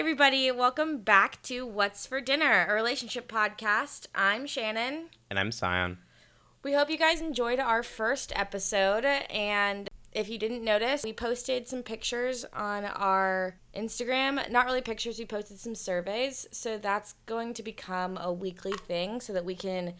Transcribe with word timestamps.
everybody. 0.00 0.50
Welcome 0.50 1.02
back 1.02 1.42
to 1.42 1.66
What's 1.66 2.06
for 2.06 2.22
Dinner, 2.22 2.64
a 2.66 2.72
relationship 2.72 3.30
podcast. 3.30 4.06
I'm 4.14 4.46
Shannon. 4.46 5.10
And 5.28 5.38
I'm 5.38 5.52
Sion. 5.52 5.98
We 6.62 6.72
hope 6.72 6.88
you 6.88 6.96
guys 6.96 7.20
enjoyed 7.20 7.60
our 7.60 7.82
first 7.82 8.32
episode. 8.34 9.04
And 9.04 9.90
if 10.12 10.30
you 10.30 10.38
didn't 10.38 10.64
notice, 10.64 11.04
we 11.04 11.12
posted 11.12 11.68
some 11.68 11.82
pictures 11.82 12.46
on 12.54 12.86
our 12.86 13.58
Instagram. 13.76 14.50
Not 14.50 14.64
really 14.64 14.80
pictures, 14.80 15.18
we 15.18 15.26
posted 15.26 15.60
some 15.60 15.74
surveys. 15.74 16.46
So 16.50 16.78
that's 16.78 17.16
going 17.26 17.52
to 17.52 17.62
become 17.62 18.16
a 18.16 18.32
weekly 18.32 18.72
thing 18.72 19.20
so 19.20 19.34
that 19.34 19.44
we 19.44 19.54
can 19.54 19.92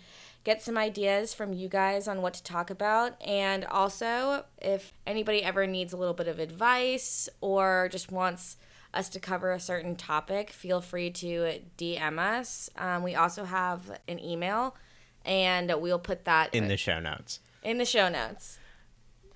get 0.45 0.63
some 0.63 0.79
ideas 0.79 1.35
from 1.35 1.53
you 1.53 1.69
guys 1.69 2.09
on 2.09 2.23
what 2.23 2.33
to 2.33 2.43
talk 2.43 2.71
about. 2.71 3.21
And 3.21 3.67
also, 3.67 4.47
if 4.63 4.95
anybody 5.07 5.45
ever 5.45 5.67
needs 5.67 5.93
a 5.93 5.99
little 5.99 6.15
bit 6.15 6.27
of 6.27 6.39
advice 6.39 7.29
or 7.43 7.91
just 7.93 8.11
wants 8.11 8.57
us 8.93 9.09
to 9.11 9.21
cover 9.21 9.53
a 9.53 9.61
certain 9.61 9.97
topic, 9.97 10.51
feel 10.51 10.81
free 10.81 11.11
to 11.11 11.61
DM 11.79 12.19
us. 12.19 12.71
Um, 12.77 13.03
we 13.03 13.15
also 13.15 13.45
have 13.45 13.91
an 14.09 14.19
email, 14.23 14.77
and 15.25 15.73
we'll 15.81 15.99
put 15.99 16.25
that 16.25 16.55
In 16.55 16.69
the 16.69 16.77
show 16.77 16.99
notes. 17.01 17.41
in 17.63 17.79
the 17.79 17.85
show 17.85 18.09
notes. 18.09 18.59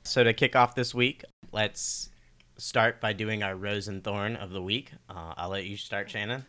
So 0.03 0.25
to 0.25 0.33
kick 0.33 0.55
off 0.57 0.75
this 0.75 0.95
week, 0.95 1.25
let's 1.53 2.11
start 2.57 3.01
by 3.01 3.13
doing 3.13 3.43
our 3.43 3.57
rose 3.57 3.89
and 3.89 4.03
thorn 4.05 4.37
of 4.37 4.51
the 4.51 4.63
week. 4.63 4.93
Uh, 5.09 5.35
I'll 5.37 5.49
let 5.51 5.67
you 5.67 5.77
start, 5.77 6.11
Shannon. 6.11 6.47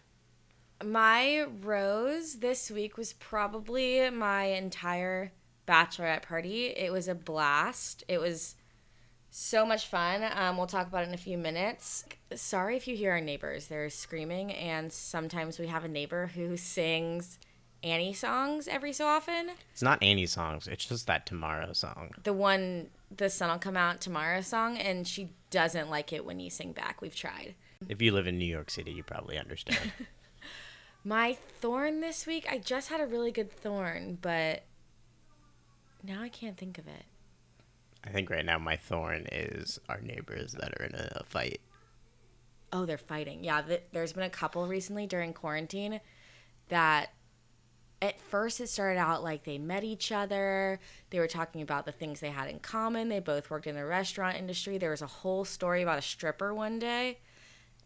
My 0.83 1.45
rose 1.61 2.39
this 2.39 2.69
week 2.69 2.97
was 2.97 3.13
probably 3.13 4.09
my 4.09 4.43
entire 4.45 5.31
bachelorette 5.67 6.23
party. 6.23 6.65
It 6.67 6.91
was 6.91 7.07
a 7.07 7.15
blast. 7.15 8.03
It 8.07 8.19
was 8.19 8.55
so 9.35 9.65
much 9.65 9.87
fun. 9.87 10.23
Um, 10.33 10.55
we'll 10.55 10.65
talk 10.65 10.87
about 10.87 11.03
it 11.03 11.09
in 11.09 11.13
a 11.13 11.17
few 11.17 11.37
minutes. 11.37 12.05
Sorry 12.35 12.77
if 12.77 12.87
you 12.87 12.95
hear 12.95 13.11
our 13.11 13.19
neighbors. 13.19 13.67
They're 13.67 13.89
screaming, 13.89 14.53
and 14.53 14.93
sometimes 14.93 15.59
we 15.59 15.67
have 15.67 15.83
a 15.83 15.89
neighbor 15.89 16.27
who 16.27 16.55
sings 16.55 17.37
Annie 17.83 18.13
songs 18.13 18.69
every 18.69 18.93
so 18.93 19.05
often. 19.07 19.51
It's 19.73 19.81
not 19.81 20.01
Annie 20.01 20.25
songs, 20.25 20.69
it's 20.69 20.85
just 20.85 21.05
that 21.07 21.25
Tomorrow 21.25 21.73
song. 21.73 22.11
The 22.23 22.31
one, 22.31 22.87
The 23.15 23.29
Sun 23.29 23.49
Will 23.49 23.57
Come 23.57 23.75
Out 23.75 23.99
Tomorrow 23.99 24.39
song, 24.39 24.77
and 24.77 25.05
she 25.05 25.31
doesn't 25.49 25.89
like 25.89 26.13
it 26.13 26.23
when 26.23 26.39
you 26.39 26.49
sing 26.49 26.71
back. 26.71 27.01
We've 27.01 27.15
tried. 27.15 27.55
If 27.89 28.01
you 28.01 28.13
live 28.13 28.27
in 28.27 28.37
New 28.37 28.45
York 28.45 28.69
City, 28.69 28.93
you 28.93 29.03
probably 29.03 29.37
understand. 29.37 29.91
My 31.03 31.33
thorn 31.59 31.99
this 31.99 32.25
week, 32.25 32.47
I 32.49 32.57
just 32.57 32.87
had 32.87 33.01
a 33.01 33.05
really 33.05 33.33
good 33.33 33.51
thorn, 33.51 34.17
but 34.21 34.63
now 36.01 36.21
I 36.21 36.29
can't 36.29 36.55
think 36.55 36.77
of 36.77 36.87
it. 36.87 37.03
I 38.05 38.09
think 38.09 38.29
right 38.29 38.45
now 38.45 38.59
my 38.59 38.75
thorn 38.75 39.25
is 39.31 39.79
our 39.89 39.99
neighbors 39.99 40.53
that 40.53 40.73
are 40.79 40.85
in 40.85 40.95
a 40.95 41.23
fight. 41.25 41.61
Oh, 42.71 42.85
they're 42.85 42.97
fighting. 42.97 43.43
Yeah, 43.43 43.61
th- 43.61 43.83
there's 43.91 44.13
been 44.13 44.23
a 44.23 44.29
couple 44.29 44.67
recently 44.67 45.07
during 45.07 45.33
quarantine 45.33 46.01
that 46.69 47.11
at 48.01 48.19
first 48.19 48.59
it 48.59 48.67
started 48.67 48.99
out 48.99 49.23
like 49.23 49.43
they 49.43 49.57
met 49.57 49.83
each 49.83 50.11
other. 50.11 50.79
They 51.09 51.19
were 51.19 51.27
talking 51.27 51.61
about 51.61 51.85
the 51.85 51.91
things 51.91 52.19
they 52.19 52.29
had 52.29 52.49
in 52.49 52.59
common. 52.59 53.09
They 53.09 53.19
both 53.19 53.49
worked 53.49 53.67
in 53.67 53.75
the 53.75 53.85
restaurant 53.85 54.37
industry. 54.37 54.77
There 54.77 54.91
was 54.91 55.01
a 55.01 55.07
whole 55.07 55.45
story 55.45 55.81
about 55.81 55.99
a 55.99 56.01
stripper 56.01 56.53
one 56.53 56.79
day. 56.79 57.19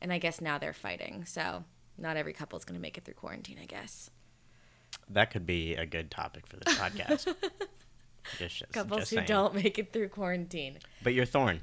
And 0.01 0.11
I 0.11 0.17
guess 0.17 0.41
now 0.41 0.57
they're 0.57 0.73
fighting. 0.73 1.25
So 1.25 1.63
not 1.97 2.17
every 2.17 2.33
couple 2.33 2.57
is 2.57 2.65
going 2.65 2.77
to 2.77 2.81
make 2.81 2.97
it 2.97 3.05
through 3.05 3.13
quarantine, 3.15 3.59
I 3.61 3.65
guess. 3.65 4.09
That 5.09 5.31
could 5.31 5.45
be 5.45 5.75
a 5.75 5.85
good 5.85 6.09
topic 6.09 6.47
for 6.47 6.57
this 6.57 6.75
podcast. 6.75 7.33
just, 8.37 8.59
just, 8.59 8.71
Couples 8.73 9.01
just 9.01 9.11
who 9.11 9.15
saying. 9.17 9.27
don't 9.27 9.55
make 9.55 9.77
it 9.79 9.93
through 9.93 10.09
quarantine. 10.09 10.79
But 11.03 11.13
your 11.13 11.25
thorn. 11.25 11.61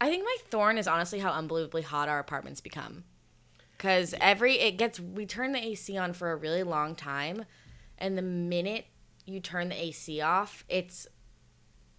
I 0.00 0.10
think 0.10 0.24
my 0.24 0.36
thorn 0.50 0.76
is 0.76 0.86
honestly 0.86 1.20
how 1.20 1.30
unbelievably 1.32 1.82
hot 1.82 2.08
our 2.08 2.18
apartments 2.18 2.60
become. 2.60 3.04
Cause 3.78 4.14
every 4.20 4.60
it 4.60 4.72
gets 4.78 5.00
we 5.00 5.26
turn 5.26 5.52
the 5.52 5.62
AC 5.62 5.96
on 5.98 6.12
for 6.12 6.30
a 6.32 6.36
really 6.36 6.62
long 6.62 6.94
time, 6.94 7.44
and 7.98 8.16
the 8.16 8.22
minute 8.22 8.86
you 9.26 9.40
turn 9.40 9.68
the 9.68 9.82
AC 9.82 10.20
off, 10.20 10.64
it's 10.68 11.06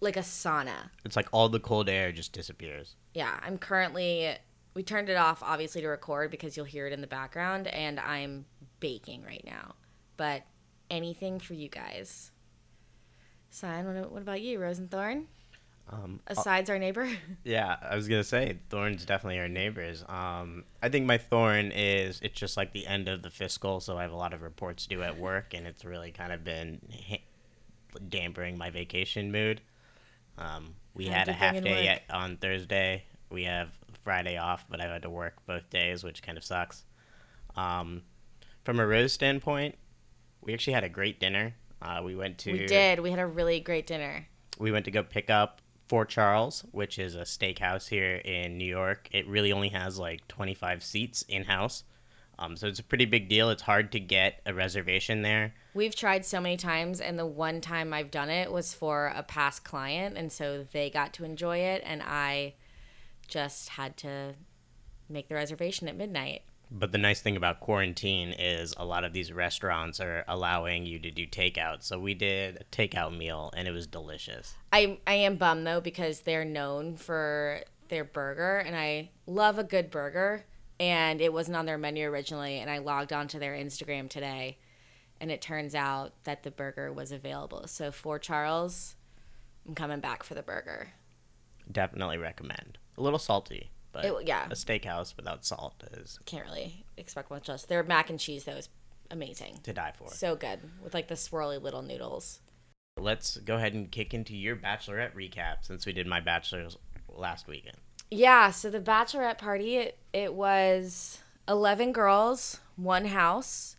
like 0.00 0.16
a 0.16 0.20
sauna. 0.20 0.90
It's 1.04 1.16
like 1.16 1.28
all 1.32 1.48
the 1.48 1.60
cold 1.60 1.88
air 1.88 2.12
just 2.12 2.32
disappears. 2.32 2.96
Yeah, 3.14 3.38
I'm 3.42 3.58
currently 3.58 4.34
we 4.74 4.82
turned 4.82 5.08
it 5.08 5.16
off 5.16 5.42
obviously 5.42 5.80
to 5.82 5.88
record 5.88 6.30
because 6.30 6.56
you'll 6.56 6.66
hear 6.66 6.86
it 6.86 6.92
in 6.92 7.00
the 7.00 7.06
background, 7.06 7.66
and 7.68 8.00
I'm 8.00 8.46
baking 8.80 9.22
right 9.22 9.44
now. 9.44 9.74
But 10.16 10.42
anything 10.90 11.38
for 11.38 11.54
you 11.54 11.68
guys. 11.68 12.30
Sign. 13.50 13.86
What, 13.86 14.12
what 14.12 14.22
about 14.22 14.40
you, 14.40 14.58
Rose 14.58 14.78
and 14.78 14.90
Thorn? 14.90 15.26
Um, 15.88 16.20
Besides 16.26 16.68
our 16.68 16.78
neighbor. 16.78 17.08
Yeah, 17.44 17.76
I 17.80 17.94
was 17.94 18.08
gonna 18.08 18.24
say 18.24 18.58
thorns 18.70 19.04
definitely 19.04 19.38
are 19.38 19.48
neighbors. 19.48 20.04
Um, 20.08 20.64
I 20.82 20.88
think 20.88 21.06
my 21.06 21.16
thorn 21.16 21.70
is 21.72 22.18
it's 22.22 22.38
just 22.38 22.56
like 22.56 22.72
the 22.72 22.86
end 22.88 23.08
of 23.08 23.22
the 23.22 23.30
fiscal, 23.30 23.78
so 23.80 23.96
I 23.96 24.02
have 24.02 24.10
a 24.10 24.16
lot 24.16 24.34
of 24.34 24.42
reports 24.42 24.86
due 24.86 25.02
at 25.04 25.16
work, 25.16 25.54
and 25.54 25.64
it's 25.66 25.84
really 25.84 26.10
kind 26.10 26.32
of 26.32 26.42
been 26.42 26.80
dampering 28.08 28.58
my 28.58 28.70
vacation 28.70 29.30
mood. 29.30 29.60
Um, 30.38 30.74
we 30.94 31.06
had 31.06 31.28
a 31.28 31.32
half 31.32 31.62
day 31.62 31.84
yet 31.84 32.02
on 32.10 32.36
Thursday. 32.36 33.04
We 33.30 33.44
have 33.44 33.70
Friday 34.02 34.36
off, 34.38 34.64
but 34.68 34.80
I 34.80 34.84
had 34.92 35.02
to 35.02 35.10
work 35.10 35.34
both 35.46 35.70
days, 35.70 36.02
which 36.02 36.22
kind 36.22 36.36
of 36.36 36.44
sucks. 36.44 36.84
Um, 37.56 38.02
from 38.64 38.80
a 38.80 38.86
rose 38.86 39.12
standpoint, 39.12 39.76
we 40.42 40.52
actually 40.52 40.72
had 40.74 40.84
a 40.84 40.88
great 40.88 41.20
dinner. 41.20 41.54
Uh, 41.82 42.00
we 42.04 42.14
went 42.14 42.38
to 42.38 42.52
we 42.52 42.66
did. 42.66 43.00
We 43.00 43.10
had 43.10 43.20
a 43.20 43.26
really 43.26 43.60
great 43.60 43.86
dinner. 43.86 44.26
we 44.58 44.72
went 44.72 44.84
to 44.86 44.90
go 44.90 45.02
pick 45.02 45.30
up 45.30 45.60
4 45.88 46.04
Charles, 46.06 46.64
which 46.72 46.98
is 46.98 47.14
a 47.14 47.20
steakhouse 47.20 47.88
here 47.88 48.16
in 48.16 48.58
New 48.58 48.64
York. 48.64 49.08
It 49.12 49.26
really 49.28 49.52
only 49.52 49.68
has 49.68 49.98
like 49.98 50.26
25 50.28 50.82
seats 50.82 51.22
in 51.28 51.44
house. 51.44 51.84
Um, 52.38 52.56
so 52.56 52.66
it's 52.66 52.78
a 52.80 52.82
pretty 52.82 53.06
big 53.06 53.28
deal. 53.28 53.48
It's 53.50 53.62
hard 53.62 53.92
to 53.92 54.00
get 54.00 54.40
a 54.44 54.52
reservation 54.52 55.22
there. 55.22 55.54
We've 55.74 55.94
tried 55.94 56.24
so 56.26 56.40
many 56.40 56.56
times, 56.56 57.00
and 57.00 57.18
the 57.18 57.26
one 57.26 57.60
time 57.60 57.94
I've 57.94 58.10
done 58.10 58.28
it 58.28 58.52
was 58.52 58.74
for 58.74 59.12
a 59.14 59.22
past 59.22 59.64
client, 59.64 60.16
and 60.18 60.30
so 60.30 60.66
they 60.72 60.90
got 60.90 61.14
to 61.14 61.24
enjoy 61.24 61.58
it, 61.58 61.82
and 61.86 62.02
I 62.02 62.54
just 63.26 63.70
had 63.70 63.96
to 63.98 64.34
make 65.08 65.28
the 65.28 65.34
reservation 65.34 65.88
at 65.88 65.96
midnight. 65.96 66.42
But 66.70 66.90
the 66.92 66.98
nice 66.98 67.20
thing 67.20 67.36
about 67.36 67.60
quarantine 67.60 68.32
is 68.32 68.74
a 68.76 68.84
lot 68.84 69.04
of 69.04 69.12
these 69.12 69.32
restaurants 69.32 70.00
are 70.00 70.24
allowing 70.26 70.84
you 70.84 70.98
to 70.98 71.10
do 71.10 71.26
takeout. 71.26 71.82
So 71.84 71.98
we 71.98 72.14
did 72.14 72.56
a 72.56 72.64
takeout 72.76 73.16
meal 73.16 73.52
and 73.56 73.68
it 73.68 73.70
was 73.70 73.86
delicious. 73.86 74.54
I 74.72 74.98
I 75.06 75.14
am 75.14 75.36
bummed 75.36 75.66
though 75.66 75.80
because 75.80 76.20
they're 76.20 76.44
known 76.44 76.96
for 76.96 77.60
their 77.88 78.04
burger, 78.04 78.58
and 78.58 78.74
I 78.74 79.10
love 79.28 79.60
a 79.60 79.64
good 79.64 79.92
burger, 79.92 80.44
and 80.80 81.20
it 81.20 81.32
wasn't 81.32 81.56
on 81.56 81.66
their 81.66 81.78
menu 81.78 82.08
originally, 82.08 82.58
and 82.58 82.68
I 82.68 82.78
logged 82.78 83.12
onto 83.12 83.38
their 83.38 83.54
Instagram 83.54 84.10
today, 84.10 84.58
and 85.20 85.30
it 85.30 85.40
turns 85.40 85.72
out 85.72 86.12
that 86.24 86.42
the 86.42 86.50
burger 86.50 86.92
was 86.92 87.12
available. 87.12 87.68
So 87.68 87.92
4 87.92 88.18
Charles, 88.18 88.96
I'm 89.68 89.76
coming 89.76 90.00
back 90.00 90.24
for 90.24 90.34
the 90.34 90.42
burger. 90.42 90.94
Definitely 91.70 92.18
recommend. 92.18 92.78
A 92.98 93.02
little 93.02 93.20
salty, 93.20 93.70
but 93.96 94.04
It- 94.22 94.28
yeah. 94.28 94.46
a 94.46 94.54
steakhouse 94.54 95.16
without 95.16 95.44
salt 95.44 95.82
is 95.92 96.18
Can't 96.26 96.44
really 96.44 96.84
expect 96.96 97.30
much 97.30 97.48
else. 97.48 97.64
Their 97.64 97.82
mac 97.82 98.10
and 98.10 98.20
cheese 98.20 98.44
though 98.44 98.52
is 98.56 98.68
amazing. 99.10 99.60
to 99.62 99.72
die 99.72 99.92
for. 99.96 100.08
So 100.10 100.36
good 100.36 100.60
with 100.82 100.94
like 100.94 101.08
the 101.08 101.14
swirly 101.14 101.60
little 101.60 101.82
noodles. 101.82 102.40
Let's 102.98 103.36
go 103.36 103.56
ahead 103.56 103.74
and 103.74 103.90
kick 103.90 104.14
into 104.14 104.34
your 104.36 104.56
bachelorette 104.56 105.14
recap 105.14 105.56
since 105.62 105.84
we 105.86 105.92
did 105.92 106.06
my 106.06 106.20
bachelor's 106.20 106.76
last 107.08 107.46
weekend. 107.46 107.76
Yeah, 108.10 108.50
so 108.50 108.70
the 108.70 108.80
bachelorette 108.80 109.38
party 109.38 109.76
it, 109.76 109.98
it 110.12 110.32
was 110.34 111.18
11 111.48 111.92
girls, 111.92 112.60
one 112.76 113.06
house, 113.06 113.76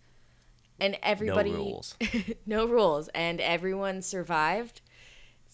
and 0.79 0.97
everybody 1.01 1.51
no 1.51 1.57
rules. 1.57 1.95
no 2.45 2.65
rules 2.67 3.07
and 3.09 3.41
everyone 3.41 4.01
survived. 4.01 4.81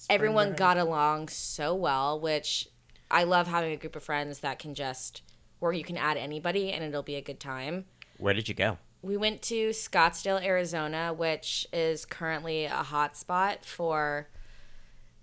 Everyone 0.10 0.54
got 0.54 0.78
along 0.78 1.30
so 1.30 1.74
well, 1.74 2.20
which 2.20 2.68
I 3.14 3.26
love 3.26 3.48
having 3.48 3.72
a 3.72 3.78
group 3.78 3.96
of 3.96 4.04
friends 4.04 4.40
that 4.40 4.58
can 4.58 4.74
just 4.74 5.22
where 5.60 5.72
you 5.72 5.84
can 5.84 5.98
add 5.98 6.18
anybody 6.18 6.72
and 6.72 6.84
it'll 6.84 7.04
be 7.04 7.16
a 7.16 7.22
good 7.22 7.40
time. 7.40 7.86
Where 8.18 8.34
did 8.34 8.50
you 8.50 8.56
go? 8.56 8.80
We 9.04 9.18
went 9.18 9.42
to 9.44 9.70
Scottsdale, 9.70 10.44
Arizona, 10.44 11.14
which 11.14 11.68
is 11.72 12.06
currently 12.06 12.66
a 12.66 12.84
hot 12.84 13.16
spot 13.16 13.66
for 13.66 14.30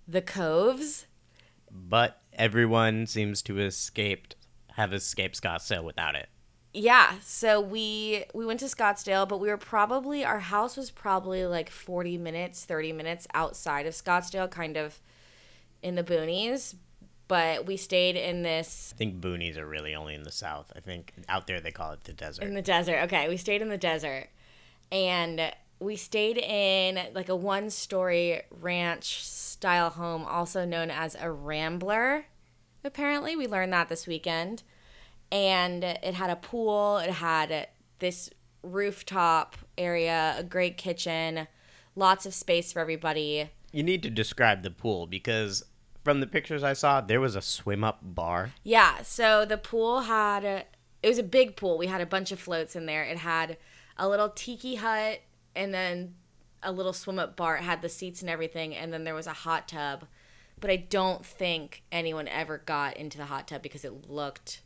the 0.06 0.22
coves. 0.22 1.06
But 1.70 2.22
everyone 2.32 3.06
seems 3.06 3.42
to 3.42 3.56
have 3.56 3.66
escaped 3.66 4.36
have 4.74 4.92
escaped 4.92 5.42
Scottsdale 5.42 5.82
without 5.82 6.14
it. 6.14 6.28
Yeah, 6.72 7.14
so 7.22 7.60
we 7.60 8.24
we 8.32 8.46
went 8.46 8.60
to 8.60 8.66
Scottsdale, 8.66 9.28
but 9.28 9.40
we 9.40 9.48
were 9.48 9.56
probably 9.56 10.24
our 10.24 10.38
house 10.38 10.76
was 10.76 10.92
probably 10.92 11.44
like 11.44 11.68
40 11.68 12.18
minutes, 12.18 12.64
30 12.64 12.92
minutes 12.92 13.26
outside 13.34 13.86
of 13.86 13.94
Scottsdale, 13.94 14.48
kind 14.48 14.76
of 14.76 15.00
in 15.82 15.96
the 15.96 16.04
boonies, 16.04 16.76
but 17.30 17.64
we 17.64 17.76
stayed 17.76 18.16
in 18.16 18.42
this 18.42 18.92
I 18.92 18.98
think 18.98 19.20
boonies 19.20 19.56
are 19.56 19.64
really 19.64 19.94
only 19.94 20.16
in 20.16 20.24
the 20.24 20.32
south. 20.32 20.72
I 20.74 20.80
think 20.80 21.12
out 21.28 21.46
there 21.46 21.60
they 21.60 21.70
call 21.70 21.92
it 21.92 22.02
the 22.02 22.12
desert. 22.12 22.42
in 22.42 22.54
the 22.54 22.60
desert. 22.60 23.04
Okay, 23.04 23.28
we 23.28 23.36
stayed 23.36 23.62
in 23.62 23.68
the 23.68 23.78
desert. 23.78 24.30
And 24.90 25.52
we 25.78 25.94
stayed 25.94 26.38
in 26.38 26.98
like 27.14 27.28
a 27.28 27.36
one-story 27.36 28.42
ranch 28.50 29.24
style 29.24 29.90
home 29.90 30.24
also 30.24 30.64
known 30.64 30.90
as 30.90 31.16
a 31.20 31.30
rambler. 31.30 32.26
Apparently, 32.82 33.36
we 33.36 33.46
learned 33.46 33.72
that 33.74 33.88
this 33.88 34.08
weekend. 34.08 34.64
and 35.30 35.84
it 35.84 36.14
had 36.14 36.30
a 36.30 36.36
pool. 36.36 36.98
It 36.98 37.10
had 37.10 37.68
this 38.00 38.28
rooftop 38.64 39.56
area, 39.78 40.34
a 40.36 40.42
great 40.42 40.76
kitchen, 40.76 41.46
lots 41.94 42.26
of 42.26 42.34
space 42.34 42.72
for 42.72 42.80
everybody. 42.80 43.50
You 43.70 43.84
need 43.84 44.02
to 44.02 44.10
describe 44.10 44.64
the 44.64 44.72
pool 44.72 45.06
because 45.06 45.62
from 46.04 46.20
the 46.20 46.26
pictures 46.26 46.62
I 46.62 46.72
saw, 46.72 47.00
there 47.00 47.20
was 47.20 47.36
a 47.36 47.42
swim 47.42 47.84
up 47.84 47.98
bar. 48.02 48.52
Yeah, 48.62 49.02
so 49.02 49.44
the 49.44 49.58
pool 49.58 50.02
had 50.02 50.44
a, 50.44 50.64
it 51.02 51.08
was 51.08 51.18
a 51.18 51.22
big 51.24 51.56
pool. 51.56 51.78
We 51.78 51.86
had 51.86 52.00
a 52.00 52.06
bunch 52.06 52.32
of 52.32 52.40
floats 52.40 52.74
in 52.76 52.86
there. 52.86 53.02
It 53.04 53.18
had 53.18 53.56
a 53.96 54.08
little 54.08 54.28
tiki 54.28 54.76
hut 54.76 55.20
and 55.54 55.74
then 55.74 56.14
a 56.62 56.72
little 56.72 56.92
swim 56.92 57.18
up 57.18 57.36
bar. 57.36 57.56
It 57.56 57.62
had 57.62 57.82
the 57.82 57.88
seats 57.88 58.20
and 58.20 58.30
everything, 58.30 58.74
and 58.74 58.92
then 58.92 59.04
there 59.04 59.14
was 59.14 59.26
a 59.26 59.32
hot 59.32 59.68
tub. 59.68 60.06
But 60.60 60.70
I 60.70 60.76
don't 60.76 61.24
think 61.24 61.82
anyone 61.90 62.28
ever 62.28 62.58
got 62.58 62.96
into 62.96 63.16
the 63.16 63.24
hot 63.26 63.48
tub 63.48 63.62
because 63.62 63.84
it 63.84 64.10
looked 64.10 64.60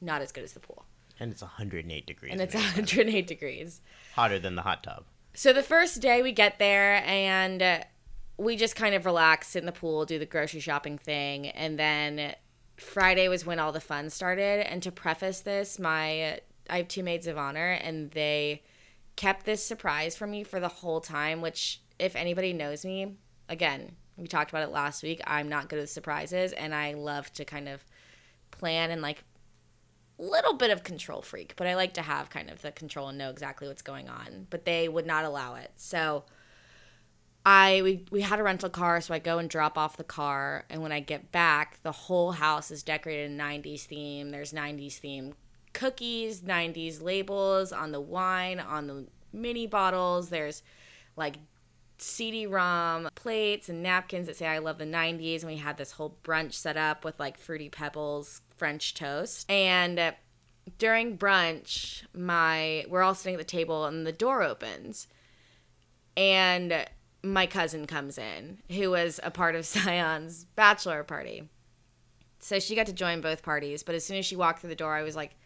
not 0.00 0.20
as 0.20 0.32
good 0.32 0.44
as 0.44 0.52
the 0.52 0.60
pool. 0.60 0.84
And 1.18 1.32
it's 1.32 1.42
108 1.42 2.06
degrees. 2.06 2.32
And 2.32 2.40
it's 2.40 2.54
in 2.54 2.60
there. 2.60 2.70
108 2.70 3.26
degrees. 3.26 3.80
hotter 4.14 4.38
than 4.38 4.54
the 4.54 4.62
hot 4.62 4.82
tub. 4.82 5.04
So 5.32 5.52
the 5.52 5.62
first 5.62 6.00
day 6.00 6.22
we 6.22 6.32
get 6.32 6.58
there 6.58 7.02
and 7.06 7.62
uh, 7.62 7.80
we 8.40 8.56
just 8.56 8.74
kind 8.74 8.94
of 8.94 9.04
relax, 9.04 9.48
sit 9.48 9.58
in 9.58 9.66
the 9.66 9.72
pool, 9.72 10.06
do 10.06 10.18
the 10.18 10.24
grocery 10.24 10.60
shopping 10.60 10.96
thing, 10.96 11.48
and 11.48 11.78
then 11.78 12.34
Friday 12.78 13.28
was 13.28 13.44
when 13.44 13.58
all 13.58 13.70
the 13.70 13.80
fun 13.80 14.08
started. 14.08 14.66
And 14.66 14.82
to 14.82 14.90
preface 14.90 15.40
this, 15.40 15.78
my 15.78 16.40
I 16.70 16.78
have 16.78 16.88
two 16.88 17.02
maids 17.02 17.26
of 17.26 17.36
honor, 17.36 17.72
and 17.72 18.10
they 18.12 18.62
kept 19.16 19.44
this 19.44 19.62
surprise 19.62 20.16
for 20.16 20.26
me 20.26 20.42
for 20.42 20.58
the 20.58 20.68
whole 20.68 21.02
time. 21.02 21.42
Which, 21.42 21.82
if 21.98 22.16
anybody 22.16 22.54
knows 22.54 22.82
me, 22.82 23.16
again, 23.50 23.96
we 24.16 24.26
talked 24.26 24.50
about 24.50 24.62
it 24.62 24.72
last 24.72 25.02
week. 25.02 25.20
I'm 25.26 25.50
not 25.50 25.68
good 25.68 25.78
with 25.78 25.90
surprises, 25.90 26.52
and 26.52 26.74
I 26.74 26.94
love 26.94 27.30
to 27.34 27.44
kind 27.44 27.68
of 27.68 27.84
plan 28.50 28.90
and 28.90 29.02
like 29.02 29.22
little 30.16 30.54
bit 30.54 30.70
of 30.70 30.82
control 30.82 31.20
freak, 31.20 31.54
but 31.56 31.66
I 31.66 31.74
like 31.74 31.94
to 31.94 32.02
have 32.02 32.30
kind 32.30 32.50
of 32.50 32.62
the 32.62 32.72
control 32.72 33.08
and 33.08 33.18
know 33.18 33.30
exactly 33.30 33.68
what's 33.68 33.82
going 33.82 34.08
on. 34.08 34.46
But 34.48 34.64
they 34.64 34.88
would 34.88 35.06
not 35.06 35.26
allow 35.26 35.56
it. 35.56 35.72
So 35.76 36.24
I 37.50 37.80
we, 37.82 38.04
we 38.12 38.20
had 38.20 38.38
a 38.38 38.44
rental 38.44 38.70
car, 38.70 39.00
so 39.00 39.12
I 39.12 39.18
go 39.18 39.38
and 39.38 39.50
drop 39.50 39.76
off 39.76 39.96
the 39.96 40.04
car, 40.04 40.66
and 40.70 40.82
when 40.82 40.92
I 40.92 41.00
get 41.00 41.32
back, 41.32 41.82
the 41.82 41.90
whole 41.90 42.30
house 42.30 42.70
is 42.70 42.84
decorated 42.84 43.28
in 43.28 43.36
90s 43.36 43.86
theme. 43.86 44.30
There's 44.30 44.52
90s 44.52 44.98
theme 44.98 45.34
cookies, 45.72 46.42
90s 46.42 47.02
labels 47.02 47.72
on 47.72 47.90
the 47.90 48.00
wine, 48.00 48.60
on 48.60 48.86
the 48.86 49.06
mini 49.32 49.66
bottles. 49.66 50.28
There's 50.28 50.62
like 51.16 51.38
CD-ROM 51.98 53.08
plates 53.16 53.68
and 53.68 53.82
napkins 53.82 54.28
that 54.28 54.36
say 54.36 54.46
I 54.46 54.58
love 54.58 54.78
the 54.78 54.84
90s 54.84 55.40
and 55.40 55.50
we 55.50 55.56
had 55.56 55.76
this 55.76 55.90
whole 55.90 56.18
brunch 56.22 56.52
set 56.52 56.76
up 56.76 57.04
with 57.04 57.18
like 57.18 57.36
fruity 57.36 57.68
pebbles 57.68 58.40
french 58.56 58.94
toast 58.94 59.50
and 59.50 59.98
uh, 59.98 60.12
during 60.78 61.18
brunch 61.18 62.04
my 62.14 62.86
we're 62.88 63.02
all 63.02 63.14
sitting 63.14 63.34
at 63.34 63.38
the 63.38 63.44
table 63.44 63.84
and 63.84 64.06
the 64.06 64.12
door 64.12 64.42
opens 64.42 65.08
and 66.16 66.86
my 67.22 67.46
cousin 67.46 67.86
comes 67.86 68.18
in 68.18 68.58
who 68.70 68.90
was 68.90 69.20
a 69.22 69.30
part 69.30 69.54
of 69.54 69.66
Scion's 69.66 70.44
bachelor 70.56 71.02
party 71.04 71.48
so 72.38 72.58
she 72.58 72.74
got 72.74 72.86
to 72.86 72.92
join 72.92 73.20
both 73.20 73.42
parties 73.42 73.82
but 73.82 73.94
as 73.94 74.04
soon 74.04 74.16
as 74.16 74.26
she 74.26 74.36
walked 74.36 74.60
through 74.60 74.70
the 74.70 74.76
door 74.76 74.94
I 74.94 75.02
was 75.02 75.16
like 75.16 75.36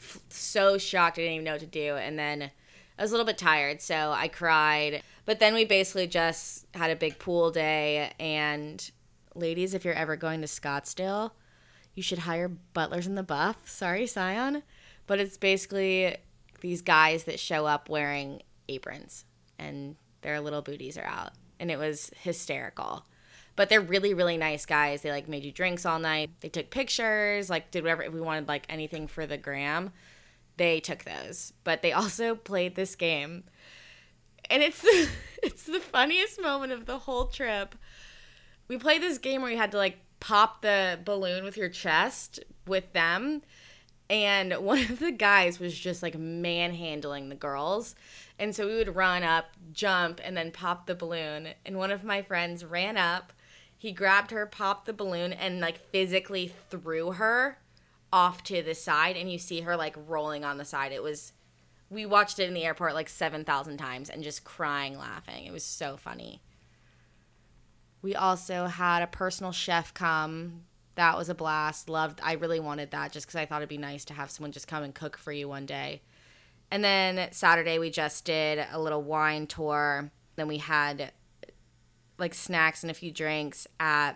f- 0.00 0.20
so 0.28 0.78
shocked 0.78 1.18
I 1.18 1.22
didn't 1.22 1.34
even 1.34 1.44
know 1.44 1.52
what 1.52 1.60
to 1.60 1.66
do 1.66 1.96
and 1.96 2.18
then 2.18 2.50
I 2.98 3.02
was 3.02 3.10
a 3.10 3.14
little 3.14 3.26
bit 3.26 3.38
tired, 3.38 3.80
so 3.80 4.12
I 4.12 4.28
cried. 4.28 5.02
But 5.24 5.40
then 5.40 5.54
we 5.54 5.64
basically 5.64 6.06
just 6.06 6.66
had 6.74 6.90
a 6.90 6.96
big 6.96 7.18
pool 7.18 7.50
day. 7.50 8.12
And 8.20 8.88
ladies, 9.34 9.74
if 9.74 9.84
you're 9.84 9.94
ever 9.94 10.16
going 10.16 10.40
to 10.42 10.46
Scottsdale, 10.46 11.32
you 11.94 12.02
should 12.02 12.20
hire 12.20 12.48
butlers 12.48 13.06
in 13.06 13.16
the 13.16 13.22
buff. 13.22 13.68
Sorry, 13.68 14.06
Scion. 14.06 14.62
But 15.06 15.18
it's 15.18 15.36
basically 15.36 16.16
these 16.60 16.82
guys 16.82 17.24
that 17.24 17.40
show 17.40 17.66
up 17.66 17.88
wearing 17.88 18.42
aprons 18.68 19.24
and 19.58 19.96
their 20.24 20.40
little 20.40 20.62
booties 20.62 20.98
are 20.98 21.06
out. 21.06 21.30
And 21.60 21.70
it 21.70 21.78
was 21.78 22.10
hysterical. 22.20 23.06
But 23.54 23.68
they're 23.68 23.80
really, 23.80 24.12
really 24.12 24.36
nice 24.36 24.66
guys. 24.66 25.02
They 25.02 25.12
like 25.12 25.28
made 25.28 25.44
you 25.44 25.52
drinks 25.52 25.86
all 25.86 26.00
night. 26.00 26.30
They 26.40 26.48
took 26.48 26.70
pictures, 26.70 27.48
like 27.48 27.70
did 27.70 27.84
whatever 27.84 28.02
if 28.02 28.12
we 28.12 28.20
wanted 28.20 28.48
like 28.48 28.66
anything 28.68 29.06
for 29.06 29.26
the 29.26 29.38
gram 29.38 29.92
they 30.56 30.80
took 30.80 31.04
those. 31.04 31.52
But 31.62 31.82
they 31.82 31.92
also 31.92 32.34
played 32.34 32.74
this 32.74 32.94
game. 32.94 33.44
And 34.50 34.62
it's 34.62 34.80
the, 34.82 35.08
it's 35.42 35.64
the 35.64 35.80
funniest 35.80 36.40
moment 36.40 36.72
of 36.72 36.86
the 36.86 37.00
whole 37.00 37.26
trip. 37.26 37.74
We 38.68 38.78
played 38.78 39.02
this 39.02 39.18
game 39.18 39.42
where 39.42 39.50
you 39.50 39.56
had 39.56 39.72
to 39.72 39.78
like 39.78 39.98
pop 40.20 40.62
the 40.62 40.98
balloon 41.04 41.44
with 41.44 41.56
your 41.56 41.68
chest 41.68 42.40
with 42.66 42.92
them. 42.92 43.42
And 44.10 44.52
one 44.64 44.80
of 44.82 44.98
the 44.98 45.12
guys 45.12 45.58
was 45.58 45.78
just 45.78 46.02
like 46.02 46.18
manhandling 46.18 47.28
the 47.28 47.34
girls. 47.34 47.94
And 48.38 48.54
so 48.54 48.66
we 48.66 48.74
would 48.74 48.96
run 48.96 49.22
up, 49.22 49.46
jump, 49.72 50.20
and 50.22 50.36
then 50.36 50.50
pop 50.50 50.86
the 50.86 50.94
balloon. 50.94 51.48
And 51.64 51.76
one 51.76 51.90
of 51.90 52.04
my 52.04 52.22
friends 52.22 52.64
ran 52.64 52.96
up. 52.96 53.32
He 53.76 53.92
grabbed 53.92 54.30
her, 54.30 54.46
popped 54.46 54.86
the 54.86 54.92
balloon, 54.92 55.32
and 55.32 55.60
like 55.60 55.90
physically 55.90 56.52
threw 56.70 57.12
her 57.12 57.58
off 58.12 58.44
to 58.44 58.62
the 58.62 58.74
side 58.74 59.16
and 59.16 59.30
you 59.30 59.38
see 59.38 59.62
her 59.62 59.76
like 59.76 59.96
rolling 60.06 60.44
on 60.44 60.56
the 60.56 60.64
side. 60.64 60.92
It 60.92 61.02
was 61.02 61.32
we 61.90 62.06
watched 62.06 62.38
it 62.38 62.48
in 62.48 62.54
the 62.54 62.64
airport 62.64 62.94
like 62.94 63.08
7,000 63.08 63.76
times 63.76 64.08
and 64.08 64.22
just 64.22 64.44
crying 64.44 64.96
laughing. 64.96 65.44
It 65.46 65.52
was 65.52 65.64
so 65.64 65.96
funny. 65.96 66.40
We 68.02 68.14
also 68.14 68.66
had 68.66 69.02
a 69.02 69.06
personal 69.06 69.52
chef 69.52 69.92
come. 69.94 70.62
That 70.96 71.16
was 71.16 71.28
a 71.28 71.34
blast. 71.34 71.88
Loved 71.88 72.20
I 72.22 72.34
really 72.34 72.60
wanted 72.60 72.90
that 72.92 73.12
just 73.12 73.26
cuz 73.26 73.36
I 73.36 73.46
thought 73.46 73.62
it'd 73.62 73.68
be 73.68 73.78
nice 73.78 74.04
to 74.06 74.14
have 74.14 74.30
someone 74.30 74.52
just 74.52 74.68
come 74.68 74.82
and 74.82 74.94
cook 74.94 75.16
for 75.16 75.32
you 75.32 75.48
one 75.48 75.66
day. 75.66 76.02
And 76.70 76.82
then 76.82 77.30
Saturday 77.32 77.78
we 77.78 77.90
just 77.90 78.24
did 78.24 78.66
a 78.70 78.80
little 78.80 79.02
wine 79.02 79.46
tour. 79.46 80.10
Then 80.36 80.48
we 80.48 80.58
had 80.58 81.12
like 82.18 82.34
snacks 82.34 82.82
and 82.82 82.90
a 82.90 82.94
few 82.94 83.10
drinks 83.10 83.66
at 83.80 84.14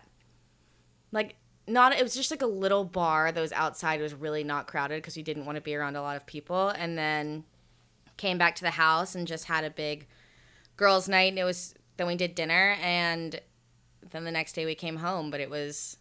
like 1.13 1.37
not 1.67 1.93
it 1.93 2.03
was 2.03 2.15
just 2.15 2.31
like 2.31 2.43
a 2.43 2.47
little 2.47 2.85
bar 2.85 3.31
that 3.31 3.41
was 3.41 3.53
outside 3.53 4.01
it 4.01 4.03
was 4.03 4.15
really 4.15 4.45
not 4.45 4.67
crowded 4.67 5.03
because 5.03 5.17
we 5.17 5.23
didn't 5.23 5.45
want 5.45 5.57
to 5.57 5.63
be 5.63 5.75
around 5.75 5.97
a 5.97 6.03
lot 6.03 6.17
of 6.17 6.27
people 6.27 6.69
and 6.71 6.97
then 6.97 7.45
came 8.17 8.39
back 8.39 8.55
to 8.55 8.63
the 8.63 8.71
house 8.71 9.15
and 9.15 9.27
just 9.27 9.45
had 9.45 9.65
a 9.65 9.71
big 9.71 10.07
girls 10.77 11.09
night 11.09 11.31
and 11.31 11.39
it 11.39 11.45
was 11.45 11.75
then 11.97 12.07
we 12.07 12.17
did 12.17 12.35
dinner 12.35 12.77
and 12.81 13.41
then 14.11 14.25
the 14.25 14.31
next 14.31 14.55
day 14.55 14.65
we 14.65 14.75
came 14.75 14.97
home 14.97 15.31
but 15.31 15.41
it 15.41 15.51
was 15.51 15.99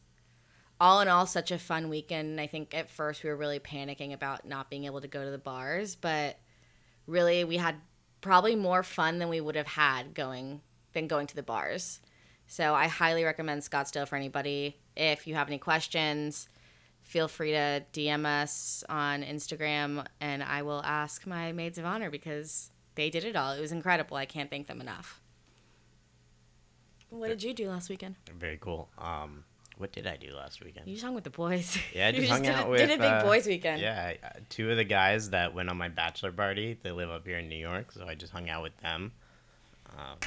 all 0.80 1.02
in 1.02 1.08
all 1.08 1.26
such 1.26 1.52
a 1.52 1.58
fun 1.58 1.90
weekend 1.90 2.40
i 2.40 2.48
think 2.48 2.74
at 2.74 2.90
first 2.90 3.24
we 3.24 3.30
were 3.30 3.36
really 3.36 3.60
panicking 3.60 4.14
about 4.14 4.46
not 4.46 4.70
being 4.70 4.86
able 4.86 5.02
to 5.02 5.08
go 5.08 5.24
to 5.24 5.32
the 5.32 5.38
bars 5.38 5.96
but 5.96 6.38
really 7.06 7.44
we 7.44 7.58
had 7.58 7.76
probably 8.22 8.56
more 8.56 8.84
fun 8.84 9.20
than 9.20 9.30
we 9.30 9.42
would 9.42 9.56
have 9.56 9.68
had 9.68 10.14
going 10.14 10.62
than 10.94 11.08
going 11.08 11.28
to 11.28 11.36
the 11.36 11.44
bars 11.44 12.00
so 12.48 12.74
I 12.74 12.88
highly 12.88 13.26
recommend 13.26 13.62
Scottsdale 13.62 14.08
for 14.08 14.16
anybody. 14.16 14.78
If 14.96 15.28
you 15.28 15.36
have 15.36 15.48
any 15.48 15.58
questions, 15.58 16.48
feel 17.02 17.28
free 17.28 17.52
to 17.52 17.84
DM 17.94 18.26
us 18.26 18.86
on 18.88 19.22
Instagram 19.22 20.06
and 20.22 20.42
I 20.42 20.62
will 20.62 20.82
ask 20.84 21.28
my 21.28 21.52
maids 21.52 21.78
of 21.78 21.86
honor 21.86 22.10
because 22.10 22.72
they 22.96 23.10
did 23.10 23.26
it 23.26 23.36
all. 23.36 23.52
It 23.52 23.60
was 23.60 23.74
incredible. 23.74 24.16
I 24.16 24.26
can't 24.26 24.50
thank 24.50 24.68
them 24.68 24.80
enough. 24.80 25.22
What 27.10 27.28
did 27.28 27.44
you 27.44 27.54
do 27.54 27.70
last 27.70 27.90
weekend? 27.90 28.16
Very 28.34 28.58
cool. 28.60 28.90
Um, 28.98 29.44
what 29.78 29.92
did 29.92 30.08
I 30.08 30.18
do 30.18 30.34
last 30.36 30.64
weekend? 30.64 30.88
You 30.88 30.94
just 30.96 31.06
hung 31.06 31.14
with 31.16 31.24
the 31.24 31.30
boys. 31.30 31.78
Yeah, 31.94 32.08
I 32.08 32.10
You 32.10 32.22
just 32.22 32.32
hung 32.32 32.42
did 32.44 32.52
out 32.52 32.68
a, 32.68 32.70
with. 32.70 32.80
did 32.80 32.90
a 32.92 32.98
big 32.98 33.02
uh, 33.12 33.24
boys 33.24 33.46
weekend. 33.48 33.82
Yeah, 33.82 34.14
uh, 34.24 34.30
two 34.50 34.70
of 34.72 34.78
the 34.78 34.84
guys 34.84 35.30
that 35.32 35.54
went 35.54 35.70
on 35.70 35.78
my 35.78 35.88
bachelor 35.90 36.32
party. 36.32 36.78
They 36.82 36.92
live 36.92 37.10
up 37.10 37.26
here 37.26 37.38
in 37.38 37.48
New 37.50 37.56
York, 37.58 37.92
so 37.92 38.08
I 38.08 38.16
just 38.16 38.34
hung 38.34 38.50
out 38.50 38.64
with 38.64 38.76
them. 38.78 39.12
Um, 39.98 40.18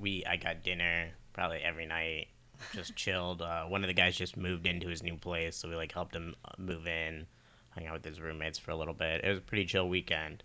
we 0.00 0.24
I 0.26 0.36
got 0.36 0.62
dinner 0.62 1.08
probably 1.32 1.58
every 1.58 1.86
night. 1.86 2.28
Just 2.74 2.94
chilled. 2.96 3.42
Uh, 3.42 3.64
one 3.64 3.82
of 3.82 3.88
the 3.88 3.94
guys 3.94 4.16
just 4.16 4.36
moved 4.36 4.66
into 4.66 4.88
his 4.88 5.02
new 5.02 5.16
place, 5.16 5.56
so 5.56 5.68
we 5.68 5.74
like 5.76 5.92
helped 5.92 6.14
him 6.14 6.34
uh, 6.44 6.50
move 6.58 6.86
in. 6.86 7.26
Hung 7.70 7.86
out 7.86 7.94
with 7.94 8.04
his 8.04 8.20
roommates 8.20 8.58
for 8.58 8.70
a 8.70 8.76
little 8.76 8.94
bit. 8.94 9.24
It 9.24 9.28
was 9.28 9.38
a 9.38 9.42
pretty 9.42 9.64
chill 9.64 9.88
weekend. 9.88 10.42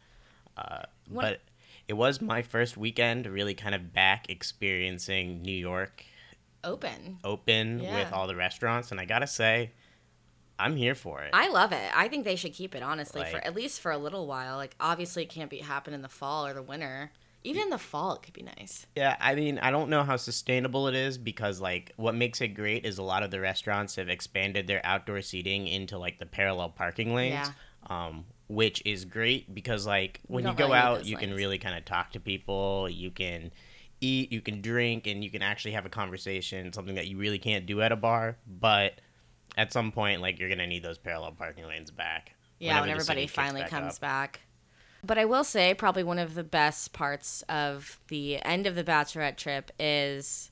Uh, 0.58 0.84
but 1.12 1.42
it 1.88 1.94
was 1.94 2.22
my 2.22 2.42
first 2.42 2.78
weekend 2.78 3.26
really 3.28 3.54
kind 3.54 3.76
of 3.76 3.94
back 3.94 4.30
experiencing 4.30 5.42
New 5.42 5.52
York 5.56 6.04
Open. 6.68 7.20
open 7.24 7.80
Yeah. 7.80 8.00
with 8.00 8.14
all 8.14 8.28
the 8.28 8.36
restaurants, 8.36 8.92
and 8.92 9.00
I 9.00 9.06
gotta 9.06 9.28
say, 9.28 9.72
I'm 10.60 10.76
here 10.76 10.96
for 10.96 11.22
it. 11.24 11.32
I 11.34 11.50
love 11.50 11.72
it. 11.72 11.92
I 11.96 12.08
think 12.08 12.26
they 12.26 12.36
should 12.36 12.54
keep 12.54 12.76
it 12.76 12.84
honestly 12.84 13.24
for 13.26 13.38
at 13.38 13.56
least 13.56 13.80
for 13.80 13.92
a 13.92 13.98
little 13.98 14.28
while. 14.28 14.58
Like 14.58 14.76
obviously 14.80 15.24
it 15.24 15.30
can't 15.30 15.50
be 15.50 15.60
happen 15.60 15.94
in 15.94 16.02
the 16.02 16.10
fall 16.10 16.46
or 16.46 16.54
the 16.54 16.64
winter. 16.64 17.12
Even 17.44 17.64
in 17.64 17.70
the 17.70 17.78
fall 17.78 18.16
it 18.16 18.24
could 18.24 18.34
be 18.34 18.42
nice. 18.42 18.88
Yeah, 18.96 19.16
I 19.20 19.36
mean, 19.36 19.60
I 19.60 19.72
don't 19.72 19.90
know 19.90 20.04
how 20.04 20.18
sustainable 20.18 20.88
it 20.88 20.96
is 20.96 21.18
because, 21.18 21.62
like, 21.62 21.94
what 21.96 22.16
makes 22.16 22.42
it 22.42 22.50
great 22.50 22.86
is 22.86 22.98
a 22.98 23.04
lot 23.04 23.24
of 23.24 23.32
the 23.32 23.40
restaurants 23.40 23.96
have 23.96 24.10
expanded 24.10 24.68
their 24.68 24.82
outdoor 24.84 25.22
seating 25.22 25.68
into, 25.68 25.98
like, 25.98 26.20
the 26.20 26.26
parallel 26.26 26.70
parking 26.70 27.14
lanes. 27.14 27.34
Yeah. 27.34 28.08
Um, 28.08 28.26
which 28.50 28.82
is 28.86 29.06
great 29.06 29.54
because, 29.54 29.86
like, 29.86 30.20
when 30.28 30.46
you 30.46 30.54
go 30.56 30.66
really 30.66 30.78
out, 30.78 31.06
you 31.06 31.16
can 31.16 31.34
really 31.34 31.58
kind 31.58 31.78
of 31.78 31.86
talk 31.86 32.12
to 32.14 32.20
people. 32.20 32.90
You 32.90 33.12
can 33.12 33.52
eat, 34.02 34.32
you 34.32 34.42
can 34.42 34.62
drink, 34.62 35.08
and 35.08 35.24
you 35.24 35.30
can 35.30 35.42
actually 35.42 35.72
have 35.72 35.86
a 35.86 35.90
conversation, 35.90 36.72
something 36.74 36.96
that 36.96 37.08
you 37.08 37.18
really 37.18 37.40
can't 37.40 37.66
do 37.66 37.82
at 37.82 37.92
a 37.92 37.96
bar. 37.96 38.38
But 38.48 39.02
at 39.58 39.74
some 39.74 39.92
point, 39.92 40.22
like, 40.22 40.40
you're 40.40 40.50
going 40.50 40.60
to 40.60 40.68
need 40.68 40.84
those 40.84 40.98
parallel 40.98 41.32
parking 41.32 41.66
lanes 41.66 41.92
back. 41.92 42.34
Yeah, 42.60 42.82
when 42.82 42.90
everybody 42.90 43.28
finally 43.28 43.62
back 43.62 43.70
comes 43.70 43.96
up. 43.96 44.02
back. 44.02 44.42
But 45.04 45.18
I 45.18 45.26
will 45.26 45.44
say, 45.44 45.74
probably 45.74 46.04
one 46.04 46.20
of 46.20 46.34
the 46.34 46.44
best 46.44 46.92
parts 46.92 47.44
of 47.48 48.00
the 48.08 48.44
end 48.44 48.66
of 48.66 48.76
the 48.76 48.84
bachelorette 48.84 49.38
trip 49.38 49.72
is 49.80 50.52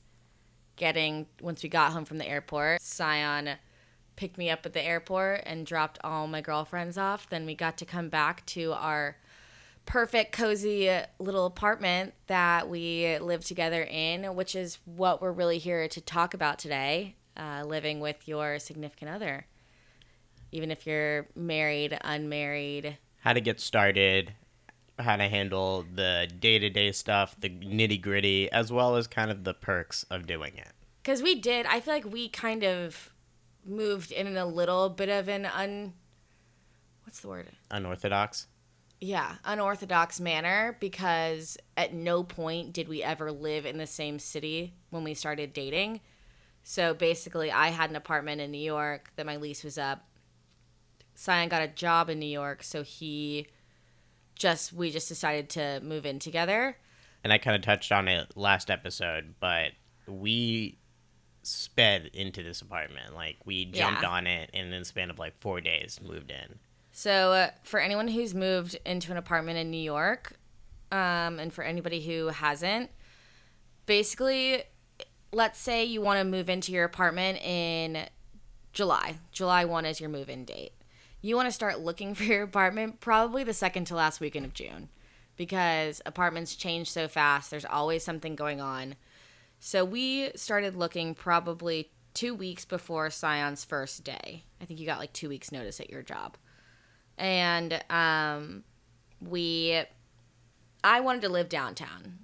getting 0.76 1.26
once 1.40 1.62
we 1.62 1.68
got 1.68 1.92
home 1.92 2.04
from 2.04 2.18
the 2.18 2.28
airport. 2.28 2.80
Scion 2.80 3.56
picked 4.14 4.38
me 4.38 4.48
up 4.48 4.64
at 4.64 4.72
the 4.72 4.82
airport 4.82 5.42
and 5.44 5.66
dropped 5.66 5.98
all 6.04 6.26
my 6.26 6.40
girlfriends 6.40 6.96
off. 6.96 7.28
Then 7.28 7.44
we 7.44 7.54
got 7.54 7.76
to 7.78 7.84
come 7.84 8.08
back 8.08 8.46
to 8.46 8.72
our 8.72 9.16
perfect, 9.86 10.32
cozy 10.32 10.90
little 11.18 11.46
apartment 11.46 12.12
that 12.26 12.68
we 12.68 13.18
live 13.18 13.44
together 13.44 13.82
in, 13.82 14.34
which 14.34 14.54
is 14.54 14.78
what 14.84 15.22
we're 15.22 15.32
really 15.32 15.58
here 15.58 15.88
to 15.88 16.00
talk 16.00 16.34
about 16.34 16.58
today 16.58 17.14
uh, 17.36 17.64
living 17.66 18.00
with 18.00 18.26
your 18.26 18.58
significant 18.58 19.10
other. 19.10 19.46
Even 20.52 20.70
if 20.70 20.86
you're 20.86 21.28
married, 21.34 21.98
unmarried. 22.02 22.98
How 23.20 23.32
to 23.32 23.40
get 23.40 23.60
started, 23.60 24.32
how 24.98 25.16
to 25.16 25.28
handle 25.28 25.84
the 25.94 26.28
day 26.38 26.58
to 26.58 26.70
day 26.70 26.92
stuff, 26.92 27.36
the 27.38 27.50
nitty 27.50 28.00
gritty, 28.00 28.50
as 28.50 28.72
well 28.72 28.96
as 28.96 29.06
kind 29.06 29.30
of 29.30 29.44
the 29.44 29.54
perks 29.54 30.04
of 30.04 30.26
doing 30.26 30.52
it. 30.56 30.72
Because 31.02 31.22
we 31.22 31.34
did, 31.34 31.66
I 31.66 31.80
feel 31.80 31.94
like 31.94 32.04
we 32.04 32.28
kind 32.28 32.64
of 32.64 33.10
moved 33.64 34.12
in 34.12 34.36
a 34.36 34.46
little 34.46 34.88
bit 34.88 35.08
of 35.08 35.28
an 35.28 35.46
un. 35.46 35.94
What's 37.04 37.20
the 37.20 37.28
word? 37.28 37.48
Unorthodox. 37.70 38.46
Yeah, 39.00 39.36
unorthodox 39.44 40.20
manner 40.20 40.76
because 40.80 41.58
at 41.76 41.92
no 41.92 42.22
point 42.22 42.72
did 42.72 42.88
we 42.88 43.02
ever 43.02 43.30
live 43.30 43.66
in 43.66 43.76
the 43.76 43.86
same 43.86 44.18
city 44.18 44.72
when 44.90 45.04
we 45.04 45.12
started 45.14 45.52
dating. 45.52 46.00
So 46.62 46.94
basically, 46.94 47.52
I 47.52 47.68
had 47.68 47.90
an 47.90 47.96
apartment 47.96 48.40
in 48.40 48.50
New 48.50 48.58
York 48.58 49.12
that 49.16 49.26
my 49.26 49.36
lease 49.36 49.62
was 49.62 49.76
up. 49.78 50.04
Sion 51.14 51.48
got 51.48 51.62
a 51.62 51.68
job 51.68 52.10
in 52.10 52.18
New 52.18 52.26
York, 52.26 52.62
so 52.62 52.82
he 52.82 53.46
just 54.34 54.72
we 54.72 54.90
just 54.90 55.08
decided 55.08 55.48
to 55.50 55.80
move 55.82 56.04
in 56.06 56.18
together. 56.18 56.76
and 57.24 57.32
I 57.32 57.38
kind 57.38 57.56
of 57.56 57.62
touched 57.62 57.90
on 57.92 58.06
it 58.08 58.36
last 58.36 58.70
episode, 58.70 59.34
but 59.40 59.72
we 60.06 60.78
sped 61.42 62.10
into 62.14 62.42
this 62.42 62.60
apartment. 62.62 63.14
Like 63.14 63.36
we 63.44 63.64
jumped 63.66 64.02
Yeah. 64.02 64.08
on 64.10 64.26
it, 64.26 64.50
and 64.54 64.72
in 64.72 64.78
the 64.80 64.84
span 64.84 65.10
of 65.10 65.18
like 65.18 65.38
four 65.40 65.60
days, 65.60 66.00
moved 66.02 66.30
in. 66.30 66.58
So, 66.98 67.32
uh, 67.32 67.50
for 67.62 67.78
anyone 67.78 68.08
who's 68.08 68.34
moved 68.34 68.78
into 68.86 69.10
an 69.10 69.18
apartment 69.18 69.58
in 69.58 69.70
New 69.70 69.76
York, 69.76 70.32
um, 70.90 71.38
and 71.38 71.52
for 71.52 71.62
anybody 71.62 72.00
who 72.00 72.28
hasn't, 72.28 72.88
basically, 73.84 74.62
let's 75.30 75.60
say 75.60 75.84
you 75.84 76.00
want 76.00 76.20
to 76.20 76.24
move 76.24 76.48
into 76.48 76.72
your 76.72 76.84
apartment 76.84 77.36
in 77.44 78.06
July. 78.72 79.18
July 79.30 79.66
1 79.66 79.84
is 79.84 80.00
your 80.00 80.08
move 80.08 80.30
in 80.30 80.46
date. 80.46 80.72
You 81.20 81.36
want 81.36 81.48
to 81.48 81.52
start 81.52 81.80
looking 81.80 82.14
for 82.14 82.22
your 82.22 82.44
apartment 82.44 83.00
probably 83.00 83.44
the 83.44 83.52
second 83.52 83.84
to 83.88 83.94
last 83.94 84.18
weekend 84.18 84.46
of 84.46 84.54
June 84.54 84.88
because 85.36 86.00
apartments 86.06 86.56
change 86.56 86.90
so 86.90 87.08
fast. 87.08 87.50
There's 87.50 87.66
always 87.66 88.04
something 88.04 88.34
going 88.34 88.62
on. 88.62 88.94
So, 89.60 89.84
we 89.84 90.30
started 90.34 90.74
looking 90.74 91.14
probably 91.14 91.90
two 92.14 92.34
weeks 92.34 92.64
before 92.64 93.10
Scion's 93.10 93.66
first 93.66 94.02
day. 94.02 94.44
I 94.62 94.64
think 94.64 94.80
you 94.80 94.86
got 94.86 94.98
like 94.98 95.12
two 95.12 95.28
weeks' 95.28 95.52
notice 95.52 95.78
at 95.78 95.90
your 95.90 96.00
job 96.00 96.38
and 97.18 97.82
um, 97.90 98.64
we 99.20 99.82
i 100.84 101.00
wanted 101.00 101.22
to 101.22 101.28
live 101.28 101.48
downtown. 101.48 102.18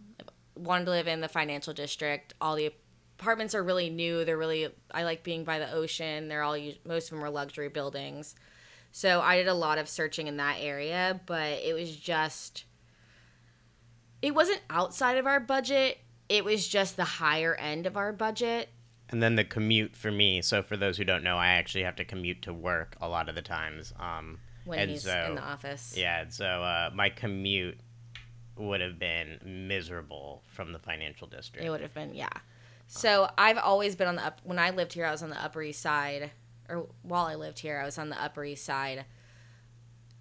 Wanted 0.57 0.85
to 0.87 0.91
live 0.91 1.09
in 1.09 1.21
the 1.21 1.29
financial 1.29 1.73
district. 1.73 2.35
All 2.41 2.55
the 2.55 2.73
apartments 3.19 3.55
are 3.55 3.63
really 3.63 3.91
new. 3.91 4.25
They're 4.25 4.39
really 4.39 4.69
i 4.91 5.05
like 5.05 5.23
being 5.23 5.45
by 5.45 5.59
the 5.59 5.73
ocean. 5.73 6.29
They're 6.29 6.43
all 6.43 6.59
most 6.87 7.11
of 7.11 7.17
them 7.17 7.25
are 7.25 7.31
luxury 7.31 7.69
buildings. 7.69 8.35
So 8.91 9.21
i 9.21 9.37
did 9.37 9.49
a 9.49 9.55
lot 9.55 9.79
of 9.79 9.89
searching 9.89 10.27
in 10.27 10.37
that 10.37 10.59
area 10.61 11.21
but 11.27 11.61
it 11.63 11.75
was 11.75 11.97
just 11.97 12.65
it 14.23 14.35
wasn't 14.35 14.61
outside 14.71 15.19
of 15.19 15.27
our 15.27 15.41
budget. 15.41 15.99
It 16.29 16.45
was 16.45 16.69
just 16.69 16.97
the 16.97 17.05
higher 17.05 17.55
end 17.57 17.87
of 17.87 17.97
our 17.97 18.13
budget. 18.13 18.69
And 19.11 19.23
then 19.23 19.35
the 19.35 19.45
commute 19.45 19.97
for 19.97 20.11
me. 20.11 20.41
So 20.41 20.63
for 20.63 20.77
those 20.77 20.97
who 20.97 21.05
don't 21.05 21.25
know, 21.25 21.37
I 21.37 21.49
actually 21.49 21.83
have 21.83 21.97
to 21.97 22.05
commute 22.05 22.41
to 22.43 22.55
work 22.55 22.97
a 23.01 23.09
lot 23.09 23.29
of 23.29 23.35
the 23.35 23.43
times. 23.43 23.93
Um, 23.99 24.39
when 24.65 24.79
and 24.79 24.91
he's 24.91 25.03
so, 25.03 25.27
in 25.29 25.35
the 25.35 25.43
office 25.43 25.95
Yeah, 25.97 26.23
and 26.23 26.33
so 26.33 26.45
uh, 26.47 26.91
my 26.95 27.11
commute 27.11 27.79
would 28.57 28.81
have 28.81 28.99
been 28.99 29.39
miserable 29.45 30.43
from 30.49 30.73
the 30.73 30.79
financial 30.79 31.27
district. 31.27 31.67
It 31.67 31.71
would 31.71 31.81
have 31.81 31.95
been, 31.95 32.15
yeah. 32.15 32.29
So 32.87 33.31
I've 33.39 33.59
always 33.59 33.97
been 33.97 34.09
on 34.09 34.17
the 34.17 34.27
up. 34.27 34.41
When 34.45 34.59
I 34.59 34.71
lived 34.71 34.93
here, 34.93 35.07
I 35.07 35.11
was 35.11 35.23
on 35.23 35.31
the 35.31 35.43
Upper 35.43 35.63
East 35.63 35.81
Side, 35.81 36.31
or 36.69 36.87
while 37.03 37.25
I 37.25 37.35
lived 37.35 37.59
here, 37.59 37.79
I 37.81 37.85
was 37.85 37.99
on 37.99 38.11
the 38.11 38.23
Upper 38.23 38.45
East 38.45 38.65
Side 38.65 39.07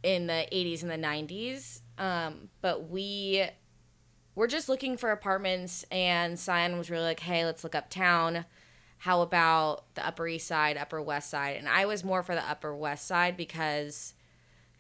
in 0.04 0.28
the 0.28 0.48
80s 0.52 0.82
and 0.82 0.92
the 0.92 0.96
90s. 0.96 1.82
Um, 1.98 2.50
but 2.62 2.90
we 2.90 3.46
were 4.36 4.48
just 4.48 4.70
looking 4.70 4.98
for 4.98 5.12
apartments, 5.12 5.86
and 5.92 6.40
Sion 6.40 6.78
was 6.78 6.90
really 6.90 7.04
like, 7.04 7.20
hey, 7.20 7.46
let's 7.46 7.64
look 7.64 7.76
uptown. 7.76 8.46
How 9.00 9.22
about 9.22 9.94
the 9.96 10.06
Upper 10.06 10.28
East 10.28 10.48
Side, 10.48 10.78
Upper 10.78 11.02
West 11.02 11.30
Side? 11.30 11.58
And 11.58 11.68
I 11.68 11.86
was 11.86 12.04
more 12.04 12.24
for 12.24 12.36
the 12.36 12.48
Upper 12.48 12.76
West 12.76 13.08
Side 13.08 13.36
because 13.36 14.14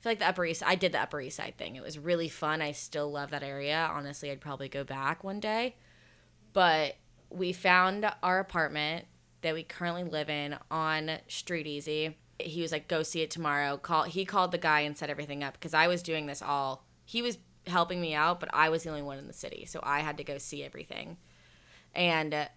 feel 0.02 0.12
like 0.12 0.20
the 0.20 0.28
Upper 0.28 0.46
East. 0.46 0.64
I 0.66 0.76
did 0.76 0.92
the 0.92 1.02
Upper 1.02 1.22
East 1.22 1.38
Side 1.38 1.58
thing. 1.58 1.76
It 1.76 1.84
was 1.84 1.98
really 1.98 2.30
fun. 2.30 2.62
I 2.62 2.72
still 2.72 3.12
love 3.12 3.32
that 3.32 3.44
area. 3.44 3.90
Honestly, 3.92 4.32
I'd 4.32 4.42
probably 4.42 4.70
go 4.70 4.84
back 4.84 5.24
one 5.24 5.40
day. 5.40 5.76
But 6.54 6.96
we 7.30 7.54
found 7.54 8.12
our 8.22 8.40
apartment 8.40 9.06
that 9.42 9.54
we 9.54 9.64
currently 9.64 10.04
live 10.04 10.30
in 10.30 10.58
on 10.70 11.12
StreetEasy. 11.30 12.16
He 12.40 12.62
was 12.62 12.72
like, 12.72 12.88
"Go 12.88 13.04
see 13.04 13.22
it 13.22 13.32
tomorrow." 13.32 13.78
Call. 13.78 14.04
He 14.04 14.26
called 14.26 14.52
the 14.52 14.58
guy 14.58 14.82
and 14.82 14.98
set 14.98 15.10
everything 15.10 15.44
up 15.44 15.54
because 15.54 15.74
I 15.74 15.88
was 15.88 16.04
doing 16.04 16.26
this 16.26 16.42
all. 16.42 16.86
He 17.06 17.22
was 17.22 17.38
helping 17.68 18.02
me 18.02 18.14
out, 18.16 18.40
but 18.40 18.50
I 18.54 18.70
was 18.70 18.84
the 18.84 18.90
only 18.90 19.04
one 19.04 19.20
in 19.20 19.28
the 19.28 19.34
city, 19.34 19.66
so 19.66 19.80
I 19.84 20.00
had 20.00 20.18
to 20.18 20.24
go 20.24 20.40
see 20.40 20.64
everything, 20.64 21.18
and 21.94 22.50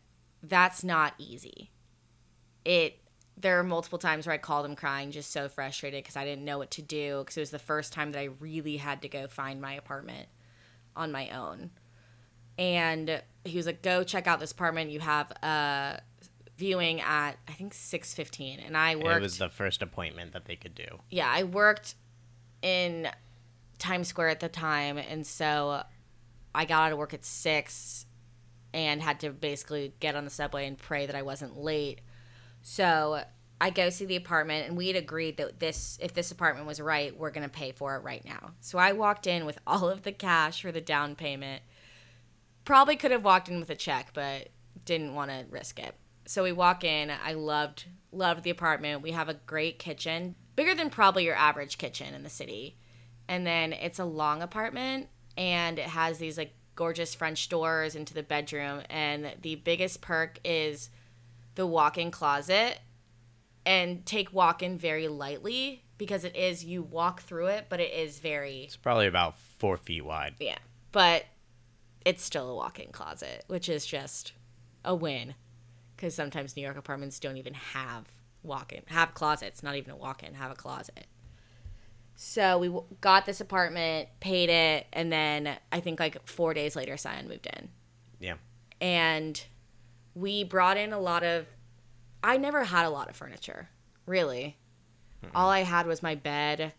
that's 0.42 0.82
not 0.82 1.12
easy. 1.18 1.70
It 2.64 3.00
there 3.36 3.58
are 3.58 3.64
multiple 3.64 3.98
times 3.98 4.26
where 4.26 4.34
I 4.34 4.38
called 4.38 4.64
him 4.66 4.76
crying, 4.76 5.10
just 5.10 5.30
so 5.30 5.48
frustrated 5.48 6.02
because 6.04 6.16
I 6.16 6.24
didn't 6.24 6.44
know 6.44 6.58
what 6.58 6.70
to 6.72 6.82
do 6.82 7.18
because 7.18 7.36
it 7.36 7.40
was 7.40 7.50
the 7.50 7.58
first 7.58 7.92
time 7.92 8.12
that 8.12 8.20
I 8.20 8.28
really 8.40 8.76
had 8.76 9.02
to 9.02 9.08
go 9.08 9.26
find 9.26 9.60
my 9.60 9.74
apartment 9.74 10.28
on 10.96 11.10
my 11.10 11.30
own. 11.30 11.70
And 12.56 13.22
he 13.44 13.56
was 13.56 13.66
like, 13.66 13.82
"Go 13.82 14.04
check 14.04 14.26
out 14.26 14.38
this 14.38 14.52
apartment. 14.52 14.90
You 14.90 15.00
have 15.00 15.30
a 15.42 16.00
viewing 16.56 17.00
at 17.00 17.32
I 17.48 17.52
think 17.52 17.74
six 17.74 18.14
fifteen. 18.14 18.60
And 18.60 18.76
I 18.76 18.96
worked. 18.96 19.16
it 19.16 19.22
was 19.22 19.38
the 19.38 19.48
first 19.48 19.82
appointment 19.82 20.32
that 20.32 20.44
they 20.44 20.56
could 20.56 20.74
do. 20.74 20.86
yeah, 21.10 21.28
I 21.30 21.42
worked 21.42 21.96
in 22.62 23.08
Times 23.78 24.08
Square 24.08 24.28
at 24.28 24.40
the 24.40 24.48
time, 24.48 24.96
and 24.98 25.26
so 25.26 25.82
I 26.54 26.64
got 26.64 26.84
out 26.84 26.92
of 26.92 26.98
work 26.98 27.12
at 27.12 27.24
six 27.24 28.06
and 28.72 29.02
had 29.02 29.20
to 29.20 29.30
basically 29.30 29.92
get 30.00 30.14
on 30.16 30.24
the 30.24 30.30
subway 30.30 30.66
and 30.66 30.78
pray 30.78 31.06
that 31.06 31.14
I 31.16 31.22
wasn't 31.22 31.58
late. 31.58 32.00
So 32.64 33.22
I 33.60 33.70
go 33.70 33.90
see 33.90 34.06
the 34.06 34.16
apartment, 34.16 34.66
and 34.66 34.76
we 34.76 34.88
had 34.88 34.96
agreed 34.96 35.36
that 35.36 35.60
this, 35.60 35.98
if 36.00 36.14
this 36.14 36.32
apartment 36.32 36.66
was 36.66 36.80
right, 36.80 37.16
we're 37.16 37.30
gonna 37.30 37.48
pay 37.48 37.72
for 37.72 37.94
it 37.94 38.00
right 38.00 38.24
now. 38.24 38.52
So 38.60 38.78
I 38.78 38.92
walked 38.92 39.26
in 39.26 39.44
with 39.44 39.58
all 39.66 39.88
of 39.88 40.02
the 40.02 40.12
cash 40.12 40.62
for 40.62 40.72
the 40.72 40.80
down 40.80 41.14
payment. 41.14 41.62
Probably 42.64 42.96
could 42.96 43.10
have 43.10 43.22
walked 43.22 43.50
in 43.50 43.60
with 43.60 43.68
a 43.68 43.76
check, 43.76 44.08
but 44.14 44.48
didn't 44.84 45.14
want 45.14 45.30
to 45.30 45.44
risk 45.50 45.78
it. 45.78 45.94
So 46.26 46.42
we 46.42 46.52
walk 46.52 46.84
in. 46.84 47.12
I 47.24 47.34
loved 47.34 47.84
loved 48.12 48.44
the 48.44 48.50
apartment. 48.50 49.02
We 49.02 49.10
have 49.10 49.28
a 49.28 49.34
great 49.34 49.78
kitchen, 49.78 50.36
bigger 50.56 50.74
than 50.74 50.88
probably 50.88 51.24
your 51.24 51.34
average 51.34 51.78
kitchen 51.78 52.14
in 52.14 52.22
the 52.22 52.30
city. 52.30 52.78
And 53.28 53.46
then 53.46 53.72
it's 53.72 53.98
a 53.98 54.04
long 54.04 54.40
apartment 54.40 55.08
and 55.36 55.78
it 55.78 55.86
has 55.86 56.18
these 56.18 56.38
like 56.38 56.54
gorgeous 56.76 57.14
French 57.14 57.48
doors 57.48 57.94
into 57.94 58.14
the 58.14 58.22
bedroom 58.22 58.82
and 58.88 59.34
the 59.42 59.56
biggest 59.56 60.00
perk 60.00 60.38
is 60.44 60.90
the 61.54 61.66
walk-in 61.66 62.10
closet 62.10 62.80
and 63.66 64.04
take 64.04 64.32
walk-in 64.32 64.76
very 64.78 65.08
lightly 65.08 65.84
because 65.96 66.24
it 66.24 66.34
is 66.36 66.64
you 66.64 66.82
walk 66.82 67.22
through 67.22 67.46
it, 67.46 67.66
but 67.68 67.80
it 67.80 67.92
is 67.92 68.18
very 68.18 68.64
It's 68.64 68.76
probably 68.76 69.06
about 69.06 69.36
four 69.58 69.76
feet 69.76 70.04
wide. 70.04 70.34
yeah. 70.40 70.58
But 70.92 71.24
it's 72.04 72.22
still 72.22 72.50
a 72.50 72.54
walk 72.54 72.78
in 72.78 72.90
closet, 72.92 73.44
which 73.46 73.68
is 73.68 73.86
just 73.86 74.32
a 74.84 74.94
win. 74.94 75.34
Because 75.96 76.14
sometimes 76.14 76.56
New 76.56 76.62
York 76.62 76.76
apartments 76.76 77.18
don't 77.20 77.36
even 77.36 77.54
have 77.54 78.06
walk 78.42 78.72
in, 78.72 78.82
have 78.86 79.14
closets, 79.14 79.62
not 79.62 79.76
even 79.76 79.92
a 79.92 79.96
walk 79.96 80.22
in, 80.22 80.34
have 80.34 80.50
a 80.50 80.54
closet. 80.54 81.06
So 82.16 82.58
we 82.58 82.66
w- 82.68 82.84
got 83.00 83.26
this 83.26 83.40
apartment, 83.40 84.08
paid 84.20 84.48
it, 84.50 84.86
and 84.92 85.10
then 85.12 85.56
I 85.72 85.80
think 85.80 85.98
like 85.98 86.26
four 86.28 86.52
days 86.54 86.76
later, 86.76 86.96
Sion 86.96 87.26
moved 87.28 87.46
in. 87.46 87.70
Yeah. 88.20 88.34
And 88.80 89.42
we 90.14 90.44
brought 90.44 90.76
in 90.76 90.92
a 90.92 90.98
lot 90.98 91.22
of, 91.22 91.46
I 92.22 92.36
never 92.36 92.64
had 92.64 92.86
a 92.86 92.90
lot 92.90 93.08
of 93.08 93.16
furniture, 93.16 93.68
really. 94.06 94.56
Hmm. 95.22 95.30
All 95.34 95.50
I 95.50 95.60
had 95.60 95.86
was 95.86 96.02
my 96.02 96.14
bed 96.14 96.72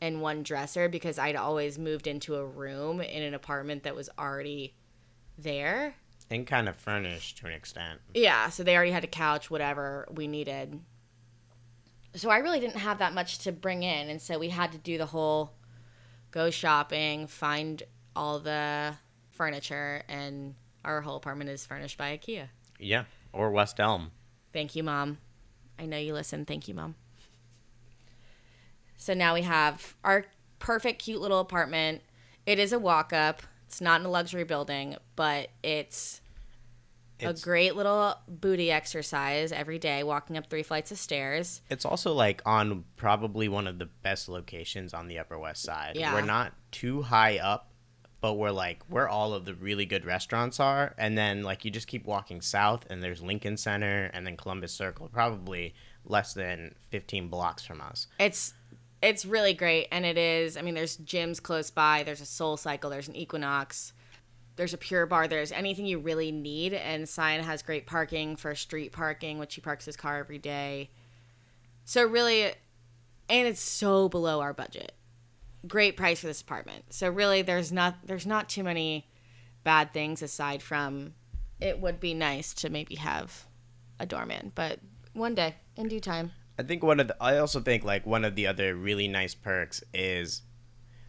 and 0.00 0.20
one 0.20 0.42
dresser 0.42 0.88
because 0.88 1.18
I'd 1.18 1.36
always 1.36 1.78
moved 1.78 2.06
into 2.06 2.36
a 2.36 2.44
room 2.44 3.00
in 3.00 3.22
an 3.22 3.34
apartment 3.34 3.82
that 3.82 3.94
was 3.94 4.08
already 4.18 4.74
there. 5.36 5.94
And 6.30 6.46
kind 6.46 6.68
of 6.68 6.76
furnished 6.76 7.38
to 7.38 7.46
an 7.46 7.52
extent. 7.52 8.00
Yeah, 8.14 8.50
so 8.50 8.62
they 8.62 8.76
already 8.76 8.92
had 8.92 9.04
a 9.04 9.08
couch, 9.08 9.50
whatever 9.50 10.06
we 10.10 10.26
needed. 10.26 10.80
So 12.14 12.30
I 12.30 12.38
really 12.38 12.60
didn't 12.60 12.76
have 12.76 12.98
that 12.98 13.14
much 13.14 13.38
to 13.40 13.52
bring 13.52 13.82
in. 13.82 14.08
And 14.08 14.20
so 14.20 14.38
we 14.38 14.50
had 14.50 14.72
to 14.72 14.78
do 14.78 14.98
the 14.98 15.06
whole 15.06 15.54
go 16.30 16.50
shopping, 16.50 17.26
find 17.26 17.82
all 18.14 18.40
the 18.40 18.94
furniture, 19.30 20.02
and 20.08 20.54
our 20.84 21.00
whole 21.00 21.16
apartment 21.16 21.50
is 21.50 21.64
furnished 21.64 21.96
by 21.96 22.16
IKEA. 22.16 22.48
Yeah, 22.78 23.04
or 23.32 23.50
West 23.50 23.80
Elm. 23.80 24.10
Thank 24.52 24.74
you, 24.76 24.82
Mom. 24.82 25.18
I 25.78 25.86
know 25.86 25.96
you 25.98 26.12
listen. 26.14 26.44
Thank 26.44 26.68
you, 26.68 26.74
Mom. 26.74 26.94
So 28.96 29.14
now 29.14 29.34
we 29.34 29.42
have 29.42 29.94
our 30.04 30.24
perfect, 30.58 31.00
cute 31.02 31.20
little 31.20 31.40
apartment. 31.40 32.02
It 32.46 32.58
is 32.58 32.72
a 32.72 32.78
walk 32.78 33.12
up. 33.12 33.42
It's 33.66 33.80
not 33.80 34.00
in 34.00 34.06
a 34.06 34.10
luxury 34.10 34.44
building, 34.44 34.96
but 35.14 35.50
it's, 35.62 36.20
It's- 37.18 37.40
a 37.40 37.44
great 37.44 37.76
little 37.76 38.14
booty 38.26 38.70
exercise 38.72 39.52
every 39.52 39.78
day, 39.78 40.02
walking 40.02 40.36
up 40.36 40.48
three 40.48 40.62
flights 40.62 40.90
of 40.90 40.98
stairs. 40.98 41.60
It's 41.70 41.84
also 41.84 42.12
like 42.14 42.40
on 42.46 42.84
probably 42.96 43.48
one 43.48 43.66
of 43.66 43.78
the 43.78 43.86
best 43.86 44.28
locations 44.28 44.94
on 44.94 45.06
the 45.06 45.18
Upper 45.18 45.38
West 45.38 45.62
Side. 45.62 45.96
Yeah. 45.96 46.14
We're 46.14 46.22
not 46.22 46.54
too 46.72 47.02
high 47.02 47.38
up, 47.38 47.67
but 48.20 48.34
we're 48.34 48.50
like 48.50 48.82
where 48.88 49.08
all 49.08 49.32
of 49.32 49.44
the 49.44 49.54
really 49.54 49.86
good 49.86 50.04
restaurants 50.04 50.58
are. 50.58 50.94
And 50.98 51.16
then 51.16 51.42
like 51.42 51.64
you 51.64 51.70
just 51.70 51.86
keep 51.86 52.06
walking 52.06 52.40
south 52.40 52.86
and 52.90 53.02
there's 53.02 53.22
Lincoln 53.22 53.56
Center 53.56 54.10
and 54.12 54.26
then 54.26 54.36
Columbus 54.36 54.72
Circle, 54.72 55.08
probably 55.12 55.74
less 56.04 56.34
than 56.34 56.74
15 56.90 57.28
blocks 57.28 57.64
from 57.64 57.80
us. 57.80 58.06
It's 58.18 58.54
it's 59.00 59.24
really 59.24 59.54
great, 59.54 59.86
and 59.92 60.04
it 60.04 60.18
is. 60.18 60.56
I 60.56 60.62
mean, 60.62 60.74
there's 60.74 60.96
gyms 60.96 61.40
close 61.40 61.70
by. 61.70 62.02
There's 62.02 62.20
a 62.20 62.24
SoulCycle. 62.24 62.90
There's 62.90 63.06
an 63.06 63.14
Equinox. 63.14 63.92
There's 64.56 64.74
a 64.74 64.78
Pure 64.78 65.06
Barre. 65.06 65.28
There's 65.28 65.52
anything 65.52 65.86
you 65.86 66.00
really 66.00 66.32
need, 66.32 66.74
and 66.74 67.08
Cyan 67.08 67.44
has 67.44 67.62
great 67.62 67.86
parking 67.86 68.34
for 68.34 68.56
street 68.56 68.90
parking, 68.90 69.38
which 69.38 69.54
he 69.54 69.60
parks 69.60 69.84
his 69.84 69.96
car 69.96 70.18
every 70.18 70.38
day. 70.38 70.90
So 71.84 72.04
really, 72.04 72.46
and 73.28 73.46
it's 73.46 73.60
so 73.60 74.08
below 74.08 74.40
our 74.40 74.52
budget. 74.52 74.94
Great 75.66 75.96
price 75.96 76.20
for 76.20 76.26
this 76.26 76.40
apartment. 76.40 76.84
So 76.90 77.08
really, 77.10 77.42
there's 77.42 77.72
not 77.72 77.96
there's 78.04 78.26
not 78.26 78.48
too 78.48 78.62
many 78.62 79.08
bad 79.64 79.92
things 79.92 80.22
aside 80.22 80.62
from 80.62 81.14
it 81.60 81.80
would 81.80 82.00
be 82.00 82.14
nice 82.14 82.54
to 82.54 82.70
maybe 82.70 82.94
have 82.94 83.46
a 83.98 84.06
doorman, 84.06 84.52
but 84.54 84.78
one 85.12 85.34
day 85.34 85.56
in 85.76 85.88
due 85.88 86.00
time. 86.00 86.32
I 86.58 86.62
think 86.62 86.82
one 86.82 87.00
of 87.00 87.08
the, 87.08 87.16
I 87.20 87.38
also 87.38 87.60
think 87.60 87.84
like 87.84 88.06
one 88.06 88.24
of 88.24 88.34
the 88.34 88.46
other 88.46 88.74
really 88.74 89.08
nice 89.08 89.34
perks 89.34 89.82
is 89.92 90.42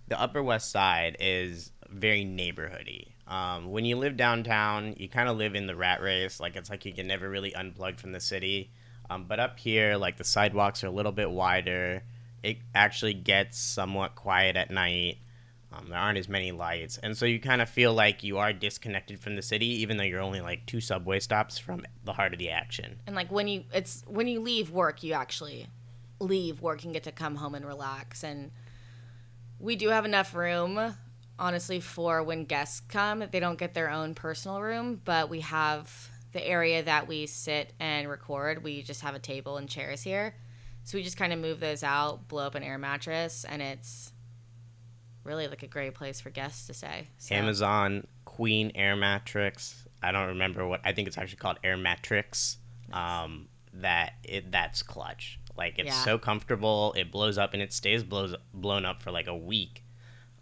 the 0.08 0.20
Upper 0.20 0.42
West 0.44 0.72
Side 0.72 1.18
is 1.20 1.72
very 1.90 2.24
neighborhoody. 2.24 3.14
Um, 3.28 3.72
when 3.72 3.86
you 3.86 3.96
live 3.96 4.18
downtown, 4.18 4.96
you 4.98 5.08
kind 5.08 5.30
of 5.30 5.38
live 5.38 5.56
in 5.56 5.68
the 5.68 5.76
rat 5.76 6.02
race. 6.02 6.40
Like 6.40 6.56
it's 6.56 6.70
like 6.70 6.86
you 6.86 6.94
can 6.94 7.08
never 7.08 7.30
really 7.30 7.52
unplug 7.52 8.00
from 8.00 8.12
the 8.12 8.20
city. 8.20 8.72
Um, 9.10 9.26
but 9.28 9.40
up 9.40 9.60
here, 9.60 9.98
like 9.98 10.18
the 10.18 10.24
sidewalks 10.24 10.84
are 10.84 10.88
a 10.88 10.92
little 10.92 11.12
bit 11.12 11.30
wider. 11.30 12.04
It 12.44 12.58
actually 12.74 13.14
gets 13.14 13.60
somewhat 13.60 14.16
quiet 14.16 14.56
at 14.56 14.72
night. 14.72 15.18
Um, 15.72 15.88
there 15.90 16.00
aren't 16.00 16.18
as 16.18 16.28
many 16.28 16.52
lights, 16.52 16.98
and 16.98 17.16
so 17.16 17.28
you 17.28 17.40
kind 17.40 17.62
of 17.62 17.70
feel 17.70 17.94
like 17.94 18.24
you 18.24 18.40
are 18.40 18.52
disconnected 18.52 19.20
from 19.20 19.36
the 19.36 19.44
city, 19.44 19.68
even 19.82 19.98
though 19.98 20.04
you're 20.04 20.20
only 20.20 20.42
like 20.42 20.66
two 20.66 20.82
subway 20.82 21.20
stops 21.20 21.60
from 21.60 21.84
the 22.06 22.14
heart 22.14 22.34
of 22.34 22.40
the 22.40 22.50
action. 22.50 23.00
and 23.06 23.16
like 23.16 23.32
when 23.32 23.48
you 23.48 23.64
it's 23.72 24.04
when 24.08 24.28
you 24.28 24.40
leave 24.40 24.72
work 24.72 25.04
you 25.04 25.14
actually 25.14 25.68
leave 26.20 26.60
work 26.62 26.84
and 26.84 26.94
get 26.94 27.04
to 27.04 27.12
come 27.12 27.36
home 27.36 27.56
and 27.56 27.66
relax. 27.66 28.24
And 28.24 28.52
we 29.60 29.76
do 29.76 29.90
have 29.90 30.06
enough 30.06 30.34
room 30.34 30.96
honestly 31.38 31.80
for 31.80 32.24
when 32.24 32.46
guests 32.46 32.82
come. 32.88 33.24
They 33.32 33.40
don't 33.40 33.58
get 33.60 33.74
their 33.74 33.90
own 33.90 34.16
personal 34.16 34.62
room 34.62 35.02
but 35.06 35.30
we 35.30 35.42
have 35.42 36.10
the 36.32 36.46
area 36.46 36.84
that 36.84 37.08
we 37.08 37.26
sit 37.26 37.74
and 37.80 38.10
record. 38.10 38.64
We 38.64 38.82
just 38.82 39.02
have 39.02 39.16
a 39.16 39.20
table 39.20 39.58
and 39.58 39.70
chairs 39.70 40.02
here 40.02 40.36
so 40.90 40.98
we 40.98 41.04
just 41.04 41.18
kind 41.18 41.32
of 41.32 41.38
move 41.38 41.60
those 41.60 41.84
out 41.84 42.28
blow 42.28 42.48
up 42.48 42.56
an 42.56 42.64
air 42.64 42.80
mattress 42.80 43.46
and 43.48 43.62
it's 43.62 44.12
really 45.24 45.48
like 45.48 45.62
a 45.62 45.68
great 45.68 45.94
place 45.94 46.20
for 46.20 46.32
guests 46.32 46.66
to 46.66 46.74
stay 46.74 47.08
so. 47.20 47.36
Amazon 47.36 48.08
Queen 48.26 48.72
Air 48.74 48.96
Matrix. 48.96 49.86
I 50.02 50.12
don't 50.12 50.30
remember 50.30 50.66
what 50.68 50.82
I 50.84 50.94
think 50.94 51.08
it's 51.08 51.18
actually 51.18 51.38
called 51.38 51.60
Air 51.64 51.78
Matrix. 51.78 52.58
Um, 52.92 53.50
that 53.74 54.14
it 54.24 54.52
that's 54.52 54.82
clutch. 54.82 55.40
Like 55.56 55.78
it's 55.78 55.90
Yeah. 55.90 56.04
so 56.06 56.18
comfortable. 56.18 56.94
It 56.98 57.12
blows 57.12 57.38
up 57.38 57.54
and 57.54 57.62
it 57.62 57.72
stays 57.72 58.04
blows 58.04 58.34
blown 58.52 58.84
up 58.84 59.04
for 59.04 59.12
like 59.12 59.28
a 59.28 59.36
week. 59.38 59.84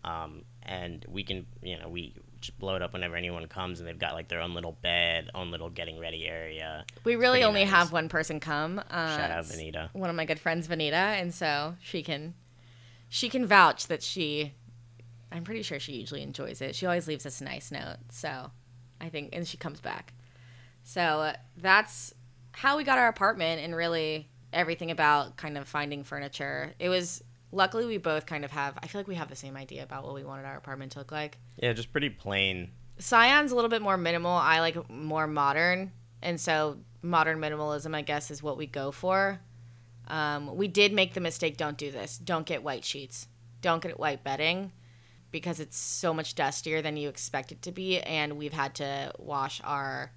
Um, 0.06 0.46
and 0.64 1.06
we 1.10 1.24
can 1.24 1.46
you 1.62 1.78
know 1.78 1.90
we 1.90 2.14
just 2.42 2.58
blow 2.60 2.76
it 2.76 2.82
up 2.82 2.94
whenever 2.94 3.16
anyone 3.16 3.46
comes 3.48 3.80
and 3.80 3.88
they've 3.88 3.98
got 3.98 4.14
like 4.14 4.28
their 4.28 4.42
own 4.42 4.54
little 4.54 4.78
bed, 4.82 5.30
own 5.34 5.52
little 5.52 5.70
getting 5.70 6.00
ready 6.00 6.28
area. 6.28 6.86
We 7.04 7.16
really 7.16 7.44
only 7.44 7.64
nice. 7.64 7.74
have 7.74 7.92
one 7.92 8.10
person 8.10 8.40
come. 8.40 8.80
Uh, 8.90 9.18
Shout 9.18 9.32
out 9.32 9.46
Vanita. 9.46 9.90
One 9.94 10.10
of 10.10 10.16
my 10.16 10.26
good 10.26 10.40
friends, 10.40 10.68
Vanita, 10.68 10.94
and 10.94 11.34
so 11.34 11.76
she 11.82 12.04
can, 12.04 12.34
she 13.10 13.30
can 13.30 13.46
vouch 13.46 13.88
that 13.88 14.04
she. 14.04 14.54
I'm 15.32 15.44
pretty 15.44 15.62
sure 15.62 15.80
she 15.80 15.94
usually 15.94 16.22
enjoys 16.22 16.62
it. 16.62 16.76
She 16.76 16.86
always 16.86 17.08
leaves 17.08 17.26
us 17.26 17.42
a 17.42 17.44
nice 17.44 17.72
note, 17.72 17.98
so 18.10 18.52
I 19.02 19.10
think, 19.10 19.30
and 19.34 19.46
she 19.46 19.58
comes 19.58 19.82
back. 19.82 20.14
So 20.84 21.02
uh, 21.02 21.34
that's 21.58 22.14
how 22.54 22.78
we 22.78 22.84
got 22.84 22.98
our 22.98 23.10
apartment, 23.10 23.62
and 23.62 23.76
really 23.76 24.30
everything 24.54 24.90
about 24.90 25.36
kind 25.36 25.58
of 25.58 25.68
finding 25.68 26.04
furniture. 26.04 26.74
It 26.80 26.90
was 26.90 27.24
luckily 27.52 27.86
we 27.86 27.98
both 27.98 28.26
kind 28.26 28.46
of 28.46 28.52
have. 28.52 28.78
I 28.82 28.88
feel 28.88 29.00
like 29.00 29.08
we 29.08 29.16
have 29.16 29.30
the 29.30 29.36
same 29.36 29.56
idea 29.56 29.84
about 29.84 30.04
what 30.04 30.14
we 30.14 30.24
wanted 30.24 30.46
our 30.46 30.58
apartment 30.58 30.94
to 30.94 31.00
look 31.00 31.12
like. 31.12 31.38
Yeah, 31.58 31.74
just 31.74 31.92
pretty 31.92 32.10
plain. 32.10 32.72
Scion's 33.00 33.52
a 33.52 33.56
little 33.56 33.70
bit 33.70 33.82
more 33.82 33.98
minimal. 33.98 34.32
I 34.32 34.60
like 34.60 34.90
more 34.90 35.28
modern, 35.28 35.92
and 36.22 36.40
so 36.40 36.78
modern 37.02 37.40
minimalism, 37.40 37.96
I 37.96 38.02
guess, 38.02 38.32
is 38.32 38.42
what 38.42 38.58
we 38.58 38.66
go 38.66 38.92
for. 38.92 39.40
Um, 40.08 40.56
we 40.56 40.68
did 40.68 40.94
make 40.94 41.14
the 41.14 41.20
mistake. 41.20 41.58
Don't 41.58 41.78
do 41.78 41.92
this. 41.92 42.18
Don't 42.18 42.46
get 42.46 42.64
white 42.64 42.86
sheets. 42.86 43.28
Don't 43.62 43.84
get 43.84 44.00
white 44.00 44.24
bedding 44.24 44.72
because 45.32 45.60
it's 45.60 45.78
so 45.78 46.14
much 46.14 46.36
dustier 46.36 46.82
than 46.82 46.98
you 46.98 47.10
expect 47.10 47.52
it 47.52 47.62
to 47.62 47.72
be, 47.72 48.00
and 48.02 48.38
we've 48.38 48.54
had 48.54 48.74
to 48.76 49.12
wash 49.18 49.62
our 49.64 50.12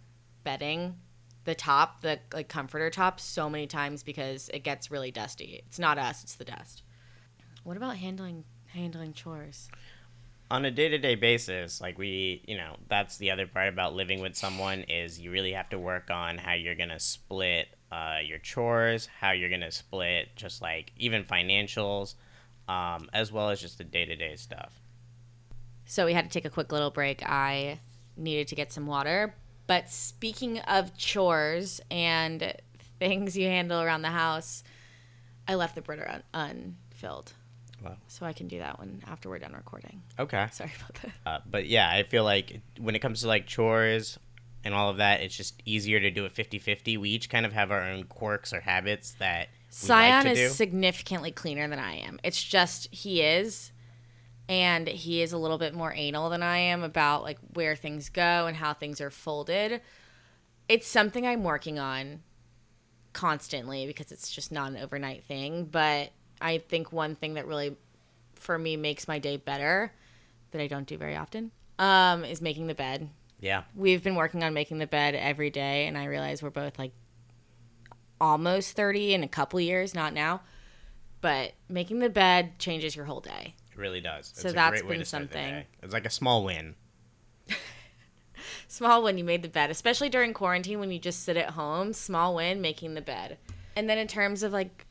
bedding, 0.45 0.97
the 1.45 1.55
top, 1.55 2.03
the 2.03 2.21
like 2.33 2.49
comforter 2.49 2.91
top, 2.91 3.19
so 3.19 3.51
many 3.51 3.67
times 3.67 4.03
because 4.03 4.49
it 4.55 4.61
gets 4.61 4.91
really 4.91 5.11
dusty. 5.11 5.63
It's 5.67 5.79
not 5.79 5.99
us. 5.99 6.23
It's 6.23 6.37
the 6.37 6.45
dust. 6.45 6.83
What 7.65 7.77
about 7.77 7.97
handling 7.97 8.45
handling 8.67 9.13
chores? 9.13 9.69
on 10.53 10.65
a 10.65 10.71
day-to-day 10.71 11.15
basis 11.15 11.81
like 11.81 11.97
we 11.97 12.43
you 12.45 12.57
know 12.57 12.75
that's 12.89 13.19
the 13.19 13.31
other 13.31 13.47
part 13.47 13.69
about 13.69 13.95
living 13.95 14.21
with 14.21 14.35
someone 14.35 14.81
is 14.89 15.21
you 15.21 15.31
really 15.31 15.53
have 15.53 15.69
to 15.69 15.79
work 15.79 16.11
on 16.11 16.39
how 16.39 16.53
you're 16.55 16.75
gonna 16.75 16.99
split 16.99 17.69
uh, 17.93 18.17
your 18.25 18.39
chores 18.39 19.09
how 19.21 19.31
you're 19.31 19.49
gonna 19.49 19.71
split 19.71 20.35
just 20.35 20.61
like 20.61 20.91
even 20.97 21.23
financials 21.23 22.17
um, 22.69 23.09
as 23.13 23.31
well 23.31 23.51
as 23.51 23.61
just 23.61 23.79
the 23.79 23.85
day-to-day 23.85 24.35
stuff 24.35 24.81
So 25.87 26.05
we 26.05 26.15
had 26.15 26.25
to 26.25 26.31
take 26.31 26.45
a 26.45 26.51
quick 26.51 26.73
little 26.73 26.91
break. 26.91 27.23
I 27.25 27.79
needed 28.17 28.49
to 28.49 28.55
get 28.57 28.73
some 28.73 28.87
water. 28.89 29.35
But 29.69 29.89
speaking 29.91 30.59
of 30.61 30.97
chores 30.97 31.81
and 31.91 32.55
things 32.99 33.37
you 33.37 33.47
handle 33.47 33.81
around 33.81 34.03
the 34.03 34.11
house, 34.11 34.63
I 35.49 35.55
left 35.55 35.75
the 35.77 35.81
Brita 35.83 36.23
un- 36.35 36.75
unfilled. 36.93 37.33
Wow. 37.83 37.97
So 38.09 38.27
I 38.27 38.33
can 38.33 38.49
do 38.49 38.59
that 38.59 38.79
one 38.79 39.03
after 39.07 39.29
we're 39.29 39.39
done 39.39 39.53
recording. 39.55 40.03
okay 40.19 40.49
Sorry 40.53 40.73
about 40.79 40.99
that. 41.03 41.13
uh, 41.31 41.39
but 41.51 41.67
yeah 41.67 41.89
i 41.91 42.03
feel 42.03 42.25
like 42.25 42.61
when 42.79 42.95
it 42.95 42.99
comes 43.01 43.23
to 43.23 43.29
like 43.29 43.47
chores 43.47 44.19
and 44.65 44.75
all 44.75 44.91
of 44.91 44.99
that 44.99 45.21
it's 45.23 45.35
just 45.37 45.63
easier 45.65 45.99
to 46.01 46.11
do 46.11 46.25
it 46.27 46.35
50-50 46.35 46.99
we 46.99 47.09
each 47.11 47.31
kind 47.31 47.47
of 47.47 47.53
have 47.53 47.71
our 47.71 47.83
own 47.83 48.05
quirks 48.05 48.53
or 48.53 48.61
habits 48.61 49.13
that 49.19 49.49
we 49.49 49.55
Scion 49.71 50.25
like 50.25 50.35
to 50.35 50.41
is 50.43 50.51
do 50.51 50.55
significantly 50.57 51.31
cleaner 51.31 51.69
than 51.69 51.79
I 51.79 51.95
am. 51.99 52.19
It's 52.25 52.43
just 52.43 52.93
he 52.93 53.23
is, 53.23 53.71
and 54.49 54.89
he 54.89 55.23
is 55.23 55.33
a 55.33 55.39
little 55.39 55.59
bit 55.59 55.75
more 55.75 55.93
anal 55.95 56.29
than 56.29 56.43
I 56.43 56.59
am 56.59 56.83
about 56.83 57.23
like 57.23 57.39
where 57.55 57.77
things 57.77 58.09
go 58.09 58.47
and 58.49 58.57
how 58.57 58.75
things 58.75 59.01
are 59.01 59.11
folded. 59.13 59.81
It's 60.69 60.89
something 60.89 61.25
I'm 61.25 61.45
working 61.45 61.79
on 61.79 62.23
constantly 63.13 63.87
because 63.87 64.11
it's 64.11 64.29
just 64.31 64.51
not 64.51 64.73
an 64.73 64.77
overnight 64.79 65.23
thing. 65.25 65.67
But 65.67 66.11
I 66.41 66.59
think 66.59 66.93
one 66.93 67.15
thing 67.15 67.35
that 67.35 67.47
really, 67.47 67.77
for 68.35 68.59
me, 68.59 68.77
makes 68.77 69.07
my 69.07 69.19
day 69.19 69.37
better 69.37 69.93
that 70.51 70.61
I 70.61 70.67
don't 70.67 70.87
do 70.87 70.97
very 70.97 71.17
often 71.17 71.51
um, 71.79 72.25
is 72.25 72.41
making 72.41 72.67
the 72.67 72.75
bed. 72.75 73.09
Yeah. 73.41 73.63
We've 73.75 74.03
been 74.03 74.17
working 74.17 74.43
on 74.45 74.53
making 74.53 74.79
the 74.79 74.87
bed 74.87 75.15
every 75.15 75.51
day 75.51 75.87
and 75.87 75.97
i 75.97 76.05
realize 76.05 76.43
we're 76.43 76.51
both 76.51 76.79
like 76.79 76.93
almost 78.21 78.77
30 78.77 79.15
in 79.15 79.23
a 79.23 79.29
couple 79.29 79.59
years 79.59 79.95
not 79.95 80.13
now 80.13 80.43
but 81.21 81.53
making 81.69 81.99
the 81.99 82.09
bed 82.09 82.59
changes 82.59 82.97
your 82.97 83.05
whole 83.05 83.21
day. 83.21 83.55
It 83.73 83.79
really 83.79 84.01
does. 84.01 84.33
So 84.35 84.49
it's 84.49 84.53
a 84.53 84.55
that's 84.55 84.83
been 84.83 85.05
something. 85.05 85.65
it's 85.83 85.93
like 85.93 86.07
a 86.07 86.11
small 86.11 86.45
win. 86.45 86.77
Small 88.69 89.03
win 89.03 89.19
you 89.19 89.25
made 89.25 89.43
the 89.43 89.49
bed 89.49 89.71
especially 89.71 90.09
during 90.09 90.33
quarantine 90.33 90.81
when 90.81 90.91
you 90.91 90.99
just 90.99 91.25
sit 91.25 91.37
at 91.37 91.51
home. 91.51 91.93
Small 91.93 92.37
win 92.37 92.61
making 92.61 92.95
the 92.95 93.01
bed. 93.01 93.39
And 93.77 93.89
then 93.89 93.99
in 93.99 94.07
terms 94.07 94.43
of 94.43 94.53
like 94.53 94.87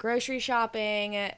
grocery 0.00 0.38
shopping 0.38 1.30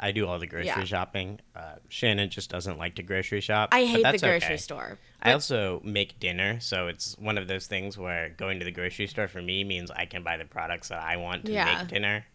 I 0.00 0.10
do 0.10 0.26
all 0.26 0.40
the 0.40 0.46
grocery 0.48 0.66
Yeah. 0.66 0.84
shopping. 0.84 1.40
Uh, 1.54 1.76
Shannon 1.88 2.28
just 2.28 2.50
doesn't 2.50 2.78
like 2.78 2.96
to 2.96 3.02
grocery 3.04 3.40
shop. 3.40 3.68
I 3.70 3.82
but 3.82 3.86
hate 3.88 4.02
the 4.20 4.26
grocery 4.26 4.46
okay. 4.46 4.56
store. 4.56 4.98
I 5.22 5.32
also 5.32 5.80
make 5.84 6.18
dinner, 6.18 6.58
so 6.58 6.88
it's 6.88 7.16
one 7.16 7.38
of 7.38 7.46
those 7.46 7.68
things 7.68 7.96
where 7.96 8.30
going 8.30 8.58
to 8.58 8.64
the 8.64 8.72
grocery 8.72 9.06
store 9.06 9.28
for 9.28 9.40
me 9.40 9.62
means 9.62 9.92
I 9.92 10.04
can 10.06 10.24
buy 10.24 10.36
the 10.36 10.44
products 10.44 10.88
that 10.88 11.00
I 11.00 11.16
want 11.16 11.46
to 11.46 11.52
Yeah. 11.52 11.78
make 11.78 11.88
dinner. 11.88 12.26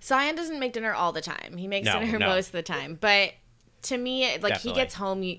Cyan 0.00 0.34
doesn't 0.34 0.58
make 0.58 0.72
dinner 0.72 0.92
all 0.92 1.12
the 1.12 1.22
time. 1.22 1.56
He 1.56 1.68
makes 1.68 1.86
No, 1.86 2.00
dinner 2.00 2.18
no. 2.18 2.26
most 2.26 2.46
of 2.48 2.52
the 2.52 2.62
time. 2.64 2.98
But 3.00 3.34
to 3.82 3.96
me, 3.96 4.24
like 4.24 4.40
Definitely. 4.54 4.70
he 4.72 4.74
gets 4.74 4.94
home 4.96 5.38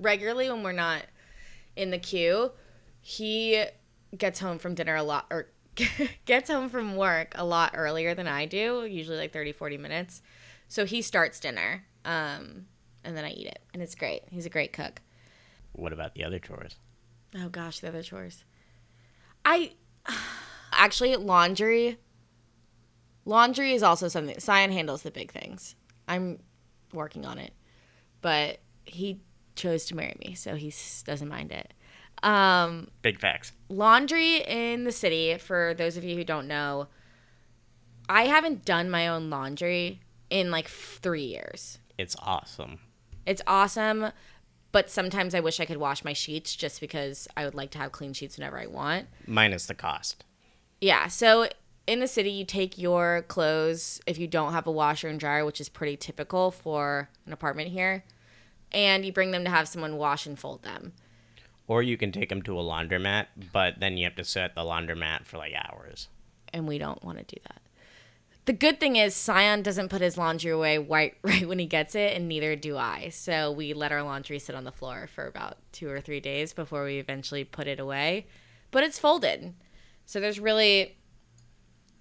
regularly 0.00 0.50
when 0.50 0.64
we're 0.64 0.72
not 0.72 1.04
in 1.76 1.92
the 1.92 1.98
queue. 1.98 2.50
He 3.00 3.64
gets 4.18 4.40
home 4.40 4.58
from 4.58 4.74
dinner 4.74 4.96
a 4.96 5.04
lot 5.04 5.26
or 5.30 5.48
gets 6.24 6.50
home 6.50 6.68
from 6.68 6.96
work 6.96 7.32
a 7.36 7.44
lot 7.44 7.72
earlier 7.74 8.14
than 8.14 8.28
I 8.28 8.46
do, 8.46 8.84
usually 8.84 9.18
like 9.18 9.32
30 9.32 9.52
40 9.52 9.78
minutes. 9.78 10.22
So 10.68 10.84
he 10.84 11.02
starts 11.02 11.40
dinner. 11.40 11.84
Um 12.04 12.66
and 13.04 13.16
then 13.16 13.24
I 13.24 13.30
eat 13.30 13.46
it. 13.46 13.60
And 13.72 13.82
it's 13.82 13.94
great. 13.94 14.22
He's 14.30 14.46
a 14.46 14.50
great 14.50 14.72
cook. 14.72 15.00
What 15.72 15.92
about 15.92 16.14
the 16.14 16.24
other 16.24 16.38
chores? 16.38 16.76
Oh 17.36 17.48
gosh, 17.48 17.80
the 17.80 17.88
other 17.88 18.02
chores. 18.02 18.44
I 19.44 19.72
actually 20.72 21.14
laundry. 21.16 21.98
Laundry 23.24 23.72
is 23.72 23.82
also 23.82 24.08
something 24.08 24.38
Cyan 24.38 24.72
handles 24.72 25.02
the 25.02 25.10
big 25.10 25.32
things. 25.32 25.74
I'm 26.08 26.38
working 26.92 27.24
on 27.24 27.38
it, 27.38 27.52
but 28.22 28.60
he 28.84 29.20
chose 29.56 29.84
to 29.86 29.96
marry 29.96 30.16
me, 30.24 30.34
so 30.34 30.54
he 30.54 30.72
doesn't 31.04 31.28
mind 31.28 31.50
it. 31.50 31.74
Um, 32.22 32.88
Big 33.02 33.20
facts. 33.20 33.52
laundry 33.68 34.38
in 34.38 34.84
the 34.84 34.92
city. 34.92 35.36
For 35.38 35.74
those 35.74 35.96
of 35.96 36.04
you 36.04 36.16
who 36.16 36.24
don't 36.24 36.48
know, 36.48 36.88
I 38.08 38.26
haven't 38.26 38.64
done 38.64 38.90
my 38.90 39.06
own 39.08 39.30
laundry 39.30 40.00
in 40.30 40.50
like 40.50 40.68
three 40.68 41.24
years. 41.24 41.78
It's 41.98 42.16
awesome. 42.22 42.80
It's 43.26 43.42
awesome, 43.46 44.12
but 44.72 44.90
sometimes 44.90 45.34
I 45.34 45.40
wish 45.40 45.58
I 45.60 45.64
could 45.66 45.76
wash 45.78 46.04
my 46.04 46.12
sheets 46.12 46.54
just 46.54 46.80
because 46.80 47.26
I 47.36 47.44
would 47.44 47.54
like 47.54 47.70
to 47.72 47.78
have 47.78 47.92
clean 47.92 48.12
sheets 48.12 48.36
whenever 48.38 48.58
I 48.58 48.66
want. 48.66 49.06
Minus 49.26 49.66
the 49.66 49.74
cost. 49.74 50.24
Yeah, 50.80 51.08
so 51.08 51.48
in 51.86 52.00
the 52.00 52.06
city, 52.08 52.30
you 52.30 52.44
take 52.44 52.78
your 52.78 53.22
clothes 53.28 54.00
if 54.06 54.18
you 54.18 54.26
don't 54.26 54.52
have 54.52 54.66
a 54.66 54.72
washer 54.72 55.08
and 55.08 55.18
dryer, 55.18 55.44
which 55.44 55.60
is 55.60 55.68
pretty 55.68 55.96
typical 55.96 56.50
for 56.50 57.08
an 57.26 57.32
apartment 57.32 57.70
here, 57.70 58.04
and 58.72 59.04
you 59.04 59.12
bring 59.12 59.30
them 59.32 59.44
to 59.44 59.50
have 59.50 59.66
someone 59.68 59.96
wash 59.96 60.26
and 60.26 60.38
fold 60.38 60.62
them. 60.62 60.92
Or 61.68 61.82
you 61.82 61.96
can 61.96 62.12
take 62.12 62.28
them 62.28 62.42
to 62.42 62.58
a 62.58 62.62
laundromat, 62.62 63.26
but 63.52 63.80
then 63.80 63.96
you 63.96 64.04
have 64.04 64.14
to 64.16 64.24
sit 64.24 64.42
at 64.42 64.54
the 64.54 64.60
laundromat 64.62 65.24
for 65.26 65.38
like 65.38 65.52
hours. 65.54 66.08
And 66.52 66.68
we 66.68 66.78
don't 66.78 67.02
want 67.04 67.18
to 67.18 67.24
do 67.24 67.40
that. 67.44 67.60
The 68.44 68.52
good 68.52 68.78
thing 68.78 68.94
is, 68.94 69.16
Scion 69.16 69.62
doesn't 69.62 69.88
put 69.88 70.00
his 70.00 70.16
laundry 70.16 70.52
away 70.52 70.78
right, 70.78 71.16
right 71.22 71.46
when 71.46 71.58
he 71.58 71.66
gets 71.66 71.96
it, 71.96 72.16
and 72.16 72.28
neither 72.28 72.54
do 72.54 72.76
I. 72.76 73.08
So 73.08 73.50
we 73.50 73.74
let 73.74 73.90
our 73.90 74.02
laundry 74.02 74.38
sit 74.38 74.54
on 74.54 74.62
the 74.62 74.72
floor 74.72 75.08
for 75.12 75.26
about 75.26 75.58
two 75.72 75.90
or 75.90 76.00
three 76.00 76.20
days 76.20 76.52
before 76.52 76.84
we 76.84 76.98
eventually 76.98 77.42
put 77.42 77.66
it 77.66 77.80
away. 77.80 78.26
But 78.70 78.84
it's 78.84 78.98
folded. 78.98 79.54
So 80.04 80.20
there's 80.20 80.38
really 80.38 80.96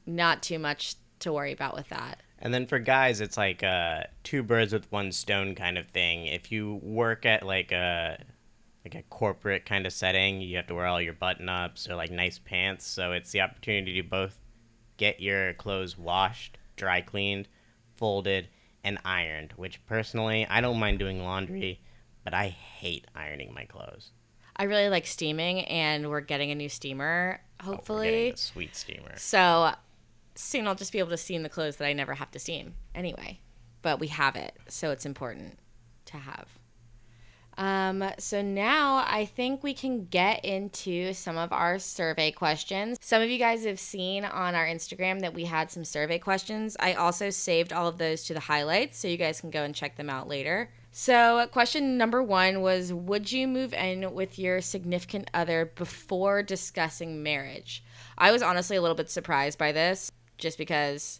not 0.05 0.43
too 0.43 0.59
much 0.59 0.95
to 1.19 1.33
worry 1.33 1.51
about 1.51 1.73
with 1.73 1.89
that. 1.89 2.21
And 2.37 2.53
then 2.53 2.67
for 2.67 2.77
guys, 2.77 3.21
it's 3.21 3.37
like 3.37 3.63
uh, 3.63 4.03
two 4.23 4.43
birds 4.43 4.71
with 4.71 4.91
one 4.91 5.11
stone 5.11 5.55
kind 5.55 5.79
of 5.79 5.87
thing. 5.87 6.27
If 6.27 6.51
you 6.51 6.79
work 6.83 7.25
at 7.25 7.43
like 7.43 7.71
a 7.71 8.19
like 8.85 8.95
a 8.95 9.03
corporate 9.09 9.65
kind 9.65 9.85
of 9.87 9.91
setting, 9.93 10.39
you 10.41 10.55
have 10.57 10.67
to 10.67 10.75
wear 10.75 10.85
all 10.85 11.01
your 11.01 11.13
button 11.13 11.49
ups 11.49 11.89
or 11.89 11.95
like 11.95 12.11
nice 12.11 12.37
pants. 12.39 12.85
So 12.85 13.11
it's 13.13 13.31
the 13.31 13.41
opportunity 13.41 13.99
to 14.01 14.07
both 14.07 14.39
get 14.97 15.19
your 15.19 15.53
clothes 15.55 15.97
washed, 15.97 16.57
dry 16.75 17.01
cleaned, 17.01 17.47
folded, 17.95 18.47
and 18.83 18.99
ironed. 19.03 19.53
Which 19.55 19.83
personally, 19.87 20.45
I 20.47 20.61
don't 20.61 20.79
mind 20.79 20.99
doing 20.99 21.23
laundry, 21.23 21.81
but 22.23 22.33
I 22.35 22.49
hate 22.49 23.07
ironing 23.15 23.53
my 23.53 23.65
clothes. 23.65 24.11
I 24.55 24.65
really 24.65 24.87
like 24.87 25.05
steaming, 25.07 25.61
and 25.65 26.09
we're 26.09 26.21
getting 26.21 26.51
a 26.51 26.55
new 26.55 26.69
steamer, 26.69 27.41
Oh, 27.61 27.63
hopefully. 27.65 28.29
a 28.29 28.37
sweet 28.37 28.75
steamer. 28.75 29.13
so 29.17 29.73
soon 30.35 30.67
I'll 30.67 30.75
just 30.75 30.91
be 30.93 30.99
able 30.99 31.09
to 31.09 31.17
steam 31.17 31.43
the 31.43 31.49
clothes 31.49 31.77
that 31.77 31.85
I 31.87 31.93
never 31.93 32.13
have 32.13 32.29
to 32.31 32.39
steam 32.39 32.75
anyway. 32.93 33.39
But 33.81 33.99
we 33.99 34.07
have 34.07 34.35
it, 34.35 34.55
so 34.67 34.91
it's 34.91 35.05
important 35.05 35.57
to 36.05 36.17
have. 36.17 36.47
Um, 37.57 38.03
so 38.19 38.41
now 38.41 39.05
I 39.07 39.25
think 39.25 39.63
we 39.63 39.73
can 39.73 40.05
get 40.05 40.43
into 40.43 41.13
some 41.13 41.37
of 41.37 41.53
our 41.53 41.79
survey 41.79 42.31
questions. 42.31 42.97
Some 43.01 43.21
of 43.21 43.29
you 43.29 43.37
guys 43.37 43.65
have 43.65 43.79
seen 43.79 44.25
on 44.25 44.55
our 44.55 44.65
Instagram 44.65 45.21
that 45.21 45.33
we 45.33 45.45
had 45.45 45.71
some 45.71 45.85
survey 45.85 46.19
questions. 46.19 46.75
I 46.79 46.93
also 46.93 47.29
saved 47.29 47.71
all 47.71 47.87
of 47.87 47.97
those 47.97 48.25
to 48.25 48.33
the 48.33 48.41
highlights, 48.41 48.99
so 48.99 49.07
you 49.07 49.17
guys 49.17 49.39
can 49.39 49.51
go 49.51 49.63
and 49.63 49.73
check 49.73 49.95
them 49.95 50.09
out 50.09 50.27
later. 50.27 50.69
So, 50.91 51.45
question 51.51 51.97
number 51.97 52.23
one 52.23 52.61
was 52.61 52.93
Would 52.93 53.31
you 53.31 53.47
move 53.47 53.73
in 53.73 54.13
with 54.13 54.39
your 54.39 54.61
significant 54.61 55.29
other 55.33 55.71
before 55.75 56.41
discussing 56.41 57.21
marriage? 57.21 57.83
I 58.17 58.31
was 58.31 58.41
honestly 58.41 58.77
a 58.77 58.81
little 58.81 58.95
bit 58.95 59.09
surprised 59.09 59.57
by 59.57 59.73
this 59.73 60.11
just 60.37 60.57
because 60.57 61.19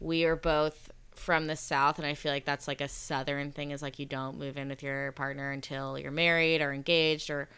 we 0.00 0.24
are 0.24 0.36
both 0.36 0.87
from 1.18 1.46
the 1.46 1.56
south 1.56 1.98
and 1.98 2.06
i 2.06 2.14
feel 2.14 2.32
like 2.32 2.44
that's 2.44 2.68
like 2.68 2.80
a 2.80 2.88
southern 2.88 3.50
thing 3.52 3.70
is 3.70 3.82
like 3.82 3.98
you 3.98 4.06
don't 4.06 4.38
move 4.38 4.56
in 4.56 4.68
with 4.68 4.82
your 4.82 5.12
partner 5.12 5.50
until 5.50 5.98
you're 5.98 6.10
married 6.10 6.60
or 6.60 6.72
engaged 6.72 7.30
or 7.30 7.48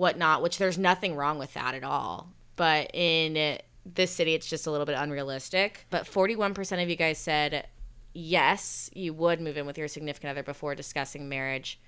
whatnot 0.00 0.42
which 0.42 0.58
there's 0.58 0.78
nothing 0.78 1.14
wrong 1.14 1.38
with 1.38 1.52
that 1.54 1.74
at 1.74 1.84
all. 1.84 2.32
But 2.56 2.90
in 2.94 3.58
this 3.84 4.10
city 4.10 4.34
it's 4.34 4.48
just 4.48 4.66
a 4.66 4.70
little 4.70 4.86
bit 4.86 4.96
unrealistic. 4.96 5.86
But 5.90 6.04
41% 6.04 6.82
of 6.82 6.88
you 6.88 6.96
guys 6.96 7.18
said 7.18 7.66
yes 8.12 8.90
you 8.94 9.14
would 9.14 9.40
move 9.40 9.56
in 9.56 9.66
with 9.66 9.78
your 9.78 9.88
significant 9.88 10.30
other 10.30 10.42
before 10.42 10.74
discussing 10.74 11.28
marriage. 11.28 11.78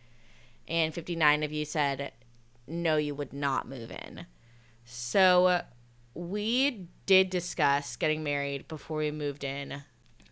And 0.68 0.94
59 0.94 1.42
of 1.42 1.53
you 1.53 1.64
said 1.64 2.12
no 2.66 2.96
you 2.96 3.14
would 3.14 3.33
not 3.33 3.66
move 3.66 3.90
in. 3.90 4.27
So 4.85 5.62
we 6.14 6.88
did 7.07 7.31
discuss 7.31 7.96
getting 7.96 8.22
married 8.22 8.68
before 8.68 8.98
we 8.98 9.11
moved 9.11 9.42
in 9.42 9.83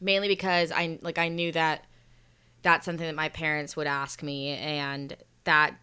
mainly 0.00 0.28
because 0.28 0.72
I 0.72 0.98
like 1.02 1.18
I 1.18 1.28
knew 1.28 1.52
that 1.52 1.84
that's 2.62 2.84
something 2.84 3.06
that 3.06 3.14
my 3.14 3.28
parents 3.28 3.76
would 3.76 3.86
ask 3.86 4.22
me 4.22 4.48
and 4.48 5.16
that 5.44 5.74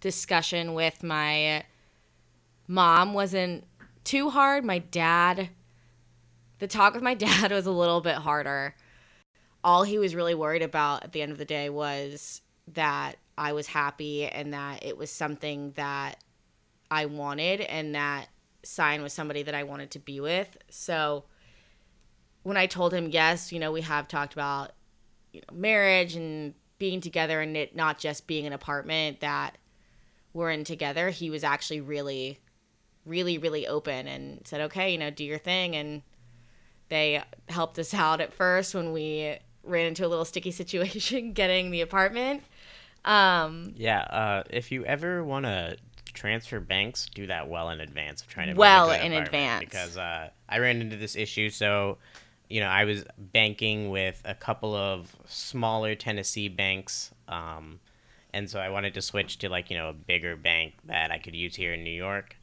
discussion 0.00 0.74
with 0.74 1.02
my 1.02 1.64
mom 2.68 3.14
wasn't 3.14 3.64
too 4.04 4.30
hard. 4.30 4.64
My 4.64 4.78
dad 4.78 5.50
the 6.58 6.66
talk 6.66 6.94
with 6.94 7.02
my 7.02 7.14
dad 7.26 7.52
was 7.52 7.66
a 7.66 7.70
little 7.70 8.00
bit 8.00 8.16
harder. 8.16 8.74
All 9.62 9.82
he 9.82 9.98
was 9.98 10.14
really 10.14 10.34
worried 10.34 10.62
about 10.62 11.04
at 11.04 11.12
the 11.12 11.22
end 11.22 11.32
of 11.32 11.38
the 11.38 11.44
day 11.44 11.68
was 11.68 12.40
that 12.68 13.16
I 13.36 13.52
was 13.52 13.66
happy 13.66 14.26
and 14.26 14.52
that 14.54 14.84
it 14.84 14.96
was 14.96 15.10
something 15.10 15.72
that 15.72 16.22
I 16.90 17.06
wanted 17.06 17.60
and 17.60 17.94
that 17.94 18.28
Sign 18.62 19.02
was 19.02 19.12
somebody 19.12 19.42
that 19.44 19.54
I 19.54 19.62
wanted 19.62 19.92
to 19.92 19.98
be 19.98 20.20
with. 20.20 20.56
So 20.70 21.24
when 22.46 22.56
I 22.56 22.66
told 22.66 22.94
him 22.94 23.08
yes, 23.10 23.50
you 23.50 23.58
know, 23.58 23.72
we 23.72 23.80
have 23.80 24.06
talked 24.06 24.32
about 24.32 24.70
you 25.32 25.40
know 25.40 25.58
marriage 25.58 26.14
and 26.14 26.54
being 26.78 27.00
together 27.00 27.40
and 27.40 27.56
it 27.56 27.74
not 27.74 27.98
just 27.98 28.28
being 28.28 28.46
an 28.46 28.52
apartment 28.52 29.18
that 29.18 29.58
we're 30.32 30.52
in 30.52 30.62
together, 30.62 31.10
he 31.10 31.28
was 31.28 31.42
actually 31.42 31.80
really 31.80 32.38
really 33.04 33.36
really 33.36 33.66
open 33.66 34.06
and 34.06 34.46
said, 34.46 34.60
"Okay, 34.60 34.92
you 34.92 34.98
know, 34.98 35.10
do 35.10 35.24
your 35.24 35.38
thing." 35.38 35.74
And 35.74 36.02
they 36.88 37.20
helped 37.48 37.80
us 37.80 37.92
out 37.92 38.20
at 38.20 38.32
first 38.32 38.76
when 38.76 38.92
we 38.92 39.36
ran 39.64 39.86
into 39.86 40.06
a 40.06 40.08
little 40.08 40.24
sticky 40.24 40.50
situation 40.62 41.32
getting 41.32 41.72
the 41.72 41.80
apartment. 41.80 42.44
Um 43.04 43.74
Yeah, 43.76 44.02
uh, 44.02 44.42
if 44.50 44.70
you 44.70 44.84
ever 44.84 45.24
want 45.24 45.46
to 45.46 45.78
transfer 46.12 46.60
banks, 46.60 47.08
do 47.12 47.26
that 47.26 47.48
well 47.48 47.70
in 47.70 47.80
advance 47.80 48.22
of 48.22 48.28
trying 48.28 48.48
to 48.48 48.54
Well 48.54 48.90
in 48.90 49.12
advance. 49.12 49.60
because 49.60 49.96
uh, 49.96 50.30
I 50.48 50.58
ran 50.58 50.80
into 50.80 50.96
this 50.96 51.16
issue. 51.16 51.50
So, 51.50 51.98
you 52.48 52.60
know, 52.60 52.68
I 52.68 52.84
was 52.84 53.04
banking 53.18 53.90
with 53.90 54.22
a 54.24 54.34
couple 54.34 54.74
of 54.74 55.14
smaller 55.26 55.94
Tennessee 55.94 56.48
banks, 56.48 57.12
um, 57.28 57.80
and 58.32 58.48
so 58.48 58.60
I 58.60 58.68
wanted 58.68 58.94
to 58.94 59.02
switch 59.02 59.38
to 59.38 59.48
like 59.48 59.70
you 59.70 59.76
know 59.76 59.88
a 59.88 59.92
bigger 59.92 60.36
bank 60.36 60.74
that 60.84 61.10
I 61.10 61.18
could 61.18 61.34
use 61.34 61.56
here 61.56 61.72
in 61.72 61.84
New 61.84 61.90
York. 61.90 62.36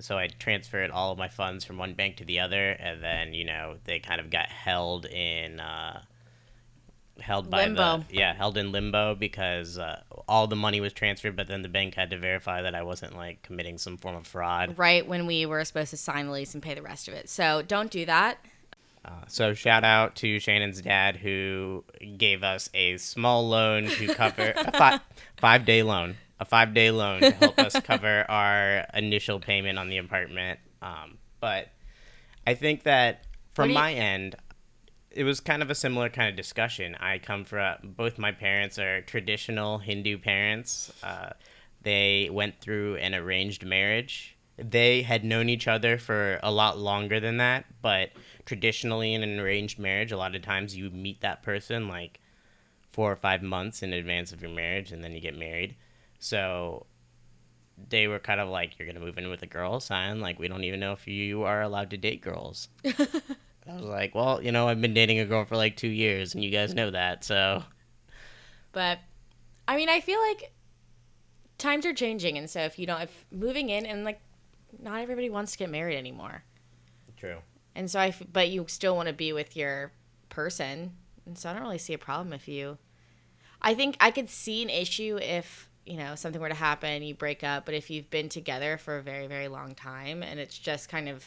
So 0.00 0.16
I 0.16 0.28
transferred 0.28 0.90
all 0.90 1.10
of 1.10 1.18
my 1.18 1.28
funds 1.28 1.64
from 1.64 1.76
one 1.76 1.94
bank 1.94 2.16
to 2.18 2.24
the 2.24 2.40
other, 2.40 2.70
and 2.70 3.02
then 3.02 3.34
you 3.34 3.44
know 3.44 3.76
they 3.84 3.98
kind 3.98 4.20
of 4.20 4.30
got 4.30 4.48
held 4.48 5.06
in. 5.06 5.60
Uh, 5.60 6.02
held 7.20 7.50
by 7.50 7.64
Limbo. 7.64 8.04
the 8.08 8.14
yeah 8.14 8.32
held 8.32 8.56
in 8.56 8.70
limbo 8.70 9.12
because 9.12 9.76
uh, 9.76 10.00
all 10.28 10.46
the 10.46 10.54
money 10.54 10.80
was 10.80 10.92
transferred 10.92 11.34
but 11.34 11.48
then 11.48 11.62
the 11.62 11.68
bank 11.68 11.96
had 11.96 12.10
to 12.10 12.16
verify 12.16 12.62
that 12.62 12.76
i 12.76 12.82
wasn't 12.84 13.12
like 13.16 13.42
committing 13.42 13.76
some 13.76 13.96
form 13.96 14.14
of 14.14 14.24
fraud 14.24 14.78
right 14.78 15.04
when 15.04 15.26
we 15.26 15.44
were 15.44 15.64
supposed 15.64 15.90
to 15.90 15.96
sign 15.96 16.26
the 16.26 16.32
lease 16.32 16.54
and 16.54 16.62
pay 16.62 16.74
the 16.74 16.80
rest 16.82 17.08
of 17.08 17.14
it. 17.14 17.28
So 17.28 17.60
don't 17.60 17.90
do 17.90 18.06
that. 18.06 18.38
Uh, 19.08 19.24
so 19.26 19.54
shout 19.54 19.84
out 19.84 20.14
to 20.16 20.38
shannon's 20.38 20.82
dad 20.82 21.16
who 21.16 21.82
gave 22.16 22.42
us 22.42 22.68
a 22.74 22.96
small 22.98 23.48
loan 23.48 23.86
to 23.86 24.06
cover 24.14 24.52
a 24.54 24.72
fi- 24.78 25.00
five 25.38 25.64
day 25.64 25.82
loan 25.82 26.14
a 26.40 26.44
five 26.44 26.74
day 26.74 26.90
loan 26.90 27.20
to 27.20 27.30
help 27.30 27.58
us 27.58 27.74
cover 27.80 28.24
our 28.28 28.84
initial 28.94 29.40
payment 29.40 29.78
on 29.78 29.88
the 29.88 29.96
apartment 29.98 30.60
um, 30.82 31.16
but 31.40 31.68
i 32.46 32.54
think 32.54 32.82
that 32.82 33.24
from 33.54 33.70
you- 33.70 33.74
my 33.74 33.92
end 33.94 34.36
it 35.10 35.24
was 35.24 35.40
kind 35.40 35.62
of 35.62 35.70
a 35.70 35.74
similar 35.74 36.08
kind 36.10 36.28
of 36.28 36.36
discussion. 36.36 36.94
I 37.00 37.18
come 37.18 37.42
from 37.42 37.76
both 37.82 38.18
my 38.18 38.30
parents 38.30 38.78
are 38.78 39.00
traditional 39.00 39.78
Hindu 39.78 40.18
parents. 40.18 40.92
Uh, 41.02 41.30
they 41.82 42.28
went 42.30 42.60
through 42.60 42.96
an 42.96 43.14
arranged 43.14 43.64
marriage. 43.64 44.36
They 44.58 45.02
had 45.02 45.24
known 45.24 45.48
each 45.48 45.66
other 45.66 45.98
for 45.98 46.38
a 46.42 46.52
lot 46.52 46.78
longer 46.78 47.18
than 47.20 47.38
that, 47.38 47.64
but 47.80 48.10
traditionally 48.48 49.12
in 49.12 49.22
an 49.22 49.38
arranged 49.38 49.78
marriage, 49.78 50.10
a 50.10 50.16
lot 50.16 50.34
of 50.34 50.40
times 50.40 50.74
you 50.74 50.88
meet 50.88 51.20
that 51.20 51.42
person 51.42 51.86
like 51.86 52.18
four 52.90 53.12
or 53.12 53.16
five 53.16 53.42
months 53.42 53.82
in 53.82 53.92
advance 53.92 54.32
of 54.32 54.40
your 54.40 54.50
marriage 54.50 54.90
and 54.90 55.04
then 55.04 55.12
you 55.12 55.20
get 55.20 55.36
married. 55.36 55.76
So 56.18 56.86
they 57.90 58.08
were 58.08 58.18
kind 58.18 58.40
of 58.40 58.48
like, 58.48 58.78
You're 58.78 58.88
gonna 58.88 59.04
move 59.04 59.18
in 59.18 59.28
with 59.28 59.42
a 59.42 59.46
girl, 59.46 59.80
sign 59.80 60.22
like 60.22 60.38
we 60.38 60.48
don't 60.48 60.64
even 60.64 60.80
know 60.80 60.92
if 60.92 61.06
you 61.06 61.42
are 61.42 61.60
allowed 61.60 61.90
to 61.90 61.98
date 61.98 62.22
girls. 62.22 62.68
I 62.86 63.74
was 63.74 63.84
like, 63.84 64.14
Well, 64.14 64.42
you 64.42 64.50
know, 64.50 64.66
I've 64.66 64.80
been 64.80 64.94
dating 64.94 65.18
a 65.18 65.26
girl 65.26 65.44
for 65.44 65.58
like 65.58 65.76
two 65.76 65.88
years 65.88 66.34
and 66.34 66.42
you 66.42 66.50
guys 66.50 66.72
know 66.72 66.90
that, 66.90 67.24
so 67.24 67.62
But 68.72 68.98
I 69.68 69.76
mean, 69.76 69.90
I 69.90 70.00
feel 70.00 70.20
like 70.20 70.54
times 71.58 71.84
are 71.84 71.92
changing, 71.92 72.38
and 72.38 72.48
so 72.48 72.60
if 72.60 72.78
you 72.78 72.86
don't, 72.86 73.02
if 73.02 73.26
moving 73.30 73.68
in 73.68 73.84
and 73.84 74.04
like, 74.04 74.22
not 74.80 75.02
everybody 75.02 75.28
wants 75.28 75.52
to 75.52 75.58
get 75.58 75.68
married 75.68 75.98
anymore, 75.98 76.44
True. 77.18 77.40
And 77.74 77.90
so 77.90 78.00
I, 78.00 78.08
f- 78.08 78.22
but 78.32 78.48
you 78.48 78.64
still 78.68 78.96
want 78.96 79.08
to 79.08 79.14
be 79.14 79.32
with 79.32 79.56
your 79.56 79.92
person, 80.28 80.92
and 81.26 81.38
so 81.38 81.50
I 81.50 81.52
don't 81.52 81.62
really 81.62 81.78
see 81.78 81.94
a 81.94 81.98
problem 81.98 82.32
if 82.32 82.48
you. 82.48 82.78
I 83.60 83.74
think 83.74 83.96
I 84.00 84.10
could 84.10 84.28
see 84.30 84.62
an 84.62 84.70
issue 84.70 85.18
if 85.20 85.68
you 85.84 85.96
know 85.96 86.14
something 86.14 86.40
were 86.40 86.48
to 86.48 86.54
happen, 86.54 87.02
you 87.02 87.14
break 87.14 87.42
up, 87.42 87.64
but 87.64 87.74
if 87.74 87.90
you've 87.90 88.10
been 88.10 88.28
together 88.28 88.78
for 88.78 88.98
a 88.98 89.02
very 89.02 89.26
very 89.26 89.48
long 89.48 89.74
time 89.74 90.22
and 90.22 90.38
it's 90.38 90.58
just 90.58 90.88
kind 90.88 91.08
of 91.08 91.24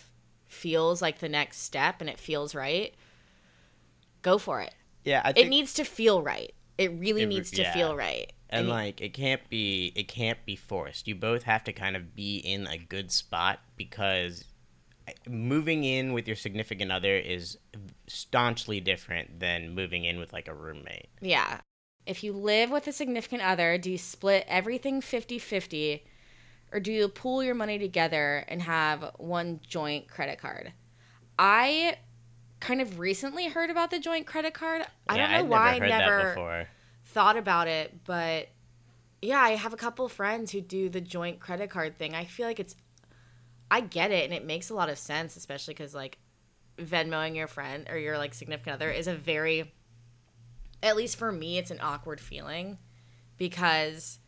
feels 0.47 1.01
like 1.01 1.19
the 1.19 1.29
next 1.29 1.59
step 1.63 2.01
and 2.01 2.09
it 2.09 2.19
feels 2.19 2.53
right, 2.55 2.93
go 4.21 4.37
for 4.37 4.61
it. 4.61 4.73
Yeah, 5.03 5.21
I 5.23 5.33
It 5.35 5.47
needs 5.49 5.73
to 5.75 5.83
feel 5.83 6.21
right. 6.21 6.53
It 6.77 6.91
really 6.93 7.23
It 7.23 7.27
needs 7.27 7.51
to 7.51 7.63
yeah. 7.63 7.73
feel 7.73 7.95
right. 7.95 8.31
and 8.49 8.67
like 8.67 8.99
it 9.01 9.13
can't 9.13 9.47
be 9.49 9.91
it 9.95 10.07
can't 10.07 10.43
be 10.45 10.55
forced 10.55 11.07
you 11.07 11.15
both 11.15 11.43
have 11.43 11.63
to 11.63 11.71
kind 11.71 11.95
of 11.95 12.15
be 12.15 12.37
in 12.37 12.67
a 12.67 12.77
good 12.77 13.11
spot 13.11 13.59
because 13.77 14.43
moving 15.27 15.83
in 15.83 16.13
with 16.13 16.27
your 16.27 16.35
significant 16.35 16.91
other 16.91 17.15
is 17.15 17.57
staunchly 18.07 18.79
different 18.79 19.39
than 19.39 19.73
moving 19.73 20.05
in 20.05 20.19
with 20.19 20.33
like 20.33 20.47
a 20.47 20.53
roommate 20.53 21.09
Yeah. 21.21 21.61
If 22.05 22.23
you 22.23 22.33
live 22.33 22.71
with 22.71 22.87
a 22.87 22.91
significant 22.91 23.43
other, 23.43 23.77
do 23.77 23.91
you 23.91 23.97
split 23.97 24.45
everything 24.47 25.01
50 25.01 25.39
50 25.39 26.03
or 26.71 26.79
do 26.79 26.91
you 26.91 27.07
pool 27.07 27.43
your 27.43 27.55
money 27.55 27.77
together 27.77 28.45
and 28.47 28.61
have 28.61 29.11
one 29.17 29.59
joint 29.67 30.07
credit 30.07 30.39
card? 30.39 30.73
I 31.37 31.97
kind 32.59 32.81
of 32.81 32.99
recently 32.99 33.47
heard 33.47 33.69
about 33.69 33.91
the 33.91 33.99
joint 33.99 34.25
credit 34.25 34.53
card. 34.53 34.83
I 35.09 35.15
yeah, 35.15 35.21
don't 35.21 35.31
know 35.31 35.37
I'd 35.37 35.49
why 35.49 35.79
never 35.79 35.85
I 35.85 35.99
never 35.99 36.67
thought 37.05 37.37
about 37.37 37.67
it, 37.67 38.03
but 38.05 38.49
yeah, 39.21 39.39
I 39.39 39.51
have 39.51 39.73
a 39.73 39.77
couple 39.77 40.07
friends 40.09 40.51
who 40.51 40.61
do 40.61 40.89
the 40.89 41.01
joint 41.01 41.39
credit 41.39 41.69
card 41.69 41.97
thing. 41.97 42.15
I 42.15 42.25
feel 42.25 42.47
like 42.47 42.59
it's, 42.59 42.75
I 43.71 43.79
get 43.79 44.11
it, 44.11 44.25
and 44.25 44.33
it 44.33 44.45
makes 44.45 44.69
a 44.69 44.73
lot 44.73 44.89
of 44.89 44.99
sense, 44.99 45.37
especially 45.37 45.73
because 45.73 45.95
like 45.95 46.17
Venmoing 46.77 47.37
your 47.37 47.47
friend 47.47 47.87
or 47.89 47.97
your 47.97 48.17
like 48.17 48.33
significant 48.33 48.75
other 48.75 48.91
is 48.91 49.07
a 49.07 49.15
very, 49.15 49.71
at 50.83 50.97
least 50.97 51.15
for 51.15 51.31
me, 51.31 51.57
it's 51.57 51.71
an 51.71 51.79
awkward 51.81 52.19
feeling 52.19 52.77
because 53.37 54.19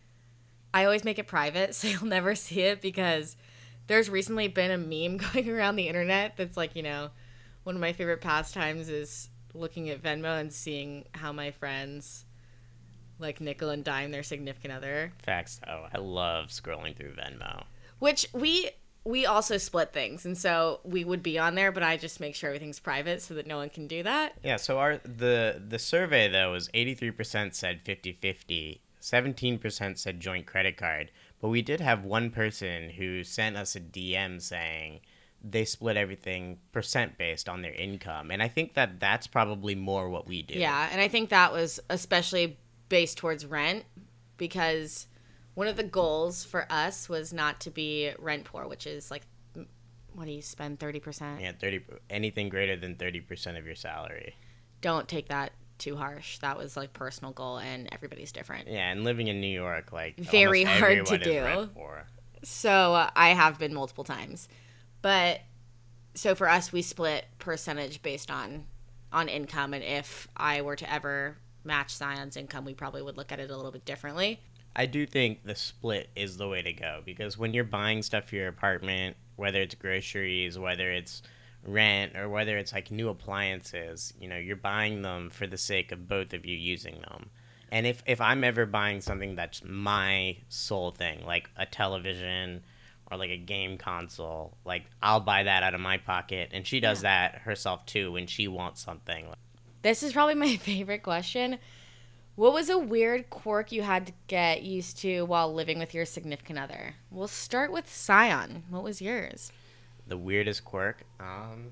I 0.74 0.86
always 0.86 1.04
make 1.04 1.20
it 1.20 1.28
private, 1.28 1.76
so 1.76 1.90
you'll 1.90 2.06
never 2.06 2.36
see 2.36 2.62
it 2.62 2.82
because 2.82 3.36
there's 3.88 4.10
recently 4.10 4.48
been 4.48 4.72
a 4.72 4.78
meme 4.78 5.18
going 5.34 5.50
around 5.50 5.76
the 5.76 5.90
internet 5.90 6.38
that's 6.38 6.56
like, 6.56 6.74
you 6.74 6.84
know, 6.84 7.10
one 7.64 7.76
of 7.76 7.82
my 7.82 7.92
favorite 7.92 8.22
pastimes 8.22 8.88
is 8.88 9.30
looking 9.54 9.90
at 9.90 10.02
Venmo 10.02 10.40
and 10.40 10.54
seeing 10.54 11.06
how 11.16 11.34
my 11.34 11.52
friends 11.52 12.26
like 13.20 13.42
nickel 13.42 13.70
and 13.70 13.84
dime 13.84 14.12
their 14.12 14.24
significant 14.24 14.74
other, 14.74 15.12
facts. 15.22 15.60
Though 15.66 15.86
i 15.94 15.98
love 16.00 16.48
scrolling 16.48 16.96
through 16.96 17.14
venmo. 17.14 17.64
Which 18.00 18.28
we 18.34 18.72
we 19.06 19.26
also 19.26 19.58
split 19.58 19.92
things 19.92 20.26
and 20.26 20.38
so 20.38 20.80
we 20.84 21.04
would 21.04 21.22
be 21.24 21.38
on 21.38 21.56
there 21.56 21.72
but 21.72 21.84
I 21.84 21.98
just 21.98 22.20
make 22.20 22.36
sure 22.36 22.50
everything's 22.50 22.80
private 22.80 23.22
so 23.22 23.34
that 23.34 23.46
no 23.48 23.58
one 23.58 23.70
can 23.70 23.88
do 23.88 24.04
that. 24.04 24.34
yeah 24.44 24.58
so 24.58 24.80
our 24.80 24.98
the 25.04 25.62
the 25.68 25.80
survey 25.80 26.30
though 26.30 26.52
was 26.52 26.70
83% 26.70 27.54
said 27.54 27.84
50-50 27.86 28.80
17% 29.02 29.98
said 29.98 30.20
joint 30.20 30.46
credit 30.46 30.78
card 30.78 31.12
but 31.42 31.50
we 31.50 31.62
did 31.62 31.82
have 31.82 32.06
one 32.06 32.30
person 32.32 32.90
who 32.92 33.24
sent 33.24 33.58
us 33.58 33.76
a 33.76 33.80
dm 33.82 34.42
saying 34.42 35.02
they 35.44 35.66
split 35.66 35.98
everything 35.98 36.58
percent 36.72 37.18
based 37.18 37.50
on 37.50 37.62
their 37.62 37.74
income 37.74 38.32
and 38.32 38.42
i 38.42 38.48
think 38.48 38.76
that 38.76 39.02
that's 39.02 39.28
probably 39.28 39.76
more 39.76 40.10
what 40.10 40.26
we 40.28 40.42
do 40.42 40.58
Yeah, 40.58 40.88
and 40.92 41.02
I 41.02 41.10
think 41.10 41.30
that 41.30 41.52
was 41.52 41.82
especially 41.90 42.58
based 42.88 43.18
towards 43.18 43.46
rent 43.46 43.84
because 44.38 45.08
one 45.56 45.68
of 45.68 45.76
the 45.78 45.84
goals 45.84 46.44
for 46.44 46.66
us 46.70 47.08
was 47.08 47.32
not 47.32 47.60
to 47.62 47.70
be 47.70 48.12
rent 48.18 48.46
poor, 48.46 48.68
which 48.68 48.88
is 48.88 49.12
like 49.12 49.24
what 50.16 50.26
do 50.26 50.32
you 50.32 50.42
spend 50.44 50.80
30%? 50.80 51.42
yeah 51.42 51.52
30 51.60 51.82
anything 52.10 52.48
greater 52.50 52.76
than 52.76 52.96
30% 52.96 53.58
of 53.58 53.66
your 53.66 53.76
salary 53.76 54.36
Don't 54.82 55.08
take 55.08 55.30
that 55.30 55.54
too 55.80 55.96
harsh. 55.96 56.38
That 56.38 56.58
was 56.58 56.78
like 56.78 56.94
personal 56.94 57.34
goal 57.34 57.58
and 57.58 57.90
everybody's 57.92 58.32
different. 58.32 58.68
yeah 58.68 58.92
and 58.92 59.04
living 59.04 59.28
in 59.28 59.42
new 59.42 59.48
york 59.48 59.92
like 59.92 60.18
Very 60.18 60.64
hard 60.64 61.06
to 61.08 61.18
do. 61.18 61.70
So 62.44 62.94
uh, 62.94 63.10
I 63.16 63.30
have 63.30 63.58
been 63.58 63.74
multiple 63.74 64.04
times. 64.04 64.48
But 65.02 65.42
so 66.14 66.36
for 66.36 66.48
us 66.48 66.72
we 66.72 66.82
split 66.82 67.26
percentage 67.40 68.02
based 68.02 68.30
on 68.30 68.66
on 69.12 69.30
income 69.30 69.74
and 69.74 69.84
if 69.84 70.28
I 70.38 70.62
were 70.62 70.76
to 70.76 70.92
ever 70.92 71.38
match 71.64 71.96
Zion's 71.96 72.36
income, 72.36 72.66
we 72.66 72.74
probably 72.74 73.02
would 73.02 73.16
look 73.18 73.32
at 73.32 73.40
it 73.40 73.50
a 73.50 73.56
little 73.56 73.72
bit 73.72 73.86
differently. 73.86 74.42
I 74.76 74.86
do 74.86 75.06
think 75.06 75.44
the 75.44 75.56
split 75.56 76.10
is 76.16 76.38
the 76.38 76.48
way 76.48 76.62
to 76.62 76.74
go 76.74 77.02
because 77.06 77.38
when 77.38 77.54
you're 77.54 77.64
buying 77.64 78.02
stuff 78.02 78.30
for 78.30 78.36
your 78.36 78.48
apartment, 78.48 79.18
whether 79.36 79.62
it's 79.62 79.76
groceries, 79.76 80.58
whether 80.58 80.92
it's 80.92 81.22
rent, 81.64 82.16
or 82.16 82.28
whether 82.28 82.58
it's 82.58 82.74
like 82.74 82.92
new 82.92 83.10
appliances, 83.10 84.14
you 84.20 84.28
know, 84.28 84.38
you're 84.38 84.56
buying 84.56 85.02
them 85.02 85.30
for 85.30 85.48
the 85.48 85.58
sake 85.58 85.92
of 85.92 86.08
both 86.08 86.34
of 86.34 86.46
you 86.46 86.58
using 86.58 87.02
them. 87.02 87.30
And 87.72 87.88
if, 87.88 88.04
if 88.06 88.22
I'm 88.22 88.44
ever 88.44 88.66
buying 88.66 89.02
something 89.02 89.36
that's 89.36 89.64
my 89.64 90.38
sole 90.50 90.92
thing, 90.92 91.26
like 91.26 91.50
a 91.58 91.66
television 91.66 92.64
or 93.10 93.18
like 93.18 93.32
a 93.32 93.38
game 93.38 93.78
console, 93.78 94.58
like 94.66 94.84
I'll 95.02 95.20
buy 95.20 95.44
that 95.44 95.64
out 95.64 95.74
of 95.74 95.82
my 95.82 95.98
pocket. 95.98 96.50
And 96.52 96.66
she 96.66 96.80
does 96.80 97.02
that 97.02 97.36
herself 97.40 97.86
too 97.86 98.12
when 98.12 98.28
she 98.28 98.48
wants 98.48 98.82
something. 98.82 99.28
This 99.82 100.04
is 100.04 100.14
probably 100.14 100.36
my 100.36 100.56
favorite 100.58 101.04
question. 101.04 101.60
What 102.36 102.54
was 102.54 102.70
a 102.70 102.78
weird 102.80 103.30
quirk 103.30 103.72
you 103.72 103.84
had 103.84 104.08
to 104.08 104.14
get 104.28 104.64
used 104.64 104.98
to 105.00 105.22
while 105.24 105.54
living 105.54 105.78
with 105.78 105.94
your 105.94 106.06
significant 106.06 106.58
other? 106.58 106.96
We'll 107.12 107.28
start 107.28 107.72
with 107.72 107.88
Scion. 107.94 108.64
What 108.70 108.84
was 108.84 109.02
yours? 109.02 109.52
The 110.08 110.18
weirdest 110.18 110.66
quirk? 110.66 111.04
Um, 111.20 111.72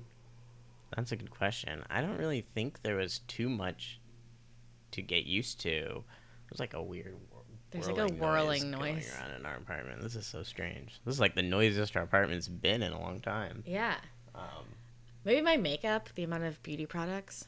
that's 0.94 1.10
a 1.10 1.16
good 1.16 1.30
question. 1.32 1.82
I 1.90 2.00
don't 2.00 2.16
really 2.16 2.42
think 2.42 2.82
there 2.82 2.96
was 2.96 3.20
too 3.26 3.48
much 3.48 3.98
to 4.92 5.02
get 5.02 5.26
used 5.26 5.58
to. 5.62 5.70
It 5.70 6.50
was 6.50 6.60
like 6.60 6.74
a 6.74 6.82
weird. 6.82 7.14
whir- 7.32 7.40
There's 7.72 7.88
like 7.88 7.98
a 8.10 8.14
whirling 8.14 8.70
going 8.70 8.94
noise. 8.96 9.12
around 9.18 9.32
in 9.32 9.44
our 9.44 9.56
apartment. 9.56 10.00
This 10.00 10.14
is 10.14 10.26
so 10.26 10.44
strange. 10.44 11.00
This 11.04 11.14
is 11.14 11.20
like 11.20 11.34
the 11.34 11.42
noisiest 11.42 11.96
our 11.96 12.04
apartment's 12.04 12.46
been 12.46 12.82
in 12.84 12.92
a 12.92 13.00
long 13.00 13.18
time. 13.20 13.64
Yeah. 13.66 13.96
Um, 14.34 14.64
Maybe 15.24 15.40
my 15.40 15.56
makeup, 15.56 16.08
the 16.14 16.22
amount 16.24 16.44
of 16.44 16.62
beauty 16.62 16.86
products. 16.86 17.46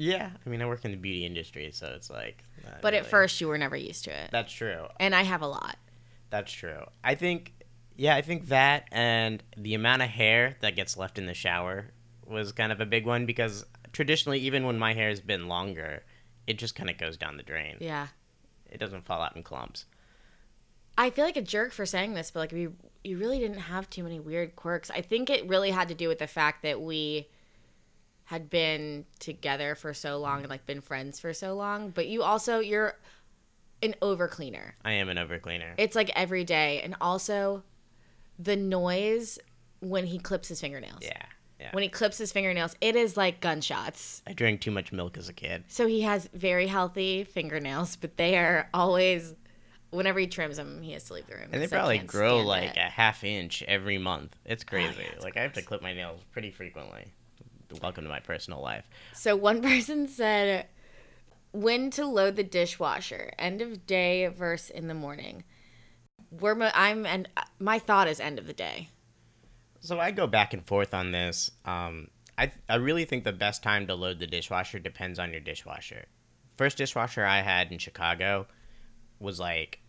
Yeah, 0.00 0.30
I 0.46 0.48
mean, 0.48 0.62
I 0.62 0.66
work 0.66 0.86
in 0.86 0.92
the 0.92 0.96
beauty 0.96 1.26
industry, 1.26 1.70
so 1.74 1.88
it's 1.88 2.08
like. 2.08 2.42
But 2.80 2.94
at 2.94 3.04
first, 3.04 3.38
you 3.38 3.48
were 3.48 3.58
never 3.58 3.76
used 3.76 4.04
to 4.04 4.10
it. 4.10 4.30
that's 4.32 4.50
true. 4.50 4.86
And 4.98 5.14
I 5.14 5.24
have 5.24 5.42
a 5.42 5.46
lot. 5.46 5.76
That's 6.30 6.50
true. 6.50 6.84
I 7.04 7.16
think, 7.16 7.52
yeah, 7.96 8.14
I 8.14 8.22
think 8.22 8.48
that 8.48 8.86
and 8.92 9.42
the 9.58 9.74
amount 9.74 10.00
of 10.00 10.08
hair 10.08 10.56
that 10.62 10.74
gets 10.74 10.96
left 10.96 11.18
in 11.18 11.26
the 11.26 11.34
shower 11.34 11.88
was 12.26 12.50
kind 12.52 12.72
of 12.72 12.80
a 12.80 12.86
big 12.86 13.04
one 13.04 13.26
because 13.26 13.66
traditionally, 13.92 14.38
even 14.38 14.64
when 14.64 14.78
my 14.78 14.94
hair 14.94 15.10
has 15.10 15.20
been 15.20 15.48
longer, 15.48 16.02
it 16.46 16.58
just 16.58 16.74
kind 16.74 16.88
of 16.88 16.96
goes 16.96 17.18
down 17.18 17.36
the 17.36 17.42
drain. 17.42 17.76
Yeah. 17.78 18.06
It 18.70 18.78
doesn't 18.78 19.04
fall 19.04 19.20
out 19.20 19.36
in 19.36 19.42
clumps. 19.42 19.84
I 20.96 21.10
feel 21.10 21.26
like 21.26 21.36
a 21.36 21.42
jerk 21.42 21.72
for 21.72 21.84
saying 21.84 22.14
this, 22.14 22.30
but 22.30 22.40
like 22.40 22.52
we 22.52 22.68
you 23.04 23.18
really 23.18 23.38
didn't 23.38 23.58
have 23.58 23.90
too 23.90 24.02
many 24.02 24.18
weird 24.18 24.56
quirks. 24.56 24.90
I 24.90 25.02
think 25.02 25.28
it 25.28 25.46
really 25.46 25.70
had 25.70 25.88
to 25.88 25.94
do 25.94 26.08
with 26.08 26.20
the 26.20 26.26
fact 26.26 26.62
that 26.62 26.80
we 26.80 27.28
had 28.30 28.48
been 28.48 29.04
together 29.18 29.74
for 29.74 29.92
so 29.92 30.16
long 30.16 30.38
and 30.42 30.48
like 30.48 30.64
been 30.64 30.80
friends 30.80 31.18
for 31.18 31.32
so 31.32 31.52
long. 31.52 31.90
But 31.90 32.06
you 32.06 32.22
also 32.22 32.60
you're 32.60 32.96
an 33.82 33.96
over 34.00 34.28
cleaner. 34.28 34.76
I 34.84 34.92
am 34.92 35.08
an 35.08 35.16
overcleaner. 35.16 35.74
It's 35.78 35.96
like 35.96 36.12
every 36.14 36.44
day, 36.44 36.80
and 36.80 36.94
also 37.00 37.64
the 38.38 38.54
noise 38.54 39.40
when 39.80 40.06
he 40.06 40.20
clips 40.20 40.46
his 40.46 40.60
fingernails. 40.60 41.00
yeah, 41.02 41.24
yeah. 41.58 41.70
When 41.72 41.82
he 41.82 41.88
clips 41.88 42.18
his 42.18 42.30
fingernails, 42.30 42.76
it 42.80 42.94
is 42.94 43.16
like 43.16 43.40
gunshots. 43.40 44.22
I 44.28 44.32
drank 44.32 44.60
too 44.60 44.70
much 44.70 44.92
milk 44.92 45.18
as 45.18 45.28
a 45.28 45.32
kid. 45.32 45.64
So 45.66 45.88
he 45.88 46.02
has 46.02 46.28
very 46.32 46.68
healthy 46.68 47.24
fingernails, 47.24 47.96
but 47.96 48.16
they 48.16 48.38
are 48.38 48.68
always. 48.72 49.34
Whenever 49.90 50.20
he 50.20 50.28
trims 50.28 50.56
them, 50.56 50.82
he 50.82 50.92
has 50.92 51.02
to 51.06 51.14
leave 51.14 51.26
the 51.26 51.34
room. 51.34 51.48
And 51.50 51.60
they 51.60 51.66
probably 51.66 51.98
grow 51.98 52.42
like 52.42 52.76
it. 52.76 52.78
Oh, 52.80 52.86
a 52.86 52.90
half 52.90 53.24
inch 53.24 53.64
every 53.64 53.98
month. 53.98 54.36
It's 54.44 54.62
oh, 54.64 54.70
crazy. 54.70 54.94
yeah, 55.00 55.14
it's 55.16 55.24
like 55.24 55.36
I 55.36 55.42
have 55.42 55.54
to 55.54 55.62
clip 55.62 55.82
my 55.82 55.92
nails 55.92 56.20
pretty 56.30 56.52
frequently. 56.52 57.06
Welcome 57.82 58.04
to 58.04 58.10
my 58.10 58.20
personal 58.20 58.60
life. 58.60 58.84
So 59.14 59.36
one 59.36 59.62
person 59.70 60.08
said 60.08 60.66
when 61.52 61.90
to 61.90 62.06
load 62.06 62.36
the 62.36 62.44
dishwasher, 62.44 63.32
end 63.38 63.60
of 63.60 63.86
day 63.86 64.26
versus 64.28 64.70
in 64.70 64.88
the 64.88 64.94
morning. 64.94 65.44
We're 66.30 66.70
I'm 66.74 67.06
and 67.06 67.28
my 67.58 67.78
thought 67.78 68.08
is 68.08 68.20
end 68.20 68.38
of 68.38 68.46
the 68.46 68.52
day. 68.52 68.88
So 69.80 69.98
I 69.98 70.10
go 70.10 70.26
back 70.26 70.52
and 70.52 70.64
forth 70.64 70.94
on 70.94 71.10
this. 71.10 71.50
Um, 71.64 72.08
I 72.38 72.52
I 72.68 72.76
really 72.76 73.04
think 73.04 73.24
the 73.24 73.32
best 73.32 73.62
time 73.62 73.86
to 73.86 73.94
load 73.94 74.20
the 74.20 74.26
dishwasher 74.26 74.78
depends 74.78 75.18
on 75.18 75.32
your 75.32 75.40
dishwasher. 75.40 76.06
First 76.56 76.78
dishwasher 76.78 77.24
I 77.24 77.40
had 77.40 77.72
in 77.72 77.78
Chicago 77.78 78.46
was 79.18 79.40
like 79.40 79.79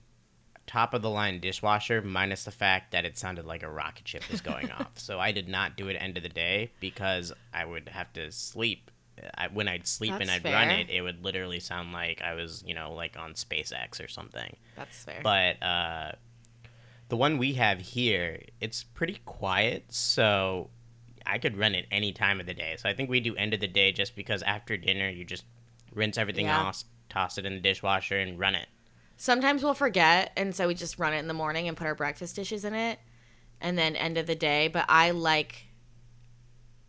top 0.72 0.94
of 0.94 1.02
the 1.02 1.10
line 1.10 1.40
dishwasher 1.42 2.02
minus 2.02 2.46
the 2.46 2.52
fact 2.52 2.92
that 2.94 3.04
it 3.04 3.18
sounded 3.18 3.46
like 3.46 3.62
a 3.62 3.70
rocket 3.70 4.08
ship 4.08 4.24
was 4.32 4.40
going 4.40 4.72
off. 4.80 4.92
So 4.96 5.20
I 5.20 5.32
did 5.34 5.50
not 5.50 5.76
do 5.76 5.90
it 5.90 5.96
end 6.00 6.16
of 6.16 6.24
the 6.24 6.30
day 6.30 6.72
because 6.80 7.34
I 7.54 7.66
would 7.66 7.90
have 7.90 8.14
to 8.14 8.32
sleep. 8.32 8.90
I, 9.38 9.48
when 9.50 9.68
I'd 9.68 9.86
sleep 9.86 10.14
and 10.20 10.32
I'd 10.32 10.46
run 10.46 10.70
it, 10.70 10.90
it 10.90 11.02
would 11.02 11.24
literally 11.24 11.60
sound 11.60 11.92
like 11.92 12.22
I 12.22 12.34
was, 12.36 12.64
you 12.66 12.74
know, 12.74 12.94
like 12.94 13.18
on 13.20 13.34
SpaceX 13.34 14.04
or 14.04 14.08
something. 14.08 14.56
That's 14.78 15.04
fair. 15.04 15.20
But 15.22 15.62
uh, 15.62 16.14
the 17.10 17.18
one 17.18 17.38
we 17.38 17.54
have 17.54 17.82
here, 17.82 18.42
it's 18.62 18.84
pretty 18.84 19.20
quiet, 19.26 19.86
so 19.94 20.70
I 21.26 21.38
could 21.38 21.58
run 21.58 21.76
it 21.76 21.86
any 21.92 22.14
time 22.14 22.40
of 22.40 22.46
the 22.46 22.54
day. 22.54 22.76
So 22.78 22.88
I 22.88 22.94
think 22.94 23.10
we 23.10 23.20
do 23.20 23.36
end 23.36 23.54
of 23.54 23.60
the 23.60 23.68
day 23.68 23.92
just 23.92 24.16
because 24.16 24.42
after 24.44 24.78
dinner 24.78 25.10
you 25.10 25.26
just 25.26 25.44
rinse 25.94 26.18
everything 26.18 26.46
Yeah. 26.46 26.62
off, 26.62 26.84
toss 27.10 27.38
it 27.38 27.46
in 27.46 27.54
the 27.56 27.60
dishwasher, 27.60 28.18
and 28.18 28.40
run 28.40 28.56
it. 28.56 28.70
Sometimes 29.22 29.62
we'll 29.62 29.76
forget, 29.76 30.32
and 30.36 30.56
so 30.56 30.68
we 30.68 30.74
just 30.74 30.98
run 30.98 31.14
it 31.14 31.20
in 31.20 31.28
the 31.28 31.34
morning 31.36 31.68
and 31.68 31.78
put 31.78 31.86
our 31.86 31.94
breakfast 31.94 32.36
dishes 32.36 32.66
in 32.66 32.74
it, 32.74 32.98
and 33.62 33.78
then 33.78 33.96
end 33.96 34.18
of 34.18 34.26
the 34.26 34.34
day. 34.34 34.68
But 34.68 34.86
I 34.90 35.12
like. 35.12 35.68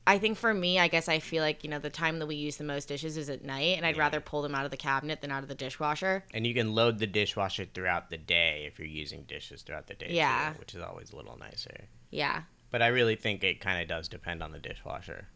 I 0.07 0.17
think 0.17 0.39
for 0.39 0.55
me, 0.55 0.79
I 0.79 0.89
guess 0.89 1.11
I 1.11 1.19
feel 1.19 1.43
like 1.43 1.63
you 1.63 1.69
know 1.69 1.79
the 1.79 1.91
time 1.91 2.21
that 2.21 2.27
we 2.27 2.37
use 2.37 2.57
the 2.57 2.65
most 2.65 2.89
dishes 2.89 3.19
is 3.19 3.29
at 3.29 3.45
night, 3.45 3.77
and 3.77 3.85
I'd 3.85 3.97
Yeah. 3.97 4.05
rather 4.05 4.21
pull 4.23 4.41
them 4.41 4.55
out 4.55 4.65
of 4.65 4.71
the 4.71 4.79
cabinet 4.79 5.21
than 5.21 5.31
out 5.31 5.43
of 5.43 5.51
the 5.51 5.55
dishwasher. 5.55 6.25
And 6.33 6.47
you 6.47 6.55
can 6.55 6.75
load 6.75 7.01
the 7.01 7.07
dishwasher 7.07 7.67
throughout 7.67 8.09
the 8.09 8.17
day 8.17 8.65
if 8.67 8.79
you're 8.79 8.89
using 8.89 9.25
dishes 9.25 9.61
throughout 9.61 9.87
the 9.89 9.95
day, 9.95 10.09
Yeah. 10.09 10.55
too, 10.55 10.59
which 10.61 10.75
is 10.75 10.81
always 10.81 11.13
a 11.13 11.17
little 11.17 11.37
nicer. 11.37 11.85
Yeah. 12.11 12.45
But 12.71 12.81
I 12.81 12.87
really 12.87 13.15
think 13.15 13.45
it 13.45 13.61
kind 13.61 13.83
of 13.83 13.89
does 13.89 14.09
depend 14.09 14.43
on 14.43 14.53
the 14.53 14.59
dishwasher. 14.59 15.29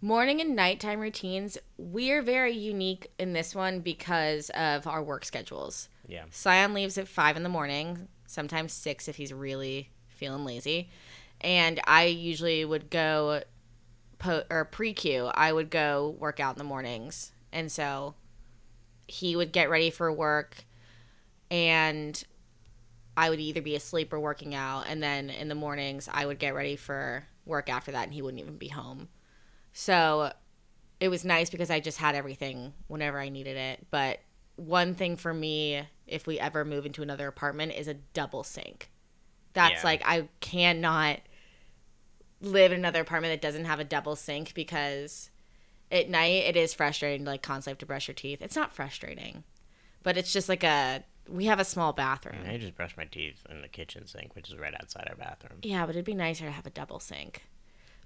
Morning 0.00 0.40
and 0.40 0.54
nighttime 0.54 1.00
routines. 1.00 1.56
We're 1.78 2.20
very 2.20 2.52
unique 2.52 3.10
in 3.18 3.32
this 3.32 3.54
one 3.54 3.80
because 3.80 4.50
of 4.50 4.86
our 4.86 5.02
work 5.02 5.24
schedules. 5.24 5.88
Yeah. 6.06 6.24
Scion 6.30 6.74
leaves 6.74 6.98
at 6.98 7.08
five 7.08 7.36
in 7.36 7.42
the 7.42 7.48
morning, 7.48 8.08
sometimes 8.26 8.72
six 8.72 9.08
if 9.08 9.16
he's 9.16 9.32
really 9.32 9.90
feeling 10.08 10.44
lazy. 10.44 10.90
And 11.40 11.80
I 11.86 12.04
usually 12.04 12.64
would 12.64 12.90
go 12.90 13.42
po- 14.18 14.44
or 14.50 14.66
pre 14.66 14.92
Q. 14.92 15.30
I 15.34 15.52
would 15.52 15.70
go 15.70 16.16
work 16.18 16.38
out 16.38 16.54
in 16.54 16.58
the 16.58 16.64
mornings, 16.64 17.32
and 17.52 17.72
so 17.72 18.14
he 19.08 19.36
would 19.36 19.52
get 19.52 19.70
ready 19.70 19.90
for 19.90 20.12
work, 20.12 20.64
and 21.50 22.22
I 23.16 23.30
would 23.30 23.40
either 23.40 23.62
be 23.62 23.74
asleep 23.74 24.12
or 24.12 24.20
working 24.20 24.54
out. 24.54 24.84
And 24.88 25.02
then 25.02 25.30
in 25.30 25.48
the 25.48 25.54
mornings, 25.54 26.08
I 26.12 26.26
would 26.26 26.38
get 26.38 26.54
ready 26.54 26.76
for 26.76 27.26
work 27.46 27.70
after 27.70 27.92
that, 27.92 28.04
and 28.04 28.14
he 28.14 28.22
wouldn't 28.22 28.42
even 28.42 28.56
be 28.56 28.68
home. 28.68 29.08
So 29.74 30.32
it 31.00 31.08
was 31.08 31.24
nice 31.24 31.50
because 31.50 31.68
I 31.68 31.80
just 31.80 31.98
had 31.98 32.14
everything 32.14 32.72
whenever 32.86 33.18
I 33.20 33.28
needed 33.28 33.56
it. 33.58 33.86
But 33.90 34.20
one 34.56 34.94
thing 34.94 35.16
for 35.16 35.34
me, 35.34 35.82
if 36.06 36.26
we 36.26 36.38
ever 36.38 36.64
move 36.64 36.86
into 36.86 37.02
another 37.02 37.26
apartment, 37.28 37.72
is 37.72 37.88
a 37.88 37.94
double 37.94 38.44
sink. 38.44 38.90
That's 39.52 39.82
Yeah. 39.82 39.84
like 39.84 40.02
I 40.06 40.28
cannot 40.40 41.20
live 42.40 42.72
in 42.72 42.78
another 42.78 43.00
apartment 43.02 43.32
that 43.32 43.46
doesn't 43.46 43.64
have 43.64 43.80
a 43.80 43.84
double 43.84 44.16
sink 44.16 44.54
because 44.54 45.30
at 45.90 46.08
night 46.08 46.44
it 46.44 46.56
is 46.56 46.72
frustrating 46.74 47.24
to 47.24 47.30
like 47.32 47.42
constantly 47.42 47.72
have 47.72 47.78
to 47.78 47.86
brush 47.86 48.08
your 48.08 48.14
teeth. 48.14 48.40
It's 48.42 48.56
not 48.56 48.72
frustrating, 48.72 49.44
but 50.02 50.16
it's 50.16 50.32
just 50.32 50.48
like 50.48 50.62
a 50.64 51.04
we 51.28 51.46
have 51.46 51.58
a 51.58 51.64
small 51.64 51.92
bathroom. 51.92 52.38
I 52.46 52.58
just 52.58 52.76
brush 52.76 52.96
my 52.96 53.06
teeth 53.06 53.44
in 53.48 53.62
the 53.62 53.68
kitchen 53.68 54.06
sink, 54.06 54.36
which 54.36 54.50
is 54.50 54.56
right 54.58 54.74
outside 54.74 55.06
our 55.08 55.16
bathroom. 55.16 55.60
Yeah, 55.62 55.86
but 55.86 55.96
it'd 55.96 56.04
be 56.04 56.14
nicer 56.14 56.44
to 56.44 56.50
have 56.50 56.66
a 56.66 56.70
double 56.70 57.00
sink. 57.00 57.42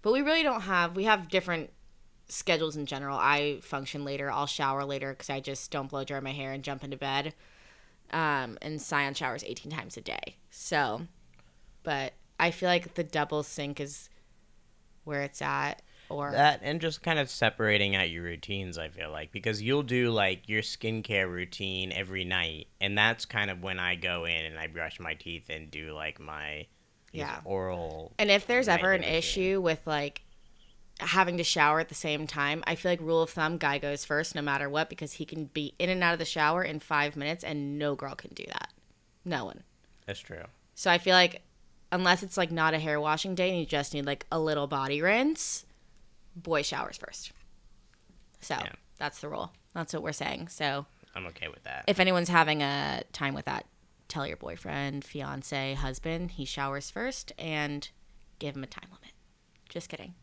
But 0.03 0.13
we 0.13 0.23
really 0.23 0.43
don't 0.43 0.63
have. 0.63 0.95
We 0.97 1.05
have 1.05 1.29
different 1.29 1.71
schedules 2.29 2.77
in 2.77 2.87
general. 2.87 3.19
I 3.19 3.61
function 3.63 4.05
later. 4.05 4.31
I'll 4.31 4.47
shower 4.47 4.85
later 4.85 5.13
because 5.13 5.31
I 5.31 5.41
just 5.41 5.71
don't 5.71 5.89
blow 5.89 6.05
dry 6.05 6.21
my 6.21 6.33
hair 6.33 6.53
and 6.53 6.63
jump 6.63 6.85
into 6.85 6.97
bed. 6.97 7.35
Um, 8.11 8.59
and 8.63 8.81
Scion 8.81 9.15
showers 9.15 9.45
18 9.45 9.71
times 9.73 9.97
a 9.97 10.01
day. 10.01 10.37
So, 10.51 11.03
but 11.83 12.15
I 12.39 12.51
feel 12.51 12.69
like 12.69 12.95
the 12.95 13.05
double 13.05 13.43
sink 13.43 13.81
is 13.81 14.09
where 15.05 15.23
it's 15.23 15.43
at. 15.43 15.83
Or 16.11 16.31
That 16.31 16.61
and 16.63 16.81
just 16.81 17.03
kind 17.03 17.19
of 17.19 17.29
separating 17.29 17.95
out 17.95 18.09
your 18.09 18.23
routines, 18.23 18.79
I 18.79 18.89
feel 18.89 19.11
like, 19.11 19.31
because 19.31 19.61
you'll 19.61 19.83
do 19.83 20.11
like 20.11 20.49
your 20.49 20.63
skincare 20.63 21.31
routine 21.31 21.93
every 21.93 22.25
night, 22.25 22.69
and 22.81 22.97
that's 22.97 23.27
kind 23.27 23.51
of 23.51 23.63
when 23.63 23.79
I 23.79 23.95
go 23.95 24.25
in 24.25 24.47
and 24.47 24.59
I 24.59 24.69
brush 24.69 24.99
my 24.99 25.13
teeth 25.13 25.51
and 25.51 25.71
do 25.71 25.93
like 25.93 26.19
my 26.19 26.67
Yeah. 27.13 27.41
oral. 27.45 28.13
And 28.19 28.31
if 28.31 28.47
there's 28.47 28.69
ever 28.69 28.93
an 28.93 29.03
issue 29.03 29.61
with 29.61 29.81
like 29.87 30.23
having 31.01 31.37
to 31.39 31.45
shower 31.45 31.81
at 31.81 31.89
the 31.89 31.95
same 31.95 32.27
time, 32.27 32.63
I 32.67 32.75
feel 32.75 32.91
like 32.93 33.01
rule 33.01 33.23
of 33.23 33.31
thumb, 33.31 33.57
guy 33.59 33.79
goes 33.79 34.05
first 34.05 34.35
no 34.35 34.43
matter 34.43 34.69
what 34.69 34.89
because 34.91 35.13
he 35.15 35.25
can 35.25 35.47
be 35.47 35.75
in 35.79 35.89
and 35.91 36.03
out 36.03 36.13
of 36.13 36.19
the 36.19 36.25
shower 36.25 36.63
in 36.63 36.81
five 36.81 37.17
minutes 37.17 37.45
and 37.45 37.79
no 37.79 37.95
girl 37.95 38.15
can 38.15 38.33
do 38.35 38.45
that. 38.49 38.73
No 39.25 39.45
one. 39.45 39.63
That's 40.07 40.21
true. 40.21 40.45
So 40.75 40.91
I 40.91 40.99
feel 40.99 41.15
like 41.15 41.43
unless 41.93 42.23
it's 42.23 42.37
like 42.37 42.51
not 42.51 42.75
a 42.75 42.79
hair 42.79 43.01
washing 43.01 43.35
day 43.35 43.49
and 43.51 43.59
you 43.59 43.65
just 43.67 43.95
need 43.95 44.07
like 44.07 44.27
a 44.31 44.39
little 44.39 44.67
body 44.67 45.01
rinse, 45.01 45.65
boy 46.37 46.63
showers 46.63 46.97
first. 46.99 47.33
So 48.41 48.55
Yeah. 48.57 48.73
that's 48.99 49.21
the 49.21 49.29
rule. 49.29 49.53
That's 49.75 49.93
what 49.95 50.03
we're 50.03 50.13
saying. 50.13 50.49
So 50.49 50.87
I'm 51.15 51.27
okay 51.29 51.49
with 51.49 51.63
that. 51.65 51.85
if 51.87 51.99
anyone's 52.01 52.29
having 52.29 52.63
a 52.63 53.03
time 53.13 53.35
with 53.35 53.45
that, 53.47 53.67
tell 54.09 54.27
your 54.27 54.37
boyfriend, 54.37 55.05
fiance, 55.05 55.75
husband 55.75 56.33
he 56.33 56.45
showers 56.45 56.91
first 56.91 57.33
and 57.39 57.89
give 58.39 58.57
him 58.57 58.65
a 58.65 58.67
time 58.67 58.89
limit. 58.91 59.13
Just 59.69 59.89
kidding. 59.89 60.15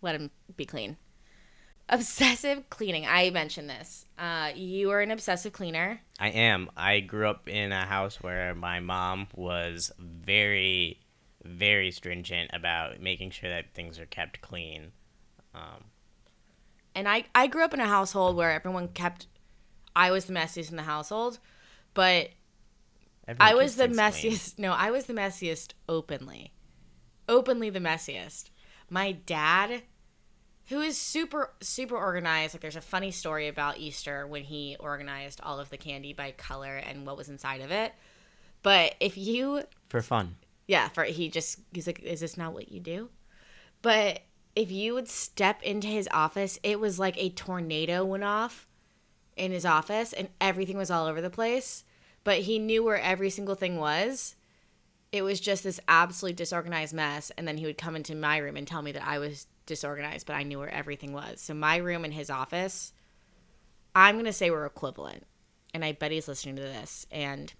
Let 0.00 0.14
him 0.14 0.30
be 0.56 0.64
clean. 0.64 0.96
Obsessive 1.88 2.70
cleaning. 2.70 3.06
I 3.06 3.30
mentioned 3.30 3.68
this. 3.68 4.06
Uh, 4.16 4.52
you 4.54 4.90
are 4.90 5.00
an 5.00 5.10
obsessive 5.10 5.52
cleaner. 5.52 6.00
I 6.18 6.28
am. 6.28 6.70
I 6.76 7.00
grew 7.00 7.28
up 7.28 7.48
in 7.48 7.72
a 7.72 7.84
house 7.84 8.22
where 8.22 8.54
my 8.54 8.80
mom 8.80 9.26
was 9.34 9.92
very, 9.98 11.00
very 11.44 11.90
stringent 11.90 12.50
about 12.54 13.00
making 13.00 13.30
sure 13.30 13.50
that 13.50 13.74
things 13.74 13.98
are 13.98 14.06
kept 14.06 14.40
clean. 14.40 14.92
Um, 15.54 15.84
And 16.94 17.08
I, 17.08 17.24
I 17.34 17.46
grew 17.48 17.64
up 17.64 17.74
in 17.74 17.80
a 17.80 17.88
household 17.88 18.36
where 18.36 18.52
everyone 18.52 18.88
kept, 18.88 19.26
I 19.94 20.12
was 20.12 20.26
the 20.26 20.32
messiest 20.32 20.70
in 20.70 20.76
the 20.76 20.84
household, 20.84 21.40
but 21.94 22.30
everyone 23.32 23.48
I 23.48 23.54
was 23.54 23.76
the 23.76 23.84
things 23.88 23.96
clean. 23.96 24.32
messiest. 24.32 24.58
No, 24.58 24.72
I 24.72 24.90
was 24.90 25.06
the 25.06 25.12
messiest 25.14 25.72
openly. 25.88 26.52
Openly 27.28 27.70
the 27.70 27.78
messiest. 27.80 28.50
My 28.90 29.12
dad, 29.12 29.82
who 30.68 30.80
is 30.80 30.96
super, 30.98 31.52
super 31.60 31.96
organized, 31.96 32.54
like 32.54 32.60
there's 32.62 32.76
a 32.76 32.80
funny 32.80 33.10
story 33.10 33.48
about 33.48 33.78
Easter 33.78 34.26
when 34.26 34.44
he 34.44 34.76
organized 34.80 35.40
all 35.42 35.58
of 35.58 35.70
the 35.70 35.76
candy 35.76 36.12
by 36.12 36.32
color 36.32 36.76
and 36.76 37.06
what 37.06 37.16
was 37.16 37.28
inside 37.28 37.60
of 37.60 37.70
it. 37.70 37.92
But 38.62 38.94
if 39.00 39.16
you 39.16 39.62
For 39.88 40.00
fun. 40.02 40.36
yeah, 40.66 40.88
for 40.88 41.04
he 41.04 41.28
just 41.28 41.58
he's 41.72 41.86
like, 41.86 42.00
is 42.00 42.20
this 42.20 42.36
not 42.36 42.52
what 42.54 42.70
you 42.70 42.80
do? 42.80 43.08
But 43.82 44.20
if 44.54 44.70
you 44.70 44.94
would 44.94 45.08
step 45.08 45.62
into 45.62 45.88
his 45.88 46.08
office, 46.12 46.58
it 46.62 46.78
was 46.78 46.98
like 46.98 47.16
a 47.18 47.30
tornado 47.30 48.04
went 48.04 48.22
off 48.24 48.68
in 49.36 49.50
his 49.50 49.64
office 49.64 50.12
and 50.12 50.28
everything 50.40 50.76
was 50.76 50.90
all 50.90 51.06
over 51.06 51.20
the 51.20 51.30
place. 51.30 51.84
But 52.24 52.40
he 52.40 52.58
knew 52.58 52.84
where 52.84 53.00
every 53.00 53.30
single 53.30 53.54
thing 53.54 53.76
was. 53.76 54.36
It 55.10 55.22
was 55.22 55.40
just 55.40 55.64
this 55.64 55.80
absolute 55.88 56.36
disorganized 56.36 56.94
mess. 56.94 57.30
And 57.36 57.46
then 57.46 57.58
he 57.58 57.66
would 57.66 57.78
come 57.78 57.96
into 57.96 58.14
my 58.14 58.38
room 58.38 58.56
and 58.56 58.66
tell 58.66 58.82
me 58.82 58.92
that 58.92 59.06
I 59.06 59.18
was 59.18 59.46
disorganized, 59.66 60.26
but 60.26 60.34
I 60.34 60.42
knew 60.42 60.58
where 60.58 60.72
everything 60.72 61.12
was. 61.12 61.40
So 61.40 61.54
my 61.54 61.76
room 61.76 62.04
and 62.04 62.14
his 62.14 62.30
office, 62.30 62.92
I'm 63.94 64.16
gonna 64.16 64.32
say 64.32 64.50
we're 64.50 64.66
equivalent. 64.66 65.24
And 65.74 65.84
I 65.84 65.92
bet 65.92 66.12
he's 66.12 66.28
listening 66.28 66.56
to 66.56 66.62
this. 66.62 67.06
And 67.10 67.52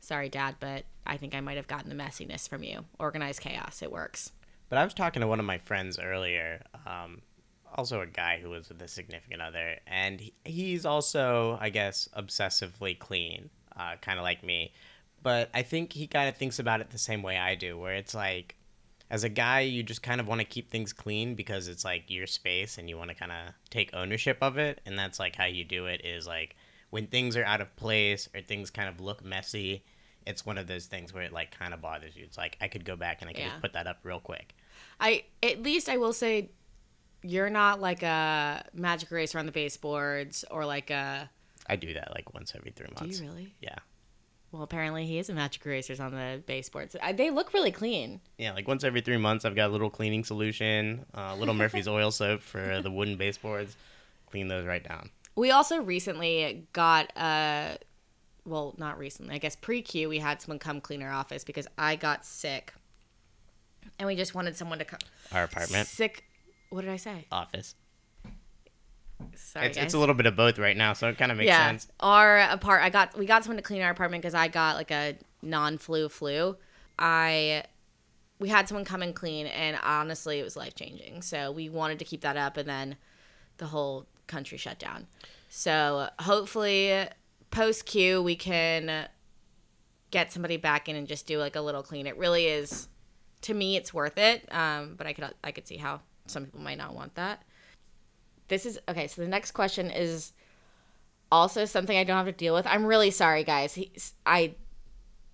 sorry, 0.00 0.28
Dad, 0.28 0.56
but 0.60 0.84
I 1.06 1.16
think 1.16 1.34
I 1.34 1.40
might 1.40 1.56
have 1.56 1.66
gotten 1.66 1.88
the 1.88 2.02
messiness 2.02 2.48
from 2.48 2.62
you. 2.62 2.84
Organized 2.98 3.40
chaos. 3.40 3.82
It 3.82 3.92
works. 3.92 4.32
But 4.68 4.78
I 4.78 4.84
was 4.84 4.94
talking 4.94 5.20
to 5.20 5.26
one 5.26 5.40
of 5.40 5.46
my 5.46 5.58
friends 5.58 5.98
earlier, 5.98 6.62
um, 6.86 7.22
also 7.74 8.00
a 8.00 8.06
guy 8.06 8.38
who 8.40 8.50
was 8.50 8.68
with 8.68 8.82
a 8.82 8.88
significant 8.88 9.40
other, 9.40 9.76
and 9.86 10.20
he, 10.20 10.34
he's 10.44 10.84
also, 10.84 11.58
I 11.60 11.70
guess, 11.70 12.08
obsessively 12.16 12.98
clean, 12.98 13.50
uh, 13.78 13.96
kind 14.00 14.18
of 14.18 14.22
like 14.22 14.42
me. 14.42 14.72
But 15.22 15.50
I 15.54 15.62
think 15.62 15.92
he 15.92 16.06
kind 16.06 16.28
of 16.28 16.36
thinks 16.36 16.58
about 16.58 16.80
it 16.80 16.90
the 16.90 16.98
same 16.98 17.22
way 17.22 17.36
I 17.38 17.54
do, 17.54 17.76
where 17.78 17.94
it's 17.94 18.14
like, 18.14 18.54
as 19.10 19.24
a 19.24 19.28
guy, 19.28 19.60
you 19.60 19.82
just 19.82 20.02
kind 20.02 20.20
of 20.20 20.28
want 20.28 20.40
to 20.40 20.44
keep 20.46 20.70
things 20.70 20.92
clean 20.92 21.34
because 21.34 21.66
it's 21.66 21.84
like 21.84 22.04
your 22.08 22.26
space 22.26 22.76
and 22.78 22.88
you 22.88 22.96
want 22.98 23.08
to 23.10 23.16
kind 23.16 23.32
of 23.32 23.54
take 23.70 23.90
ownership 23.94 24.38
of 24.42 24.58
it. 24.58 24.80
And 24.84 24.98
that's 24.98 25.18
like 25.18 25.34
how 25.34 25.46
you 25.46 25.64
do 25.64 25.86
it 25.86 26.04
is 26.04 26.26
like 26.26 26.56
when 26.90 27.06
things 27.06 27.36
are 27.36 27.44
out 27.44 27.60
of 27.60 27.74
place 27.76 28.28
or 28.34 28.42
things 28.42 28.70
kind 28.70 28.88
of 28.88 29.00
look 29.00 29.24
messy, 29.24 29.82
it's 30.26 30.44
one 30.44 30.58
of 30.58 30.66
those 30.66 30.86
things 30.86 31.14
where 31.14 31.22
it 31.22 31.32
like 31.32 31.58
kind 31.58 31.72
of 31.72 31.80
bothers 31.80 32.16
you. 32.16 32.24
It's 32.24 32.36
like 32.36 32.58
I 32.60 32.68
could 32.68 32.84
go 32.84 32.96
back 32.96 33.22
and 33.22 33.30
I 33.30 33.32
could 33.32 33.40
Yeah. 33.40 33.48
just 33.48 33.62
put 33.62 33.72
that 33.72 33.86
up 33.86 34.00
real 34.02 34.20
quick. 34.20 34.54
I 35.00 35.24
at 35.42 35.62
least 35.62 35.88
I 35.88 35.96
will 35.96 36.12
say 36.12 36.50
you're 37.22 37.50
not 37.50 37.80
like 37.80 38.02
a 38.02 38.64
magic 38.74 39.10
eraser 39.10 39.38
on 39.38 39.46
the 39.46 39.52
baseboards 39.52 40.44
or 40.50 40.64
like 40.66 40.90
a. 40.90 41.30
I 41.68 41.76
do 41.76 41.94
that 41.94 42.12
like 42.14 42.32
once 42.34 42.52
every 42.56 42.70
three 42.70 42.86
months. 42.98 43.18
Do 43.18 43.24
you 43.24 43.30
really? 43.30 43.54
Yeah. 43.60 43.76
Well, 44.50 44.62
apparently 44.62 45.04
he 45.04 45.18
is 45.18 45.28
a 45.28 45.34
magic 45.34 45.64
erasers 45.66 46.00
on 46.00 46.12
the 46.12 46.42
baseboards. 46.46 46.96
I, 47.02 47.12
they 47.12 47.28
look 47.30 47.52
really 47.52 47.70
clean. 47.70 48.20
Yeah, 48.38 48.54
like 48.54 48.66
once 48.66 48.82
every 48.82 49.02
three 49.02 49.18
months, 49.18 49.44
I've 49.44 49.54
got 49.54 49.68
a 49.68 49.72
little 49.72 49.90
cleaning 49.90 50.24
solution, 50.24 51.04
uh, 51.14 51.34
little 51.36 51.52
Murphy's 51.52 51.86
oil 51.98 52.10
soap 52.10 52.40
for 52.40 52.80
the 52.80 52.90
wooden 52.90 53.16
baseboards. 53.16 53.76
Clean 54.30 54.48
those 54.48 54.66
right 54.66 54.82
down. 54.82 55.10
We 55.36 55.50
also 55.50 55.82
recently 55.82 56.66
got 56.72 57.12
a, 57.14 57.76
well, 58.46 58.74
not 58.78 58.98
recently. 58.98 59.34
I 59.34 59.38
guess 59.38 59.54
pre-Q 59.54 60.08
we 60.08 60.18
had 60.18 60.40
someone 60.40 60.58
come 60.58 60.80
clean 60.80 61.02
our 61.02 61.12
office 61.12 61.44
because 61.44 61.68
I 61.76 61.96
got 61.96 62.24
sick. 62.24 62.72
And 63.98 64.06
we 64.06 64.16
just 64.16 64.34
wanted 64.34 64.56
someone 64.56 64.78
to 64.78 64.84
come 64.84 65.00
Our 65.32 65.44
apartment, 65.44 65.88
sick. 65.88 66.24
What 66.70 66.82
did 66.82 66.90
I 66.90 66.96
say? 66.96 67.26
office. 67.30 67.74
Sorry, 69.34 69.66
It's, 69.66 69.76
it's 69.76 69.94
a 69.94 69.98
little 69.98 70.14
bit 70.14 70.26
of 70.26 70.36
both 70.36 70.58
right 70.58 70.76
now, 70.76 70.92
so 70.92 71.08
it 71.08 71.18
kind 71.18 71.32
of 71.32 71.38
makes 71.38 71.48
yeah, 71.48 71.68
sense. 71.68 71.88
our 72.00 72.38
apart. 72.38 72.82
I 72.82 72.90
got 72.90 73.16
we 73.16 73.26
got 73.26 73.44
someone 73.44 73.56
to 73.56 73.62
clean 73.62 73.82
our 73.82 73.90
apartment 73.90 74.22
because 74.22 74.34
I 74.34 74.48
got 74.48 74.76
like 74.76 74.90
a 74.90 75.16
non-flu 75.42 76.08
flu. 76.08 76.56
I 76.98 77.64
we 78.38 78.48
had 78.48 78.68
someone 78.68 78.84
come 78.84 79.02
and 79.02 79.14
clean, 79.14 79.46
and 79.46 79.78
honestly, 79.82 80.38
it 80.38 80.44
was 80.44 80.56
life 80.56 80.74
changing. 80.74 81.22
So 81.22 81.50
we 81.50 81.68
wanted 81.68 81.98
to 81.98 82.04
keep 82.04 82.20
that 82.20 82.36
up, 82.36 82.56
and 82.56 82.68
then 82.68 82.96
the 83.56 83.66
whole 83.66 84.06
country 84.26 84.58
shut 84.58 84.78
down. 84.78 85.06
So 85.48 86.08
hopefully, 86.20 87.06
post 87.50 87.86
Q, 87.86 88.22
we 88.22 88.36
can 88.36 89.08
get 90.10 90.32
somebody 90.32 90.56
back 90.56 90.88
in 90.88 90.96
and 90.96 91.06
just 91.08 91.26
do 91.26 91.38
like 91.38 91.56
a 91.56 91.60
little 91.60 91.82
clean. 91.82 92.06
It 92.06 92.16
really 92.16 92.46
is, 92.46 92.88
to 93.42 93.54
me, 93.54 93.76
it's 93.76 93.92
worth 93.92 94.18
it. 94.18 94.46
Um, 94.52 94.94
but 94.96 95.06
I 95.06 95.12
could 95.12 95.34
I 95.42 95.50
could 95.50 95.66
see 95.66 95.76
how 95.76 96.00
some 96.26 96.44
people 96.44 96.60
might 96.60 96.78
not 96.78 96.94
want 96.94 97.14
that. 97.16 97.42
This 98.48 98.66
is 98.66 98.78
okay. 98.88 99.06
So 99.06 99.22
the 99.22 99.28
next 99.28 99.52
question 99.52 99.90
is 99.90 100.32
also 101.30 101.64
something 101.64 101.96
I 101.96 102.04
don't 102.04 102.16
have 102.16 102.26
to 102.26 102.32
deal 102.32 102.54
with. 102.54 102.66
I'm 102.66 102.84
really 102.84 103.10
sorry, 103.10 103.44
guys. 103.44 103.78
I 104.26 104.54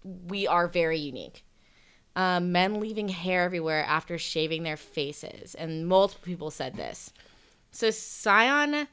we 0.03 0.47
are 0.47 0.69
very 0.69 0.99
unique. 0.99 1.45
Um, 2.17 2.53
men 2.53 2.79
leaving 2.81 3.09
hair 3.09 3.43
everywhere 3.43 3.85
after 3.85 4.19
shaving 4.19 4.63
their 4.63 4.77
faces, 4.77 5.55
and 5.55 5.89
multiple 5.89 6.25
people 6.25 6.51
said 6.51 6.77
this. 6.77 7.13
So 7.73 7.91
Scion 7.91 8.87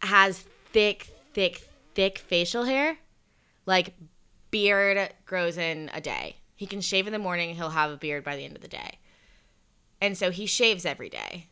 has 0.00 0.44
thick, 0.72 1.08
thick, 1.32 1.68
thick 1.94 2.18
facial 2.18 2.64
hair, 2.64 2.98
like 3.66 3.94
beard 4.52 5.12
grows 5.24 5.58
in 5.58 5.90
a 5.92 6.00
day. 6.00 6.36
He 6.54 6.66
can 6.66 6.80
shave 6.80 7.08
in 7.08 7.12
the 7.12 7.18
morning. 7.18 7.56
He'll 7.56 7.70
have 7.70 7.90
a 7.90 7.96
beard 7.96 8.22
by 8.22 8.36
the 8.36 8.44
end 8.44 8.54
of 8.54 8.62
the 8.62 8.68
day, 8.68 8.98
and 10.00 10.16
so 10.16 10.30
he 10.30 10.46
shaves 10.46 10.84
every 10.84 11.08
day. 11.08 11.48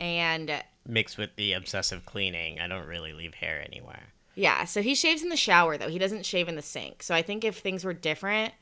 And 0.00 0.62
Mixed 0.86 1.18
with 1.18 1.36
the 1.36 1.52
obsessive 1.52 2.06
cleaning, 2.06 2.60
I 2.60 2.66
don't 2.66 2.86
really 2.86 3.12
leave 3.12 3.34
hair 3.34 3.62
anywhere. 3.64 4.08
Yeah, 4.34 4.64
so 4.64 4.82
he 4.82 4.94
shaves 4.94 5.22
in 5.22 5.30
the 5.30 5.36
shower 5.36 5.76
though. 5.76 5.88
He 5.88 5.98
doesn't 5.98 6.24
shave 6.24 6.48
in 6.48 6.54
the 6.54 6.62
sink. 6.62 7.02
So 7.02 7.14
I 7.14 7.22
think 7.22 7.44
if 7.44 7.58
things 7.58 7.84
were 7.84 7.92
different, 7.92 8.54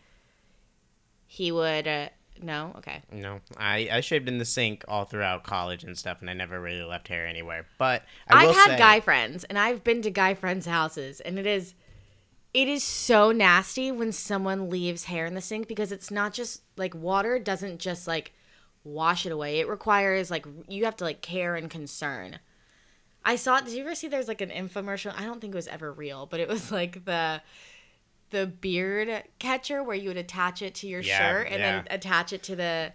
he 1.27 1.53
would. 1.53 1.87
Uh, 1.87 2.09
no, 2.43 2.73
okay. 2.79 3.03
No, 3.13 3.41
I, 3.57 3.89
I 3.93 4.01
shaved 4.01 4.29
in 4.29 4.39
the 4.39 4.45
sink 4.45 4.85
all 4.89 5.05
throughout 5.05 5.45
college 5.45 5.85
and 5.85 5.97
stuff, 5.97 6.21
and 6.21 6.31
I 6.31 6.35
never 6.35 6.61
really 6.61 6.83
left 6.83 7.09
hair 7.09 7.27
anywhere. 7.27 7.67
But 7.79 8.03
I 8.29 8.47
I've 8.47 8.55
had 8.55 8.71
say, 8.71 8.79
guy 8.79 9.01
friends, 9.01 9.45
and 9.45 9.59
I've 9.59 9.85
been 9.85 10.03
to 10.03 10.11
guy 10.11 10.35
friends' 10.35 10.67
houses, 10.67 11.21
and 11.21 11.39
it 11.39 11.47
is, 11.47 11.75
it 12.53 12.69
is 12.69 12.83
so 12.83 13.33
nasty 13.33 13.91
when 13.91 14.13
someone 14.13 14.71
leaves 14.71 15.05
hair 15.05 15.27
in 15.27 15.35
the 15.35 15.41
sink 15.41 15.69
because 15.69 15.93
it's 15.93 16.11
not 16.11 16.33
just 16.33 16.63
like 16.77 16.95
water 16.95 17.39
doesn't 17.39 17.79
just 17.79 18.07
like 18.07 18.33
wash 18.87 19.27
it 19.27 19.33
away. 19.33 19.61
It 19.61 19.69
requires 19.69 20.31
like 20.31 20.47
you 20.69 20.85
have 20.87 20.97
to 20.97 21.05
like 21.05 21.23
care 21.23 21.57
and 21.57 21.71
concern. 21.71 22.39
I 23.25 23.37
saw. 23.37 23.61
Did 23.61 23.75
you 23.75 23.83
ever 23.83 23.95
see? 23.95 24.09
There's 24.09 24.29
like 24.29 24.41
an 24.41 24.51
infomercial. 24.51 25.15
I 25.19 25.25
don't 25.25 25.41
think 25.41 25.55
it 25.55 25.57
was 25.57 25.69
ever 25.69 25.93
real, 25.93 26.27
but 26.27 26.41
it 26.41 26.49
was 26.49 26.71
like 26.73 27.05
the 27.05 27.43
the 28.31 28.47
beard 28.47 29.25
catcher 29.39 29.83
where 29.83 29.97
you 29.97 30.09
would 30.11 30.17
attach 30.17 30.63
it 30.63 30.75
to 30.77 30.89
your 30.89 31.03
Yeah, 31.03 31.19
shirt 31.19 31.49
and 31.51 31.63
then 31.63 31.85
attach 31.91 32.33
it 32.33 32.43
to 32.45 32.57
the 32.57 32.93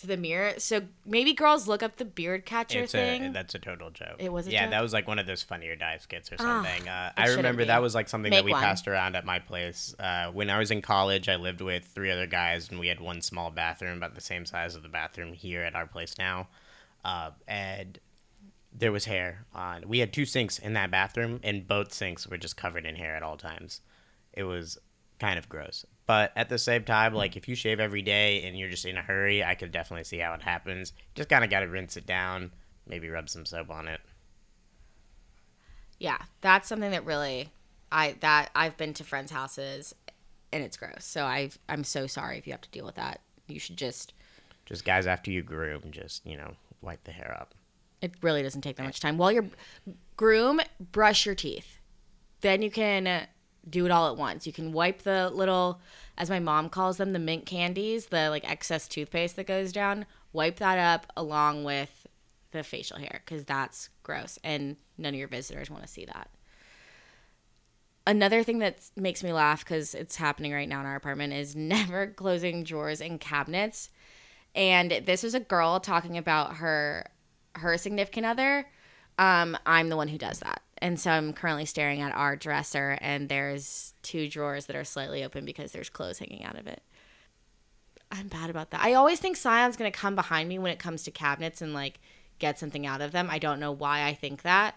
to 0.00 0.06
the 0.06 0.16
mirror. 0.16 0.54
So 0.58 0.82
maybe 1.06 1.32
girls 1.32 1.66
look 1.68 1.82
up 1.82 1.96
the 1.96 2.04
beard 2.04 2.44
catcher 2.46 2.80
It's 2.80 2.92
thing. 2.92 3.26
a, 3.26 3.32
that's 3.32 3.54
a 3.54 3.58
total 3.58 3.90
joke. 3.90 4.16
It 4.18 4.32
was 4.32 4.46
yeah, 4.48 4.62
joke? 4.62 4.70
that 4.72 4.82
was 4.82 4.92
like 4.92 5.06
one 5.08 5.18
of 5.18 5.26
those 5.26 5.42
Funny 5.42 5.68
or 5.68 5.76
Die 5.76 5.98
skits 5.98 6.30
or 6.32 6.36
Ah, 6.38 6.62
something. 6.62 6.88
uh, 6.88 7.12
I 7.16 7.28
remember 7.28 7.64
that 7.64 7.82
was 7.82 7.94
like 7.94 8.08
something 8.08 8.30
Make 8.30 8.38
that 8.40 8.44
we 8.44 8.52
one. 8.52 8.62
passed 8.62 8.86
around 8.88 9.16
at 9.16 9.24
my 9.24 9.38
place. 9.38 9.94
Uh, 9.98 10.30
when 10.32 10.50
I 10.50 10.58
was 10.58 10.70
in 10.70 10.82
college, 10.82 11.28
I 11.28 11.36
lived 11.36 11.60
with 11.60 11.84
three 11.84 12.10
other 12.10 12.26
guys, 12.26 12.68
and 12.70 12.78
we 12.80 12.88
had 12.88 13.00
one 13.00 13.20
small 13.22 13.50
bathroom 13.50 13.96
about 13.96 14.14
the 14.14 14.20
same 14.20 14.44
size 14.46 14.74
of 14.74 14.82
the 14.82 14.88
bathroom 14.88 15.32
here 15.32 15.62
at 15.62 15.74
our 15.74 15.86
place 15.86 16.14
now. 16.18 16.48
Uh, 17.04 17.30
and 17.48 17.98
there 18.72 18.92
was 18.92 19.06
hair 19.06 19.46
on. 19.54 19.88
We 19.88 19.98
had 19.98 20.12
two 20.12 20.24
sinks 20.26 20.58
in 20.58 20.74
that 20.74 20.90
bathroom, 20.90 21.40
and 21.42 21.66
both 21.66 21.92
sinks 21.92 22.26
were 22.26 22.36
just 22.38 22.56
covered 22.56 22.86
in 22.86 22.96
hair 22.96 23.16
at 23.16 23.22
all 23.22 23.36
times. 23.36 23.80
It 24.32 24.44
was 24.44 24.78
kind 25.18 25.38
of 25.38 25.48
gross. 25.48 25.84
But 26.10 26.32
at 26.34 26.48
the 26.48 26.58
same 26.58 26.82
time, 26.82 27.14
like 27.14 27.36
if 27.36 27.46
you 27.46 27.54
shave 27.54 27.78
every 27.78 28.02
day 28.02 28.42
and 28.42 28.58
you're 28.58 28.68
just 28.68 28.84
in 28.84 28.96
a 28.96 29.00
hurry, 29.00 29.44
I 29.44 29.54
could 29.54 29.70
definitely 29.70 30.02
see 30.02 30.18
how 30.18 30.34
it 30.34 30.42
happens. 30.42 30.92
Just 31.14 31.28
kind 31.28 31.44
of 31.44 31.50
got 31.50 31.60
to 31.60 31.66
rinse 31.68 31.96
it 31.96 32.04
down, 32.04 32.50
maybe 32.84 33.08
rub 33.08 33.28
some 33.28 33.46
soap 33.46 33.70
on 33.70 33.86
it. 33.86 34.00
Yeah, 36.00 36.18
that's 36.40 36.68
something 36.68 36.90
that 36.90 37.04
really 37.04 37.50
I 37.92 38.16
that 38.22 38.50
I've 38.56 38.76
been 38.76 38.92
to 38.94 39.04
friends' 39.04 39.30
houses 39.30 39.94
and 40.52 40.64
it's 40.64 40.76
gross. 40.76 41.04
So 41.04 41.26
I 41.26 41.50
I'm 41.68 41.84
so 41.84 42.08
sorry 42.08 42.38
if 42.38 42.46
you 42.48 42.54
have 42.54 42.62
to 42.62 42.70
deal 42.70 42.86
with 42.86 42.96
that. 42.96 43.20
You 43.46 43.60
should 43.60 43.76
just 43.76 44.12
Just 44.66 44.84
guys 44.84 45.06
after 45.06 45.30
you 45.30 45.44
groom, 45.44 45.92
just 45.92 46.26
you 46.26 46.36
know, 46.36 46.54
wipe 46.82 47.04
the 47.04 47.12
hair 47.12 47.36
up. 47.40 47.54
it 48.02 48.14
really 48.20 48.42
doesn't 48.42 48.62
take 48.62 48.74
that 48.78 48.84
much 48.84 48.98
time. 48.98 49.16
While 49.16 49.30
you're 49.30 49.46
groom, 50.16 50.60
brush 50.80 51.24
your 51.24 51.36
teeth. 51.36 51.78
Then 52.40 52.62
you 52.62 52.70
can 52.72 53.28
do 53.68 53.84
it 53.86 53.90
all 53.90 54.08
at 54.10 54.16
once. 54.16 54.46
You 54.46 54.52
can 54.52 54.72
wipe 54.72 55.02
the 55.02 55.30
little 55.30 55.80
as 56.16 56.30
my 56.30 56.38
mom 56.38 56.68
calls 56.68 56.96
them 56.96 57.12
the 57.12 57.18
mint 57.18 57.46
candies, 57.46 58.06
the 58.06 58.30
like 58.30 58.48
excess 58.48 58.88
toothpaste 58.88 59.36
that 59.36 59.46
goes 59.46 59.72
down. 59.72 60.06
Wipe 60.32 60.56
that 60.56 60.78
up 60.78 61.12
along 61.16 61.64
with 61.64 62.06
the 62.52 62.62
facial 62.62 62.98
hair 62.98 63.22
cuz 63.26 63.44
that's 63.44 63.90
gross 64.02 64.38
and 64.42 64.76
none 64.98 65.14
of 65.14 65.18
your 65.18 65.28
visitors 65.28 65.70
want 65.70 65.82
to 65.82 65.88
see 65.88 66.04
that. 66.04 66.30
Another 68.06 68.42
thing 68.42 68.58
that 68.60 68.90
makes 68.96 69.22
me 69.22 69.32
laugh 69.32 69.64
because 69.64 69.94
it's 69.94 70.16
happening 70.16 70.52
right 70.52 70.68
now 70.68 70.80
in 70.80 70.86
our 70.86 70.96
apartment 70.96 71.32
is 71.32 71.54
never 71.74 72.08
closing 72.08 72.64
drawers 72.64 73.00
and 73.00 73.20
cabinets. 73.20 73.90
And 74.54 75.02
this 75.04 75.22
was 75.22 75.34
a 75.34 75.40
girl 75.40 75.80
talking 75.80 76.16
about 76.16 76.56
her 76.56 77.06
her 77.56 77.76
significant 77.76 78.26
other. 78.26 78.66
Um, 79.18 79.56
I'm 79.66 79.88
the 79.90 79.96
one 79.96 80.08
who 80.08 80.18
does 80.18 80.40
that, 80.40 80.62
and 80.80 80.98
so 80.98 81.10
I'm 81.10 81.32
currently 81.32 81.66
staring 81.66 82.00
at 82.00 82.14
our 82.14 82.36
dresser, 82.36 82.98
and 83.00 83.28
there's 83.28 83.94
two 84.02 84.28
drawers 84.28 84.66
that 84.66 84.76
are 84.76 84.84
slightly 84.84 85.22
open 85.24 85.44
because 85.44 85.72
there's 85.72 85.88
clothes 85.88 86.18
hanging 86.18 86.44
out 86.44 86.58
of 86.58 86.66
it. 86.66 86.82
I'm 88.10 88.28
bad 88.28 88.50
about 88.50 88.70
that. 88.70 88.82
I 88.82 88.94
always 88.94 89.20
think 89.20 89.36
Scion's 89.36 89.76
gonna 89.76 89.90
come 89.90 90.14
behind 90.14 90.48
me 90.48 90.58
when 90.58 90.72
it 90.72 90.78
comes 90.78 91.02
to 91.04 91.10
cabinets 91.10 91.62
and 91.62 91.72
like 91.74 92.00
get 92.38 92.58
something 92.58 92.86
out 92.86 93.00
of 93.00 93.12
them. 93.12 93.28
I 93.30 93.38
don't 93.38 93.60
know 93.60 93.72
why 93.72 94.04
I 94.06 94.14
think 94.14 94.42
that, 94.42 94.74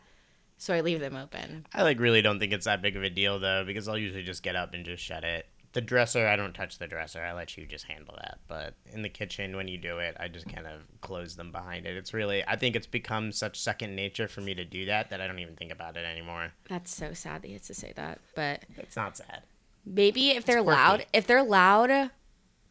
so 0.58 0.74
I 0.74 0.82
leave 0.82 1.00
them 1.00 1.16
open. 1.16 1.66
I 1.74 1.84
like 1.84 2.00
really 2.00 2.22
don't 2.22 2.40
think 2.40 2.54
it's 2.54 2.66
that 2.66 2.82
big 2.82 2.96
of 2.96 3.04
a 3.04 3.10
deal 3.10 3.40
though, 3.40 3.64
because 3.66 3.88
I'll 3.88 3.98
usually 3.98 4.24
just 4.24 4.44
get 4.44 4.56
up 4.56 4.74
and 4.74 4.86
just 4.86 5.04
shut 5.04 5.24
it. 5.24 5.48
The 5.74 5.82
dresser, 5.82 6.28
I 6.28 6.36
don't 6.36 6.54
touch 6.54 6.78
the 6.78 6.88
dresser. 6.88 7.22
I 7.24 7.34
let 7.34 7.58
you 7.58 7.66
just 7.66 7.86
handle 7.86 8.16
that. 8.22 8.38
But 8.48 8.76
in 8.92 9.02
the 9.02 9.10
kitchen, 9.10 9.56
when 9.56 9.68
you 9.68 9.78
do 9.80 9.98
it, 9.98 10.16
I 10.20 10.28
just 10.28 10.48
kind 10.48 10.68
of 10.68 10.82
close 11.02 11.36
them 11.36 11.52
behind 11.52 11.86
it. 11.88 11.98
It's 11.98 12.14
really, 12.14 12.44
I 12.48 12.56
think 12.56 12.76
it's 12.76 12.86
become 12.88 13.32
such 13.32 13.60
second 13.60 13.96
nature 13.96 14.28
for 14.28 14.42
me 14.42 14.54
to 14.54 14.64
do 14.66 14.86
that 14.86 15.10
that 15.10 15.20
I 15.20 15.26
don't 15.28 15.40
even 15.40 15.56
think 15.56 15.72
about 15.72 15.98
it 15.98 16.06
anymore. 16.06 16.52
That's 16.70 16.94
so 16.94 17.14
sad 17.14 17.42
that 17.42 17.48
he 17.48 17.54
has 17.54 17.64
to 17.68 17.74
say 17.74 17.92
that, 17.96 18.20
but 18.36 18.64
It's 18.78 18.96
not 18.96 19.18
sad. 19.18 19.44
maybe 19.86 20.30
if 20.30 20.46
they're 20.46 20.62
loud, 20.62 21.06
if 21.12 21.26
they're 21.26 21.44
loud, 21.44 22.12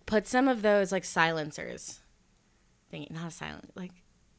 put 0.06 0.28
some 0.28 0.46
of 0.46 0.62
those 0.62 0.92
like 0.92 1.04
silencers. 1.04 1.98
Thing, 2.90 3.08
not 3.10 3.28
a 3.28 3.30
silent 3.30 3.72
like. 3.74 3.92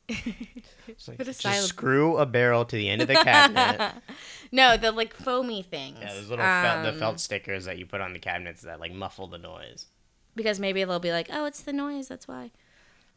Like, 0.10 1.24
just 1.24 1.41
silent- 1.41 1.64
screw 1.68 2.18
a 2.18 2.26
barrel 2.26 2.66
to 2.66 2.76
the 2.76 2.89
end 2.89 3.01
of 3.01 3.08
the 3.08 3.14
cabinet. 3.16 3.93
No, 4.51 4.78
the 4.78 4.91
like 4.91 5.16
foamy 5.16 5.64
things. 5.64 5.97
yeah, 5.99 6.14
those 6.14 6.30
little 6.30 6.45
felt, 6.45 6.84
the 6.84 6.89
Um, 6.91 6.99
felt 6.99 7.20
stickers 7.20 7.66
that 7.66 7.80
you 7.80 7.88
put 7.88 8.01
on 8.01 8.14
the 8.14 8.20
cabinets 8.20 8.62
that 8.62 8.80
like 8.80 8.91
muffle 8.93 9.26
the 9.28 9.39
noise. 9.39 9.88
because 10.36 10.60
maybe 10.60 10.84
they'll 10.84 10.99
be 10.99 11.12
like, 11.12 11.28
"Oh, 11.32 11.45
it's 11.45 11.62
the 11.62 11.74
noise. 11.74 12.08
That's 12.08 12.28
why." 12.28 12.51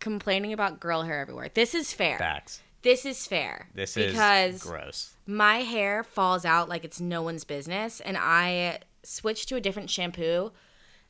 Complaining 0.01 0.53
about 0.55 0.80
girl 0.80 1.03
hair 1.03 1.20
everywhere. 1.20 1.51
This 1.53 1.74
is 1.74 1.93
fair. 1.93 2.16
Facts. 2.18 2.62
This 2.80 3.05
is 3.05 3.26
fair. 3.26 3.68
This 3.74 3.95
because 3.97 4.55
is 4.55 4.62
gross. 4.62 5.14
my 5.26 5.59
hair 5.59 6.03
falls 6.05 6.45
out 6.47 6.68
like 6.70 6.84
it's 6.84 7.01
no 7.03 7.20
one's 7.20 7.45
business, 7.45 8.01
and 8.01 8.16
I 8.18 8.78
switched 9.03 9.49
to 9.51 9.57
a 9.57 9.61
different 9.61 9.91
shampoo 9.91 10.53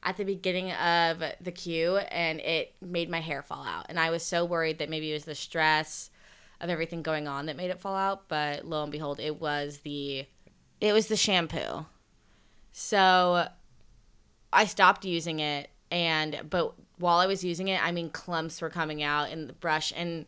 at 0.06 0.16
the 0.16 0.24
beginning 0.24 0.70
of 0.72 1.22
the 1.40 1.50
queue, 1.50 1.96
and 1.96 2.40
it 2.40 2.76
made 2.80 3.10
my 3.10 3.20
hair 3.20 3.42
fall 3.42 3.64
out. 3.64 3.86
And 3.88 3.98
I 3.98 4.10
was 4.10 4.22
so 4.22 4.44
worried 4.44 4.78
that 4.78 4.88
maybe 4.88 5.10
it 5.10 5.14
was 5.14 5.24
the 5.24 5.34
stress 5.34 6.10
of 6.60 6.70
everything 6.70 7.02
going 7.02 7.26
on 7.26 7.46
that 7.46 7.56
made 7.56 7.70
it 7.70 7.80
fall 7.80 7.96
out, 7.96 8.28
but 8.28 8.64
lo 8.64 8.84
and 8.84 8.92
behold, 8.92 9.18
it 9.18 9.40
was 9.40 9.78
the 9.78 10.26
it 10.80 10.92
was 10.92 11.08
the 11.08 11.16
shampoo. 11.16 11.86
So 12.70 13.48
I 14.52 14.64
stopped 14.64 15.04
using 15.04 15.40
it 15.40 15.70
and 15.90 16.40
but 16.48 16.74
while 16.98 17.18
I 17.18 17.26
was 17.26 17.44
using 17.44 17.68
it, 17.68 17.84
I 17.84 17.92
mean, 17.92 18.08
clumps 18.10 18.62
were 18.62 18.70
coming 18.70 19.02
out 19.02 19.30
in 19.30 19.48
the 19.48 19.52
brush. 19.52 19.92
And 19.94 20.26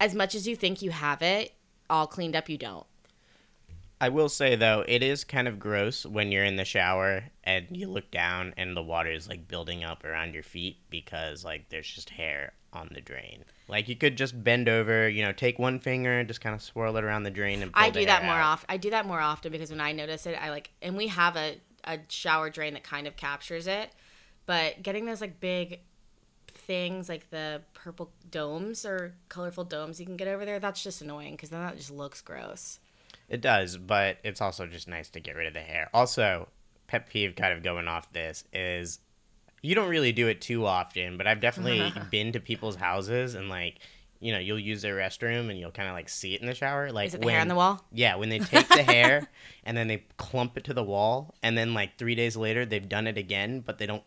as 0.00 0.14
much 0.14 0.34
as 0.34 0.46
you 0.46 0.56
think 0.56 0.80
you 0.80 0.90
have 0.90 1.22
it 1.22 1.52
all 1.90 2.06
cleaned 2.06 2.36
up, 2.36 2.48
you 2.48 2.56
don't. 2.56 2.86
I 4.02 4.08
will 4.08 4.28
say 4.28 4.56
though, 4.56 4.84
it 4.88 5.00
is 5.00 5.22
kind 5.22 5.46
of 5.46 5.60
gross 5.60 6.04
when 6.04 6.32
you're 6.32 6.44
in 6.44 6.56
the 6.56 6.64
shower 6.64 7.22
and 7.44 7.68
you 7.70 7.86
look 7.86 8.10
down 8.10 8.52
and 8.56 8.76
the 8.76 8.82
water 8.82 9.12
is 9.12 9.28
like 9.28 9.46
building 9.46 9.84
up 9.84 10.02
around 10.02 10.34
your 10.34 10.42
feet 10.42 10.78
because 10.90 11.44
like 11.44 11.68
there's 11.68 11.86
just 11.86 12.10
hair 12.10 12.52
on 12.72 12.90
the 12.92 13.00
drain. 13.00 13.44
Like 13.68 13.88
you 13.88 13.94
could 13.94 14.16
just 14.16 14.42
bend 14.42 14.68
over, 14.68 15.08
you 15.08 15.22
know, 15.22 15.30
take 15.30 15.60
one 15.60 15.78
finger 15.78 16.18
and 16.18 16.26
just 16.26 16.40
kind 16.40 16.52
of 16.52 16.60
swirl 16.60 16.96
it 16.96 17.04
around 17.04 17.22
the 17.22 17.30
drain 17.30 17.62
and 17.62 17.70
I 17.74 17.90
the 17.90 18.00
do 18.00 18.06
that 18.06 18.24
more 18.24 18.34
often. 18.34 18.66
I 18.68 18.76
do 18.76 18.90
that 18.90 19.06
more 19.06 19.20
often 19.20 19.52
because 19.52 19.70
when 19.70 19.80
I 19.80 19.92
notice 19.92 20.26
it, 20.26 20.32
I 20.32 20.50
like, 20.50 20.70
and 20.82 20.96
we 20.96 21.06
have 21.06 21.36
a, 21.36 21.60
a 21.84 22.00
shower 22.08 22.50
drain 22.50 22.74
that 22.74 22.82
kind 22.82 23.06
of 23.06 23.14
captures 23.14 23.68
it. 23.68 23.90
But 24.46 24.82
getting 24.82 25.06
those 25.06 25.20
like 25.20 25.38
big 25.38 25.78
things, 26.48 27.08
like 27.08 27.30
the 27.30 27.62
purple 27.72 28.10
domes 28.32 28.84
or 28.84 29.14
colorful 29.28 29.62
domes 29.62 30.00
you 30.00 30.06
can 30.06 30.16
get 30.16 30.26
over 30.26 30.44
there, 30.44 30.58
that's 30.58 30.82
just 30.82 31.02
annoying 31.02 31.34
because 31.34 31.50
then 31.50 31.60
that 31.60 31.76
just 31.76 31.92
looks 31.92 32.20
gross. 32.20 32.80
It 33.32 33.40
does, 33.40 33.78
but 33.78 34.18
it's 34.22 34.40
also 34.42 34.66
just 34.66 34.86
nice 34.86 35.08
to 35.10 35.20
get 35.20 35.34
rid 35.36 35.46
of 35.48 35.54
the 35.54 35.60
hair. 35.60 35.88
Also, 35.94 36.48
pet 36.86 37.08
peeve 37.08 37.34
kind 37.34 37.54
of 37.54 37.62
going 37.62 37.88
off 37.88 38.12
this 38.12 38.44
is 38.52 38.98
you 39.62 39.74
don't 39.74 39.88
really 39.88 40.12
do 40.12 40.28
it 40.28 40.40
too 40.42 40.66
often, 40.66 41.16
but 41.16 41.26
I've 41.26 41.40
definitely 41.40 41.92
been 42.10 42.32
to 42.32 42.40
people's 42.40 42.76
houses 42.76 43.34
and 43.34 43.48
like 43.48 43.78
you 44.20 44.32
know 44.32 44.38
you'll 44.38 44.58
use 44.58 44.82
their 44.82 44.96
restroom 44.96 45.48
and 45.50 45.58
you'll 45.58 45.70
kind 45.72 45.88
of 45.88 45.94
like 45.94 46.08
see 46.10 46.34
it 46.34 46.40
in 46.42 46.46
the 46.46 46.54
shower 46.54 46.92
like 46.92 47.08
Is 47.08 47.14
it 47.14 47.20
the 47.22 47.26
when, 47.26 47.32
hair 47.32 47.40
on 47.40 47.48
the 47.48 47.56
wall? 47.56 47.84
yeah 47.90 48.14
when 48.14 48.28
they 48.28 48.38
take 48.38 48.68
the 48.68 48.82
hair 48.84 49.28
and 49.64 49.76
then 49.76 49.88
they 49.88 50.04
clump 50.16 50.56
it 50.56 50.62
to 50.64 50.74
the 50.74 50.82
wall 50.84 51.34
and 51.42 51.58
then 51.58 51.74
like 51.74 51.98
three 51.98 52.14
days 52.14 52.36
later 52.36 52.64
they've 52.64 52.88
done 52.88 53.08
it 53.08 53.18
again 53.18 53.62
but 53.66 53.78
they 53.78 53.86
don't 53.86 54.04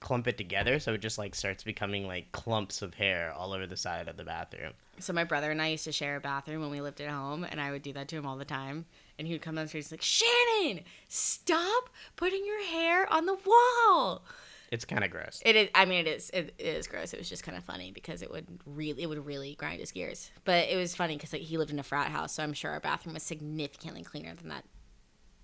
clump 0.00 0.28
it 0.28 0.36
together 0.36 0.78
so 0.78 0.92
it 0.94 1.00
just 1.00 1.16
like 1.16 1.34
starts 1.34 1.64
becoming 1.64 2.06
like 2.06 2.30
clumps 2.32 2.82
of 2.82 2.94
hair 2.94 3.32
all 3.32 3.52
over 3.52 3.66
the 3.66 3.76
side 3.76 4.06
of 4.06 4.16
the 4.16 4.24
bathroom 4.24 4.72
So 4.98 5.12
my 5.12 5.24
brother 5.24 5.50
and 5.50 5.60
I 5.62 5.68
used 5.68 5.84
to 5.84 5.92
share 5.92 6.16
a 6.16 6.20
bathroom 6.20 6.60
when 6.60 6.70
we 6.70 6.80
lived 6.80 7.00
at 7.00 7.10
home, 7.10 7.44
and 7.44 7.60
I 7.60 7.70
would 7.72 7.82
do 7.82 7.92
that 7.94 8.06
to 8.08 8.16
him 8.16 8.26
all 8.26 8.36
the 8.36 8.44
time. 8.44 8.86
And 9.18 9.26
he 9.26 9.34
would 9.34 9.42
come 9.42 9.56
downstairs, 9.56 9.90
like, 9.90 10.02
"Shannon, 10.02 10.84
stop 11.08 11.90
putting 12.14 12.44
your 12.46 12.62
hair 12.64 13.12
on 13.12 13.26
the 13.26 13.34
wall." 13.34 14.22
it's 14.70 14.84
kind 14.84 15.04
of 15.04 15.10
gross 15.10 15.40
It 15.44 15.56
is. 15.56 15.68
I 15.74 15.84
mean, 15.84 16.06
it 16.06 16.08
is. 16.08 16.30
It, 16.30 16.54
it 16.58 16.66
is 16.66 16.86
gross. 16.86 17.12
It 17.12 17.18
was 17.18 17.28
just 17.28 17.44
kind 17.44 17.56
of 17.56 17.64
funny 17.64 17.92
because 17.92 18.22
it 18.22 18.30
would 18.30 18.46
really, 18.66 19.02
it 19.02 19.08
would 19.08 19.24
really 19.24 19.54
grind 19.54 19.80
his 19.80 19.92
gears. 19.92 20.30
But 20.44 20.68
it 20.68 20.76
was 20.76 20.94
funny 20.94 21.16
because 21.16 21.32
like 21.32 21.42
he 21.42 21.58
lived 21.58 21.70
in 21.70 21.78
a 21.78 21.84
frat 21.84 22.08
house, 22.08 22.34
so 22.34 22.42
I'm 22.42 22.52
sure 22.52 22.70
our 22.72 22.80
bathroom 22.80 23.14
was 23.14 23.22
significantly 23.22 24.02
cleaner 24.02 24.34
than 24.34 24.48
that 24.48 24.64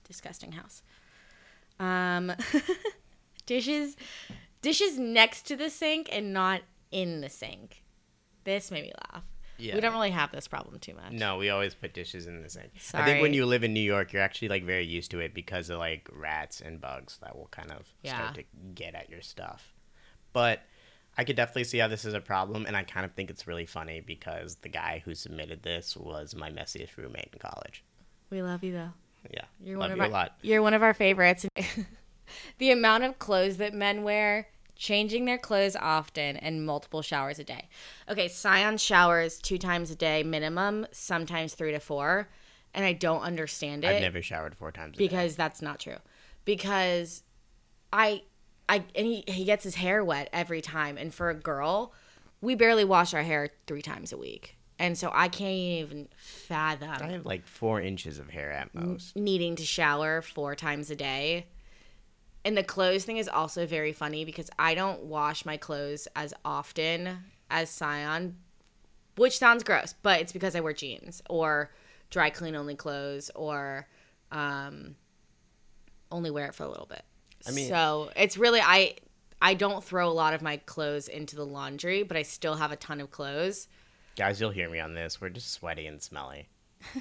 disgusting 0.07 0.53
house. 0.53 0.83
Um, 1.79 2.33
dishes, 3.47 3.97
dishes 4.63 4.99
next 4.99 5.47
to 5.47 5.57
the 5.57 5.71
sink 5.71 6.09
and 6.13 6.33
not 6.33 6.63
in 6.91 7.21
the 7.21 7.29
sink. 7.29 7.83
This 8.45 8.71
made 8.71 8.85
me 8.85 8.93
laugh. 9.13 9.25
Yeah. 9.59 9.75
We 9.75 9.81
don't 9.83 9.93
really 9.93 10.11
have 10.11 10.33
this 10.33 10.49
problem 10.49 10.79
too 10.79 10.95
much. 10.95 11.13
No, 11.13 11.37
we 11.37 11.51
always 11.51 11.75
put 11.75 11.93
dishes 11.93 12.27
in 12.27 12.43
the 12.43 12.49
sink. 12.49 12.71
Sorry. 12.79 13.05
I 13.05 13.07
think 13.07 13.21
when 13.23 13.35
you 13.35 13.45
live 13.45 13.63
in 13.63 13.75
New 13.75 13.81
York, 13.83 14.13
you're 14.13 14.23
actually 14.23 14.49
like 14.49 14.65
very 14.65 14.87
used 14.87 15.11
to 15.11 15.21
it 15.21 15.35
because 15.35 15.69
of 15.69 15.79
like 15.79 16.09
rats 16.13 16.63
and 16.63 16.81
bugs 16.81 17.19
that 17.23 17.37
will 17.37 17.49
kind 17.51 17.71
of 17.71 17.87
Yeah. 18.03 18.17
start 18.17 18.35
to 18.37 18.45
get 18.75 18.95
at 18.95 19.11
your 19.11 19.21
stuff. 19.21 19.75
But 20.33 20.61
I 21.19 21.25
could 21.25 21.37
definitely 21.37 21.65
see 21.65 21.77
how 21.79 21.89
this 21.89 22.07
is 22.07 22.15
a 22.15 22.21
problem, 22.21 22.65
and 22.65 22.75
I 22.77 22.85
kind 22.85 23.05
of 23.05 23.13
think 23.13 23.29
it's 23.29 23.47
really 23.47 23.67
funny 23.67 24.01
because 24.01 24.55
the 24.57 24.69
guy 24.71 25.03
who 25.05 25.15
submitted 25.15 25.63
this 25.63 25.95
was 25.97 26.35
my 26.35 26.51
messiest 26.51 26.97
roommate 26.97 27.29
in 27.33 27.39
college. 27.39 27.85
We 28.31 28.41
love 28.43 28.63
you 28.65 28.73
though. 28.73 28.91
Yeah, 29.31 29.45
You're 29.63 29.77
love 29.77 29.91
one 29.91 29.93
of 29.93 29.97
you 29.99 30.03
our, 30.05 30.09
a 30.09 30.13
lot. 30.13 30.37
You're 30.41 30.63
one 30.63 30.73
of 30.73 30.83
our 30.83 30.95
favorites. 30.95 31.45
the 32.59 32.71
amount 32.71 33.05
of 33.05 33.19
clothes 33.19 33.57
that 33.59 33.75
men 33.75 34.03
wear, 34.03 34.49
changing 34.77 35.25
their 35.27 35.39
clothes 35.39 35.77
often, 35.77 36.37
and 36.37 36.65
multiple 36.65 37.03
showers 37.03 37.39
a 37.39 37.45
day. 37.45 37.69
Okay, 38.09 38.29
Scion 38.29 38.79
showers 38.79 39.39
two 39.39 39.59
times 39.59 39.91
a 39.91 39.97
day 39.97 40.23
minimum, 40.23 40.87
sometimes 40.93 41.55
three 41.55 41.73
to 41.73 41.81
four, 41.81 42.29
and 42.75 42.85
I 42.85 42.93
don't 42.93 43.23
understand 43.23 43.85
it 43.85 43.89
I've 43.89 44.01
never 44.01 44.23
showered 44.23 44.55
four 44.55 44.73
times 44.73 44.97
a 44.97 44.99
day. 44.99 45.05
because 45.07 45.37
that's 45.37 45.61
not 45.61 45.81
true. 45.81 45.99
Because 46.45 47.23
I, 47.93 48.23
I, 48.69 48.85
and 48.95 49.07
he 49.07 49.25
he 49.27 49.45
gets 49.45 49.65
his 49.65 49.75
hair 49.77 50.05
wet 50.05 50.29
every 50.33 50.61
time, 50.61 50.97
and 50.97 51.13
for 51.13 51.29
a 51.31 51.35
girl, 51.35 51.93
we 52.41 52.55
barely 52.55 52.85
wash 52.85 53.13
our 53.13 53.23
hair 53.23 53.51
three 53.67 53.83
times 53.83 54.13
a 54.13 54.17
week. 54.17 54.57
And 54.79 54.97
so 54.97 55.11
I 55.13 55.29
can't 55.29 55.53
even 55.53 56.09
fathom 56.17 56.89
I 57.03 57.11
have 57.13 57.27
like 57.27 57.47
four 57.47 57.83
inches 57.83 58.19
of 58.19 58.31
hair 58.31 58.51
at 58.51 58.75
most. 58.75 59.15
needing 59.15 59.55
to 59.57 59.63
shower 59.65 60.23
four 60.23 60.55
times 60.55 60.91
a 60.91 60.97
day. 60.97 61.47
And 62.45 62.57
the 62.57 62.63
clothes 62.63 63.05
thing 63.05 63.19
is 63.19 63.29
also 63.29 63.67
very 63.67 63.93
funny 63.93 64.25
because 64.25 64.51
I 64.59 64.75
don't 64.75 65.05
wash 65.05 65.45
my 65.45 65.57
clothes 65.57 66.09
as 66.17 66.33
often 66.45 67.19
as 67.51 67.69
Scion, 67.69 68.37
which 69.17 69.39
sounds 69.39 69.63
gross, 69.63 69.95
but 70.03 70.21
it's 70.21 70.33
because 70.33 70.57
I 70.57 70.61
wear 70.61 70.73
jeans 70.73 71.23
or 71.29 71.71
dry 72.09 72.31
clean 72.31 72.55
only 72.57 72.75
clothes 72.77 73.31
or 73.35 73.87
um, 74.33 74.97
only 76.11 76.31
wear 76.31 76.47
it 76.47 76.55
for 76.55 76.63
a 76.65 76.69
little 76.69 76.87
bit. 76.87 77.03
I 77.47 77.51
mean- 77.53 77.69
so 77.69 78.11
it's 78.17 78.37
really 78.37 78.61
I 78.61 78.95
I 79.43 79.55
don't 79.55 79.83
throw 79.83 80.09
a 80.09 80.13
lot 80.13 80.35
of 80.35 80.43
my 80.43 80.59
clothes 80.59 81.09
into 81.09 81.35
the 81.37 81.47
laundry, 81.47 82.03
but 82.03 82.17
I 82.17 82.23
still 82.23 82.57
have 82.57 82.73
a 82.73 82.77
ton 82.77 83.01
of 83.01 83.11
clothes. 83.11 83.69
Guys, 84.17 84.41
you'll 84.41 84.51
hear 84.51 84.69
me 84.69 84.81
on 84.81 84.93
this. 84.95 85.21
We're 85.21 85.31
just 85.31 85.51
sweaty 85.53 85.87
and 85.87 86.01
smelly. 86.03 86.49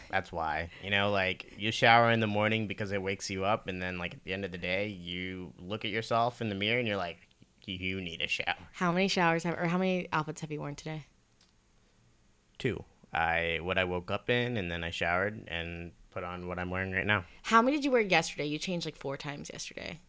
That's 0.09 0.32
why. 0.32 0.69
You 0.84 0.89
know, 0.89 1.11
like 1.11 1.53
you 1.57 1.71
shower 1.71 2.11
in 2.11 2.19
the 2.19 2.27
morning 2.27 2.67
because 2.67 2.91
it 2.91 3.01
wakes 3.01 3.30
you 3.30 3.45
up, 3.45 3.67
and 3.67 3.82
then 3.82 3.97
like 3.97 4.13
at 4.13 4.23
the 4.23 4.34
end 4.34 4.45
of 4.45 4.51
the 4.51 4.57
day, 4.57 4.88
you 4.88 5.53
look 5.59 5.86
at 5.86 5.91
yourself 5.91 6.41
in 6.41 6.49
the 6.49 6.55
mirror 6.55 6.80
and 6.80 6.88
you're 6.88 6.97
like, 6.97 7.17
you 7.65 8.01
need 8.01 8.21
a 8.21 8.27
shower. 8.27 8.55
How 8.73 8.91
many 8.91 9.07
showers 9.07 9.43
have 9.43 9.57
or 9.57 9.67
how 9.67 9.77
many 9.77 10.07
outfits 10.11 10.41
have 10.41 10.51
you 10.51 10.59
worn 10.59 10.75
today? 10.75 11.05
Two. 12.57 12.84
I 13.13 13.59
what 13.61 13.77
I 13.77 13.86
woke 13.86 14.11
up 14.11 14.30
in, 14.30 14.57
and 14.57 14.71
then 14.71 14.84
I 14.84 14.91
showered 14.91 15.47
and 15.47 15.91
put 16.11 16.23
on 16.23 16.47
what 16.47 16.59
I'm 16.59 16.69
wearing 16.69 16.91
right 16.91 17.05
now. 17.05 17.25
How 17.43 17.61
many 17.61 17.77
did 17.77 17.86
you 17.86 17.91
wear 17.91 18.01
yesterday? 18.01 18.45
You 18.45 18.59
changed 18.59 18.86
like 18.86 18.95
four 18.95 19.17
times 19.17 19.49
yesterday. 19.51 19.99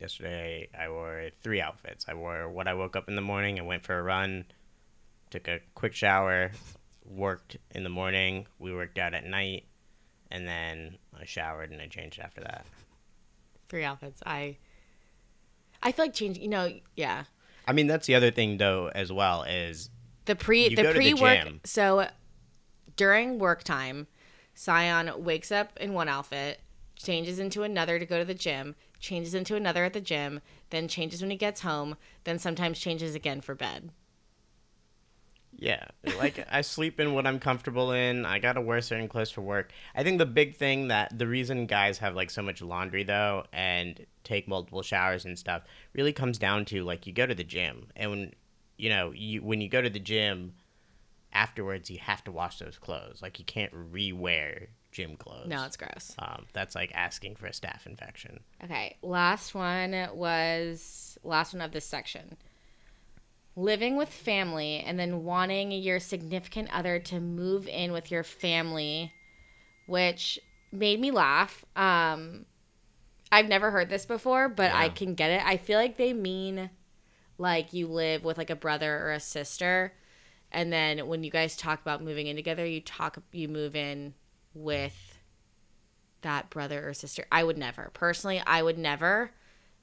Yesterday, 0.00 0.68
I 0.78 0.88
wore 0.88 1.30
three 1.42 1.60
outfits. 1.60 2.06
I 2.08 2.14
wore 2.14 2.48
what 2.48 2.66
I 2.66 2.74
woke 2.74 2.96
up 2.96 3.08
in 3.08 3.16
the 3.16 3.22
morning 3.22 3.58
I 3.58 3.62
went 3.62 3.84
for 3.84 3.98
a 3.98 4.02
run, 4.02 4.46
took 5.30 5.46
a 5.46 5.60
quick 5.74 5.94
shower, 5.94 6.52
worked 7.10 7.56
in 7.74 7.82
the 7.82 7.90
morning. 7.90 8.46
We 8.58 8.72
worked 8.72 8.98
out 8.98 9.14
at 9.14 9.24
night, 9.24 9.64
and 10.30 10.46
then 10.46 10.98
I 11.18 11.24
showered 11.24 11.70
and 11.70 11.80
I 11.80 11.86
changed 11.88 12.20
after 12.20 12.40
that. 12.42 12.64
Three 13.68 13.84
outfits. 13.84 14.22
I 14.24 14.56
I 15.82 15.92
feel 15.92 16.06
like 16.06 16.14
changing. 16.14 16.42
You 16.42 16.48
know, 16.48 16.72
yeah. 16.96 17.24
I 17.66 17.72
mean, 17.72 17.86
that's 17.86 18.06
the 18.06 18.14
other 18.14 18.30
thing 18.30 18.56
though, 18.56 18.90
as 18.94 19.12
well 19.12 19.42
is 19.42 19.90
The 20.24 20.36
pre 20.36 20.68
the 20.68 20.82
go 20.82 20.92
to 20.92 20.98
the 20.98 21.12
pre 21.12 21.14
work. 21.14 21.48
So 21.64 22.08
during 22.96 23.38
work 23.38 23.62
time, 23.62 24.06
Scion 24.54 25.10
wakes 25.24 25.50
up 25.50 25.76
in 25.78 25.92
one 25.92 26.08
outfit, 26.08 26.60
changes 26.96 27.38
into 27.38 27.62
another 27.62 27.98
to 27.98 28.06
go 28.06 28.18
to 28.18 28.24
the 28.24 28.34
gym, 28.34 28.74
changes 28.98 29.34
into 29.34 29.56
another 29.56 29.84
at 29.84 29.92
the 29.92 30.00
gym, 30.00 30.40
then 30.70 30.86
changes 30.88 31.22
when 31.22 31.30
he 31.30 31.36
gets 31.36 31.62
home, 31.62 31.96
then 32.24 32.38
sometimes 32.38 32.78
changes 32.78 33.14
again 33.14 33.40
for 33.40 33.54
bed. 33.54 33.90
Yeah, 35.56 35.84
like 36.18 36.46
I 36.50 36.62
sleep 36.62 37.00
in 37.00 37.12
what 37.12 37.26
I'm 37.26 37.38
comfortable 37.38 37.92
in. 37.92 38.24
I 38.24 38.38
gotta 38.38 38.60
wear 38.60 38.80
certain 38.80 39.08
clothes 39.08 39.30
for 39.30 39.42
work. 39.42 39.72
I 39.94 40.02
think 40.02 40.18
the 40.18 40.26
big 40.26 40.56
thing 40.56 40.88
that 40.88 41.16
the 41.18 41.26
reason 41.26 41.66
guys 41.66 41.98
have 41.98 42.14
like 42.14 42.30
so 42.30 42.40
much 42.42 42.62
laundry 42.62 43.02
though 43.04 43.44
and 43.52 44.06
take 44.24 44.48
multiple 44.48 44.82
showers 44.82 45.24
and 45.24 45.38
stuff 45.38 45.62
really 45.92 46.12
comes 46.12 46.38
down 46.38 46.64
to 46.66 46.82
like 46.84 47.06
you 47.06 47.12
go 47.12 47.26
to 47.26 47.34
the 47.34 47.44
gym 47.44 47.88
and 47.96 48.10
when 48.10 48.32
you 48.78 48.88
know 48.88 49.12
you 49.14 49.42
when 49.42 49.60
you 49.60 49.68
go 49.68 49.82
to 49.82 49.90
the 49.90 49.98
gym 49.98 50.54
afterwards 51.32 51.90
you 51.90 51.98
have 51.98 52.24
to 52.24 52.32
wash 52.32 52.58
those 52.58 52.78
clothes. 52.78 53.20
Like 53.22 53.38
you 53.38 53.44
can't 53.44 53.72
re-wear 53.74 54.68
gym 54.92 55.16
clothes. 55.16 55.46
No, 55.48 55.64
it's 55.64 55.76
gross. 55.76 56.14
um, 56.18 56.46
that's 56.52 56.74
like 56.74 56.90
asking 56.94 57.36
for 57.36 57.46
a 57.46 57.50
staph 57.52 57.86
infection. 57.86 58.40
Okay, 58.64 58.96
last 59.02 59.54
one 59.54 59.94
was 60.14 61.18
last 61.22 61.52
one 61.54 61.60
of 61.60 61.72
this 61.72 61.84
section. 61.84 62.36
Living 63.56 63.96
with 63.96 64.08
family 64.08 64.80
and 64.80 64.98
then 64.98 65.24
wanting 65.24 65.72
your 65.72 66.00
significant 66.00 66.72
other 66.72 66.98
to 66.98 67.20
move 67.20 67.66
in 67.68 67.92
with 67.92 68.10
your 68.10 68.22
family, 68.22 69.12
which 69.86 70.38
made 70.72 71.00
me 71.00 71.10
laugh. 71.10 71.64
Um, 71.76 72.46
I've 73.32 73.48
never 73.48 73.70
heard 73.70 73.90
this 73.90 74.06
before, 74.06 74.48
but 74.48 74.72
I 74.72 74.88
can 74.88 75.14
get 75.14 75.30
it. 75.30 75.44
I 75.44 75.56
feel 75.56 75.78
like 75.78 75.96
they 75.96 76.12
mean 76.12 76.70
like 77.38 77.72
you 77.72 77.86
live 77.86 78.24
with 78.24 78.38
like 78.38 78.50
a 78.50 78.56
brother 78.56 78.98
or 79.06 79.12
a 79.12 79.20
sister, 79.20 79.92
and 80.52 80.72
then 80.72 81.06
when 81.06 81.22
you 81.22 81.30
guys 81.30 81.56
talk 81.56 81.80
about 81.80 82.02
moving 82.02 82.26
in 82.26 82.36
together, 82.36 82.66
you 82.66 82.80
talk 82.80 83.18
you 83.32 83.48
move 83.48 83.76
in 83.76 84.14
with 84.52 85.18
that 86.22 86.50
brother 86.50 86.88
or 86.88 86.94
sister. 86.94 87.24
I 87.30 87.44
would 87.44 87.58
never. 87.58 87.90
Personally, 87.94 88.42
I 88.46 88.62
would 88.62 88.78
never. 88.78 89.30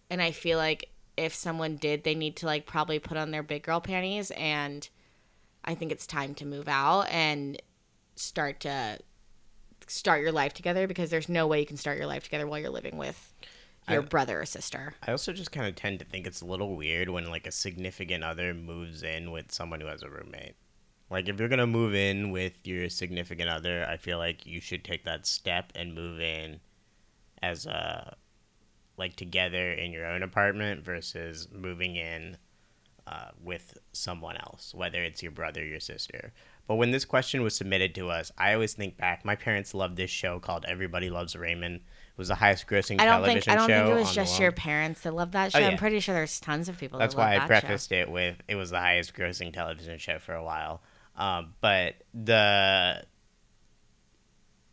And 0.10 0.22
I 0.22 0.32
feel 0.32 0.58
like 0.58 0.90
if 1.18 1.34
someone 1.34 1.76
did, 1.76 2.04
they 2.04 2.16
need 2.16 2.36
to 2.38 2.46
like 2.46 2.66
probably 2.66 3.00
put 3.00 3.18
on 3.18 3.32
their 3.32 3.44
big 3.44 3.64
girl 3.64 3.82
panties 3.82 4.32
and 4.32 4.88
I 5.66 5.76
think 5.76 5.92
it's 5.92 6.08
time 6.08 6.34
to 6.36 6.46
move 6.46 6.70
out 6.70 7.10
and 7.10 7.62
start 8.16 8.62
to 8.62 9.00
start 9.88 10.22
your 10.22 10.32
life 10.32 10.54
together 10.54 10.88
because 10.88 11.10
there's 11.10 11.30
no 11.30 11.48
way 11.48 11.60
you 11.60 11.66
can 11.66 11.78
start 11.78 11.98
your 11.98 12.08
life 12.08 12.24
together 12.24 12.48
while 12.48 12.60
you're 12.60 12.70
living 12.70 12.98
with 12.98 13.34
your 13.90 14.02
I- 14.02 14.06
brother 14.06 14.42
or 14.42 14.46
sister. 14.46 14.96
I 15.06 15.12
also 15.12 15.34
just 15.34 15.52
kind 15.52 15.68
of 15.68 15.76
tend 15.76 16.00
to 16.00 16.06
think 16.06 16.28
it's 16.28 16.42
a 16.42 16.46
little 16.46 16.76
weird 16.76 17.10
when 17.10 17.30
like 17.30 17.48
a 17.48 17.52
significant 17.52 18.24
other 18.24 18.54
moves 18.54 19.04
in 19.04 19.32
with 19.32 19.52
someone 19.52 19.82
who 19.82 19.88
has 19.88 20.04
a 20.04 20.10
roommate. 20.10 20.56
Like 21.10 21.30
if 21.30 21.40
you're 21.40 21.50
gonna 21.50 21.68
move 21.68 21.96
in 21.96 22.32
with 22.32 22.54
your 22.66 22.90
significant 22.90 23.50
other, 23.50 23.86
I 23.86 23.98
feel 23.98 24.18
like 24.18 24.46
you 24.46 24.60
should 24.62 24.84
take 24.84 25.06
that 25.06 25.26
step 25.26 25.72
and 25.76 25.96
move 25.96 26.20
in 26.20 26.60
as 27.42 27.66
a 27.66 28.16
like 28.98 29.16
together 29.16 29.72
in 29.72 29.92
your 29.92 30.06
own 30.06 30.24
apartment 30.24 30.84
versus 30.84 31.48
moving 31.52 31.96
in 31.96 32.38
uh, 33.06 33.30
with 33.42 33.78
someone 33.94 34.36
else, 34.38 34.74
whether 34.76 35.04
it's 35.04 35.24
your 35.24 35.32
brother 35.32 35.62
or 35.62 35.66
your 35.66 35.80
sister. 35.80 36.34
But 36.68 36.76
when 36.76 36.92
this 36.92 37.06
question 37.06 37.42
was 37.42 37.56
submitted 37.56 37.96
to 37.96 38.10
us, 38.10 38.32
I 38.38 38.54
always 38.54 38.74
think 38.74 38.98
back. 38.98 39.24
My 39.24 39.36
parents 39.36 39.74
loved 39.74 39.96
this 39.96 40.10
show 40.10 40.40
called 40.40 40.66
Everybody 40.68 41.10
Loves 41.10 41.36
Raymond. 41.36 41.76
It 41.76 42.18
was 42.18 42.28
the 42.28 42.36
highest 42.36 42.68
grossing 42.68 43.00
I 43.00 43.06
don't 43.06 43.22
television 43.22 43.42
think 43.42 43.48
I 43.48 43.56
don't 43.56 43.70
show. 43.70 43.86
think 43.86 43.98
it 43.98 44.00
was 44.02 44.14
just 44.14 44.40
your 44.40 44.52
parents 44.52 45.02
that 45.02 45.14
loved 45.14 45.32
that 45.32 45.54
show. 45.54 45.60
Oh, 45.60 45.62
yeah. 45.62 45.70
I'm 45.70 45.78
pretty 45.78 46.02
sure 46.02 46.14
there's 46.14 46.40
tons 46.42 46.68
of 46.68 46.78
people. 46.78 47.00
That's 47.00 47.16
that 47.16 47.22
why 47.22 47.36
I 47.36 47.40
that 47.40 47.48
prefaced 47.48 47.92
it 47.94 48.12
with 48.12 48.36
it 48.50 48.56
was 48.56 48.72
the 48.72 48.80
highest 48.80 49.14
grossing 49.14 49.54
television 49.54 49.98
show 50.00 50.20
for 50.20 50.34
a 50.34 50.44
while. 50.44 50.82
Um, 51.16 51.54
but 51.62 51.96
the 52.14 53.06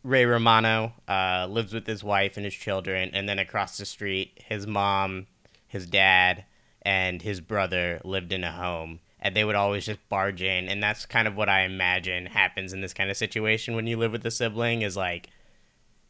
Ray 0.05 0.25
Romano 0.25 0.93
uh, 1.07 1.47
lives 1.49 1.73
with 1.73 1.87
his 1.87 2.03
wife 2.03 2.37
and 2.37 2.45
his 2.45 2.53
children, 2.53 3.09
and 3.11 3.27
then 3.27 3.39
across 3.39 3.79
the 3.79 3.85
street, 3.85 4.39
his 4.47 4.67
mom, 4.67 5.25
his 5.67 5.87
dad, 5.87 6.45
and 6.83 7.23
his 7.23 7.41
brother 7.41 7.99
lived 8.03 8.31
in 8.31 8.43
a 8.43 8.51
home. 8.51 8.99
And 9.19 9.35
they 9.35 9.43
would 9.43 9.55
always 9.55 9.87
just 9.87 10.07
barge 10.07 10.43
in, 10.43 10.69
and 10.69 10.83
that's 10.83 11.07
kind 11.07 11.27
of 11.27 11.35
what 11.35 11.49
I 11.49 11.61
imagine 11.63 12.27
happens 12.27 12.71
in 12.71 12.81
this 12.81 12.93
kind 12.93 13.09
of 13.09 13.17
situation 13.17 13.75
when 13.75 13.87
you 13.87 13.97
live 13.97 14.11
with 14.11 14.23
a 14.27 14.29
sibling. 14.29 14.83
Is 14.83 14.95
like 14.95 15.29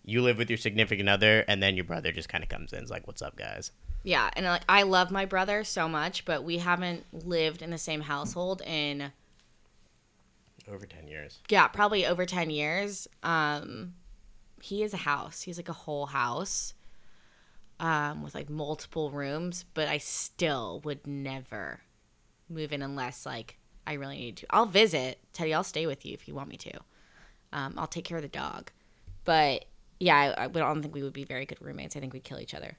you 0.04 0.22
live 0.22 0.38
with 0.38 0.50
your 0.50 0.58
significant 0.58 1.08
other, 1.08 1.46
and 1.48 1.64
then 1.64 1.78
your 1.78 1.86
brother 1.86 2.12
just 2.12 2.28
kind 2.28 2.44
of 2.44 2.50
comes 2.50 2.74
in, 2.74 2.84
is 2.84 2.92
like, 2.92 3.08
"What's 3.08 3.22
up, 3.22 3.38
guys?" 3.38 3.72
Yeah, 4.04 4.30
and 4.36 4.46
like 4.46 4.64
I 4.68 4.84
love 4.84 5.10
my 5.10 5.24
brother 5.24 5.64
so 5.64 5.88
much, 5.88 6.26
but 6.26 6.44
we 6.44 6.58
haven't 6.58 7.06
lived 7.14 7.62
in 7.62 7.70
the 7.70 7.78
same 7.78 8.02
household 8.02 8.62
in 8.66 9.14
Over 10.72 10.86
ten 10.86 11.08
years. 11.08 11.40
yeah, 11.50 11.68
probably 11.68 12.06
over 12.06 12.26
10 12.26 12.50
years. 12.50 13.08
Um 13.24 13.94
he 14.62 14.82
is 14.84 14.94
a 14.94 14.98
house. 14.98 15.44
He's 15.44 15.58
like 15.58 15.70
a 15.70 15.74
whole 15.74 16.08
house. 16.08 16.74
Um 17.80 18.24
with 18.24 18.34
like 18.34 18.50
multiple 18.50 19.12
rooms, 19.12 19.66
but 19.74 19.88
I 19.88 19.98
still 19.98 20.82
would 20.84 21.06
never 21.06 21.82
move 22.50 22.72
in 22.74 22.82
unless 22.82 23.26
like 23.26 23.58
I 23.88 23.94
really 23.94 24.18
need 24.18 24.38
to. 24.38 24.48
I'll 24.50 24.66
visit. 24.66 25.20
Teddy, 25.34 25.54
I'll 25.54 25.64
stay 25.64 25.86
with 25.86 26.06
you 26.06 26.14
if 26.14 26.28
you 26.28 26.34
want 26.34 26.50
me 26.50 26.58
to. 26.58 26.78
Um 27.54 27.76
I'll 27.78 27.88
take 27.88 28.06
care 28.06 28.18
of 28.18 28.24
the 28.24 28.30
dog. 28.30 28.72
But 29.24 29.66
yeah, 30.00 30.34
I, 30.38 30.46
I 30.46 30.48
don't 30.48 30.82
think 30.82 30.94
we 30.94 31.04
would 31.04 31.14
be 31.14 31.24
very 31.26 31.46
good 31.46 31.62
roommates. 31.62 31.96
I 31.96 32.00
think 32.00 32.14
we'd 32.14 32.24
kill 32.24 32.40
each 32.40 32.54
other. 32.54 32.78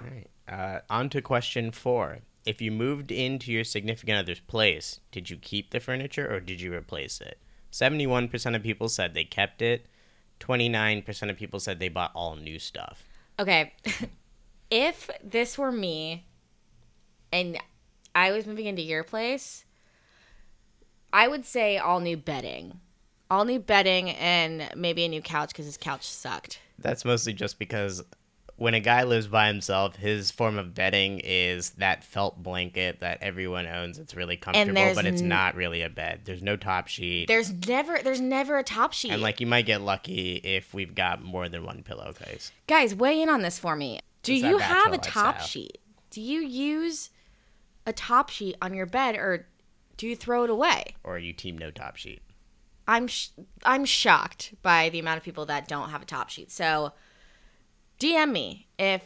All 0.00 0.06
right. 0.08 0.28
Uh, 0.48 0.80
on 0.90 1.08
to 1.10 1.22
question 1.22 1.70
four. 1.70 2.18
If 2.44 2.60
you 2.60 2.70
moved 2.70 3.10
into 3.10 3.50
your 3.50 3.64
significant 3.64 4.18
other's 4.18 4.40
place, 4.40 5.00
did 5.10 5.30
you 5.30 5.36
keep 5.36 5.70
the 5.70 5.80
furniture 5.80 6.30
or 6.30 6.40
did 6.40 6.60
you 6.60 6.74
replace 6.74 7.20
it? 7.20 7.38
71% 7.72 8.54
of 8.54 8.62
people 8.62 8.88
said 8.88 9.14
they 9.14 9.24
kept 9.24 9.62
it. 9.62 9.86
29% 10.40 11.30
of 11.30 11.36
people 11.36 11.58
said 11.58 11.78
they 11.78 11.88
bought 11.88 12.12
all 12.14 12.36
new 12.36 12.58
stuff. 12.58 13.04
Okay. 13.38 13.72
if 14.70 15.10
this 15.22 15.56
were 15.56 15.72
me 15.72 16.26
and 17.32 17.58
I 18.14 18.30
was 18.30 18.46
moving 18.46 18.66
into 18.66 18.82
your 18.82 19.04
place, 19.04 19.64
I 21.12 21.28
would 21.28 21.44
say 21.44 21.78
all 21.78 22.00
new 22.00 22.16
bedding. 22.16 22.80
All 23.30 23.44
new 23.44 23.58
bedding 23.58 24.10
and 24.10 24.68
maybe 24.76 25.04
a 25.04 25.08
new 25.08 25.22
couch 25.22 25.48
because 25.48 25.64
his 25.64 25.76
couch 25.76 26.06
sucked. 26.06 26.60
That's 26.78 27.04
mostly 27.04 27.32
just 27.32 27.58
because 27.58 28.02
when 28.56 28.74
a 28.74 28.80
guy 28.80 29.02
lives 29.02 29.26
by 29.26 29.48
himself, 29.48 29.96
his 29.96 30.30
form 30.30 30.58
of 30.58 30.74
bedding 30.74 31.20
is 31.24 31.70
that 31.70 32.04
felt 32.04 32.42
blanket 32.42 33.00
that 33.00 33.18
everyone 33.20 33.66
owns. 33.66 33.98
It's 33.98 34.14
really 34.14 34.36
comfortable, 34.36 34.94
but 34.94 35.06
it's 35.06 35.22
n- 35.22 35.28
not 35.28 35.56
really 35.56 35.82
a 35.82 35.88
bed. 35.88 36.20
There's 36.24 36.42
no 36.42 36.56
top 36.56 36.86
sheet. 36.86 37.26
There's 37.26 37.52
never 37.66 37.98
there's 38.02 38.20
never 38.20 38.58
a 38.58 38.62
top 38.62 38.92
sheet. 38.92 39.10
and 39.12 39.22
like 39.22 39.40
you 39.40 39.46
might 39.46 39.66
get 39.66 39.80
lucky 39.80 40.36
if 40.36 40.72
we've 40.72 40.94
got 40.94 41.22
more 41.22 41.48
than 41.48 41.64
one 41.64 41.82
pillowcase. 41.82 42.52
Guys, 42.66 42.94
weigh 42.94 43.20
in 43.20 43.28
on 43.28 43.42
this 43.42 43.58
for 43.58 43.74
me. 43.74 44.00
Do 44.22 44.32
It's 44.32 44.42
you 44.42 44.58
have 44.58 44.92
a 44.92 44.98
top 44.98 45.34
lifestyle. 45.36 45.46
sheet? 45.46 45.78
Do 46.10 46.20
you 46.20 46.40
use 46.40 47.10
a 47.86 47.92
top 47.92 48.30
sheet 48.30 48.56
on 48.62 48.72
your 48.72 48.86
bed 48.86 49.16
or 49.16 49.46
do 49.96 50.06
you 50.06 50.14
throw 50.16 50.44
it 50.44 50.50
away? 50.50 50.94
Or 51.02 51.18
you 51.18 51.32
team 51.32 51.58
no 51.58 51.70
top 51.70 51.96
sheet. 51.96 52.22
I'm 52.86 53.06
sh- 53.08 53.28
I'm 53.64 53.84
shocked 53.84 54.54
by 54.62 54.90
the 54.90 54.98
amount 54.98 55.18
of 55.18 55.24
people 55.24 55.46
that 55.46 55.66
don't 55.66 55.90
have 55.90 56.02
a 56.02 56.06
top 56.06 56.28
sheet. 56.30 56.50
So 56.52 56.92
DM 58.04 58.32
me 58.32 58.66
if 58.78 59.02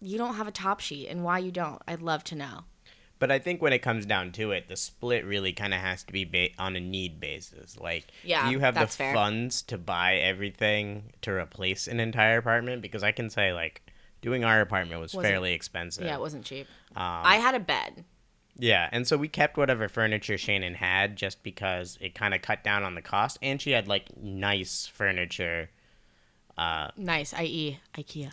you 0.00 0.18
don't 0.18 0.34
have 0.34 0.48
a 0.48 0.52
top 0.52 0.80
sheet 0.80 1.08
and 1.08 1.22
why 1.24 1.38
you 1.38 1.50
don't. 1.52 1.80
I'd 1.86 2.02
love 2.02 2.24
to 2.24 2.34
know. 2.34 2.60
But 3.18 3.30
I 3.30 3.38
think 3.38 3.62
when 3.62 3.72
it 3.72 3.78
comes 3.82 4.04
down 4.04 4.32
to 4.32 4.50
it, 4.50 4.66
the 4.68 4.74
split 4.76 5.24
really 5.24 5.52
kind 5.52 5.72
of 5.72 5.78
has 5.80 6.02
to 6.04 6.12
be 6.12 6.24
ba- 6.24 6.48
on 6.58 6.74
a 6.74 6.80
need 6.80 7.20
basis. 7.20 7.78
Like, 7.78 8.08
Yeah, 8.24 8.46
do 8.46 8.50
you 8.50 8.58
have 8.58 8.74
the 8.74 8.88
fair. 8.88 9.14
funds 9.14 9.62
to 9.62 9.78
buy 9.78 10.16
everything 10.16 11.12
to 11.22 11.30
replace 11.30 11.86
an 11.86 12.00
entire 12.00 12.38
apartment? 12.38 12.82
Because 12.82 13.04
I 13.04 13.12
can 13.12 13.30
say, 13.30 13.52
like, 13.52 13.82
doing 14.22 14.44
our 14.44 14.60
apartment 14.60 15.00
was 15.00 15.14
Wasn't- 15.14 15.30
fairly 15.30 15.52
expensive. 15.52 16.04
Yeah, 16.04 16.16
it 16.16 16.20
wasn't 16.20 16.44
cheap. 16.44 16.66
Um, 16.96 17.02
I 17.24 17.36
had 17.36 17.54
a 17.54 17.60
bed. 17.60 18.04
yeah, 18.56 18.88
and 18.90 19.06
so 19.06 19.16
we 19.16 19.28
kept 19.28 19.56
whatever 19.56 19.88
furniture 19.88 20.36
Shannon 20.36 20.74
had 20.74 21.14
just 21.14 21.44
because 21.44 21.96
it 22.00 22.16
kind 22.16 22.34
of 22.34 22.42
cut 22.42 22.64
down 22.64 22.82
on 22.82 22.96
the 22.96 23.02
cost, 23.02 23.38
and 23.40 23.62
she 23.62 23.70
had 23.70 23.86
like 23.86 24.16
nice 24.16 24.86
furniture. 24.92 25.70
Uh, 26.56 26.88
Nice, 26.96 27.32
i.e., 27.34 27.80
IKEA. 27.94 28.32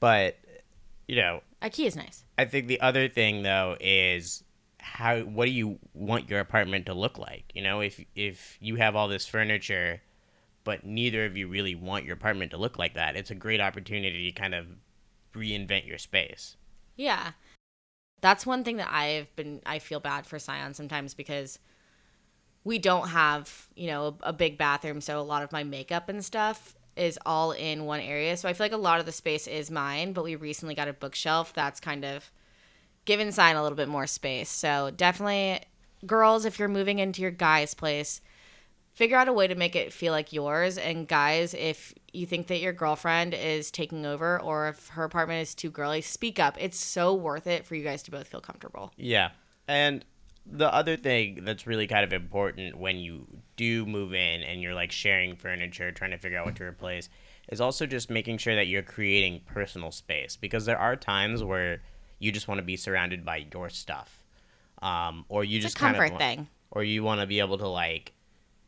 but 0.00 0.38
you 1.06 1.16
know, 1.16 1.42
IKEA 1.62 1.86
is 1.86 1.96
nice. 1.96 2.24
I 2.38 2.44
think 2.46 2.66
the 2.66 2.80
other 2.80 3.08
thing 3.08 3.42
though 3.42 3.76
is 3.80 4.42
how 4.78 5.20
what 5.20 5.46
do 5.46 5.50
you 5.50 5.78
want 5.92 6.28
your 6.28 6.40
apartment 6.40 6.86
to 6.86 6.94
look 6.94 7.18
like? 7.18 7.44
You 7.54 7.62
know, 7.62 7.80
if 7.80 8.00
if 8.14 8.56
you 8.60 8.76
have 8.76 8.96
all 8.96 9.08
this 9.08 9.26
furniture 9.26 10.00
but 10.64 10.84
neither 10.84 11.26
of 11.26 11.36
you 11.36 11.46
really 11.46 11.74
want 11.74 12.06
your 12.06 12.14
apartment 12.14 12.50
to 12.50 12.56
look 12.56 12.78
like 12.78 12.94
that, 12.94 13.16
it's 13.16 13.30
a 13.30 13.34
great 13.34 13.60
opportunity 13.60 14.32
to 14.32 14.40
kind 14.40 14.54
of 14.54 14.66
reinvent 15.34 15.86
your 15.86 15.98
space. 15.98 16.56
Yeah. 16.96 17.32
That's 18.22 18.46
one 18.46 18.64
thing 18.64 18.78
that 18.78 18.88
I've 18.90 19.34
been 19.36 19.60
I 19.66 19.78
feel 19.78 20.00
bad 20.00 20.26
for 20.26 20.38
Scion 20.38 20.72
sometimes 20.72 21.12
because 21.12 21.58
we 22.64 22.78
don't 22.78 23.08
have, 23.08 23.68
you 23.74 23.86
know, 23.88 24.16
a, 24.22 24.30
a 24.30 24.32
big 24.32 24.56
bathroom, 24.56 25.02
so 25.02 25.20
a 25.20 25.22
lot 25.22 25.42
of 25.42 25.52
my 25.52 25.64
makeup 25.64 26.08
and 26.08 26.24
stuff 26.24 26.74
is 26.96 27.18
all 27.26 27.52
in 27.52 27.84
one 27.84 28.00
area. 28.00 28.36
So 28.36 28.48
I 28.48 28.52
feel 28.52 28.64
like 28.64 28.72
a 28.72 28.76
lot 28.76 29.00
of 29.00 29.06
the 29.06 29.12
space 29.12 29.46
is 29.46 29.70
mine, 29.70 30.12
but 30.12 30.24
we 30.24 30.36
recently 30.36 30.74
got 30.74 30.88
a 30.88 30.92
bookshelf 30.92 31.52
that's 31.52 31.80
kind 31.80 32.04
of 32.04 32.30
given 33.04 33.32
sign 33.32 33.56
a 33.56 33.62
little 33.62 33.76
bit 33.76 33.88
more 33.88 34.06
space. 34.06 34.48
So 34.48 34.90
definitely 34.94 35.60
girls, 36.06 36.44
if 36.44 36.58
you're 36.58 36.68
moving 36.68 36.98
into 36.98 37.22
your 37.22 37.30
guy's 37.30 37.74
place, 37.74 38.20
figure 38.92 39.16
out 39.16 39.28
a 39.28 39.32
way 39.32 39.46
to 39.46 39.54
make 39.54 39.74
it 39.74 39.92
feel 39.92 40.12
like 40.12 40.32
yours. 40.32 40.78
And 40.78 41.08
guys, 41.08 41.54
if 41.54 41.94
you 42.12 42.26
think 42.26 42.46
that 42.46 42.60
your 42.60 42.72
girlfriend 42.72 43.34
is 43.34 43.70
taking 43.70 44.06
over 44.06 44.40
or 44.40 44.68
if 44.68 44.88
her 44.88 45.04
apartment 45.04 45.42
is 45.42 45.54
too 45.54 45.70
girly, 45.70 46.00
speak 46.00 46.38
up. 46.38 46.56
It's 46.58 46.78
so 46.78 47.12
worth 47.14 47.46
it 47.46 47.66
for 47.66 47.74
you 47.74 47.82
guys 47.82 48.02
to 48.04 48.10
both 48.10 48.28
feel 48.28 48.40
comfortable. 48.40 48.92
Yeah. 48.96 49.30
And 49.66 50.04
the 50.46 50.72
other 50.72 50.96
thing 50.96 51.44
that's 51.44 51.66
really 51.66 51.86
kind 51.86 52.04
of 52.04 52.12
important 52.12 52.76
when 52.76 52.98
you 52.98 53.26
do 53.56 53.86
move 53.86 54.12
in 54.12 54.42
and 54.42 54.60
you're 54.60 54.74
like 54.74 54.92
sharing 54.92 55.36
furniture, 55.36 55.90
trying 55.90 56.10
to 56.10 56.18
figure 56.18 56.38
out 56.38 56.46
what 56.46 56.56
to 56.56 56.64
replace, 56.64 57.08
is 57.48 57.60
also 57.60 57.86
just 57.86 58.10
making 58.10 58.38
sure 58.38 58.54
that 58.54 58.66
you're 58.66 58.82
creating 58.82 59.40
personal 59.46 59.90
space 59.90 60.36
because 60.36 60.66
there 60.66 60.78
are 60.78 60.96
times 60.96 61.42
where 61.42 61.82
you 62.18 62.30
just 62.32 62.48
want 62.48 62.58
to 62.58 62.64
be 62.64 62.76
surrounded 62.76 63.24
by 63.24 63.46
your 63.52 63.68
stuff. 63.70 64.22
Um, 64.82 65.24
or 65.28 65.44
you 65.44 65.56
It's 65.56 65.64
just 65.66 65.76
a 65.76 65.80
kind 65.80 65.96
comfort 65.96 66.12
of 66.12 66.18
thing. 66.18 66.48
or 66.70 66.84
you 66.84 67.02
want 67.02 67.20
to 67.20 67.26
be 67.26 67.40
able 67.40 67.58
to 67.58 67.68
like 67.68 68.12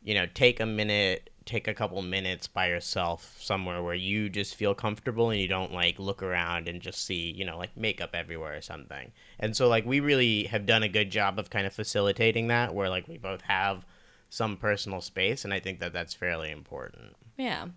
you 0.03 0.15
know 0.15 0.25
take 0.33 0.59
a 0.59 0.65
minute 0.65 1.29
take 1.47 1.67
a 1.67 1.73
couple 1.73 2.01
minutes 2.01 2.47
by 2.47 2.67
yourself 2.67 3.35
somewhere 3.39 3.81
where 3.81 3.95
you 3.95 4.29
just 4.29 4.55
feel 4.55 4.75
comfortable 4.75 5.29
and 5.29 5.39
you 5.39 5.47
don't 5.47 5.73
like 5.73 5.97
look 5.97 6.21
around 6.21 6.67
and 6.67 6.81
just 6.81 7.05
see 7.05 7.31
you 7.31 7.45
know 7.45 7.57
like 7.57 7.75
makeup 7.77 8.11
everywhere 8.13 8.55
or 8.55 8.61
something 8.61 9.11
and 9.39 9.55
so 9.55 9.67
like 9.67 9.85
we 9.85 9.99
really 9.99 10.43
have 10.43 10.65
done 10.65 10.83
a 10.83 10.89
good 10.89 11.09
job 11.09 11.39
of 11.39 11.49
kind 11.49 11.65
of 11.65 11.73
facilitating 11.73 12.47
that 12.47 12.75
where 12.75 12.89
like 12.89 13.07
we 13.07 13.17
both 13.17 13.41
have 13.41 13.85
some 14.29 14.57
personal 14.57 15.01
space 15.01 15.43
and 15.45 15.53
i 15.53 15.59
think 15.59 15.79
that 15.79 15.93
that's 15.93 16.13
fairly 16.13 16.51
important 16.51 17.15
Yeah. 17.37 17.67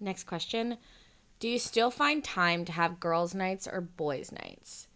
Next 0.00 0.24
question. 0.24 0.78
Do 1.40 1.48
you 1.48 1.58
still 1.58 1.90
find 1.90 2.22
time 2.22 2.64
to 2.66 2.72
have 2.72 3.00
girls' 3.00 3.34
nights 3.34 3.66
or 3.66 3.80
boys' 3.80 4.32
nights? 4.32 4.86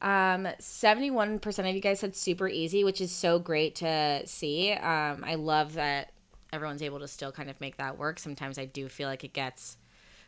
Um, 0.00 0.48
71% 0.58 1.68
of 1.68 1.74
you 1.74 1.80
guys 1.80 2.00
said 2.00 2.16
super 2.16 2.48
easy, 2.48 2.82
which 2.82 3.00
is 3.00 3.12
so 3.12 3.38
great 3.38 3.74
to 3.76 4.22
see. 4.26 4.72
Um, 4.72 5.22
I 5.24 5.36
love 5.36 5.74
that 5.74 6.12
everyone's 6.52 6.82
able 6.82 7.00
to 7.00 7.08
still 7.08 7.32
kind 7.32 7.50
of 7.50 7.60
make 7.60 7.76
that 7.78 7.98
work. 7.98 8.18
Sometimes 8.18 8.58
I 8.58 8.66
do 8.66 8.88
feel 8.88 9.08
like 9.08 9.24
it 9.24 9.32
gets 9.32 9.76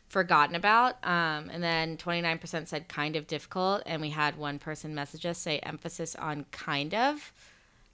forgotten 0.09 0.55
about. 0.55 0.95
Um, 1.05 1.49
and 1.51 1.63
then 1.63 1.97
29% 1.97 2.67
said 2.67 2.87
kind 2.87 3.15
of 3.15 3.27
difficult. 3.27 3.83
And 3.85 4.01
we 4.01 4.09
had 4.09 4.35
one 4.37 4.59
person 4.59 4.95
message 4.95 5.25
us 5.25 5.37
say 5.37 5.59
emphasis 5.59 6.15
on 6.15 6.45
kind 6.51 6.93
of. 6.93 7.31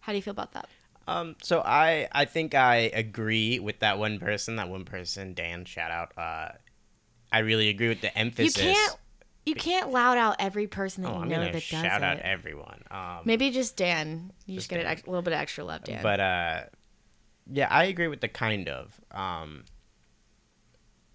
How 0.01 0.11
do 0.13 0.17
you 0.17 0.21
feel 0.21 0.31
about 0.31 0.53
that? 0.53 0.67
Um, 1.07 1.35
so 1.41 1.61
I 1.65 2.07
I 2.11 2.25
think 2.25 2.53
I 2.55 2.75
agree 2.93 3.59
with 3.59 3.79
that 3.79 3.97
one 3.97 4.19
person. 4.19 4.55
That 4.57 4.69
one 4.69 4.85
person, 4.85 5.33
Dan, 5.33 5.65
shout 5.65 5.91
out. 5.91 6.11
Uh, 6.17 6.51
I 7.31 7.39
really 7.39 7.69
agree 7.69 7.89
with 7.89 8.01
the 8.01 8.15
emphasis. 8.17 8.57
You 8.57 8.73
can't- 8.73 8.97
You 9.43 9.55
can't 9.55 9.89
loud 9.91 10.17
out 10.19 10.35
every 10.37 10.67
person 10.67 11.03
that 11.03 11.09
Oh, 11.09 11.15
you 11.15 11.21
I'm 11.23 11.29
know 11.29 11.39
that 11.43 11.53
does 11.53 11.63
shout 11.63 12.03
out 12.03 12.19
everyone. 12.19 12.83
Um, 12.91 13.21
Maybe 13.25 13.49
just 13.49 13.75
Dan. 13.75 14.31
You 14.45 14.55
just, 14.55 14.69
Just 14.69 14.69
get 14.69 14.79
a 14.81 14.83
Dan. 14.83 15.03
little 15.07 15.23
bit 15.23 15.33
of 15.33 15.39
extra 15.39 15.63
love, 15.63 15.83
Dan. 15.83 16.03
But 16.03 16.19
uh, 16.19 16.63
yeah, 17.51 17.67
I 17.69 17.85
agree 17.85 18.07
with 18.07 18.21
the 18.21 18.27
kind 18.27 18.69
of. 18.69 18.99
Um, 19.11 19.65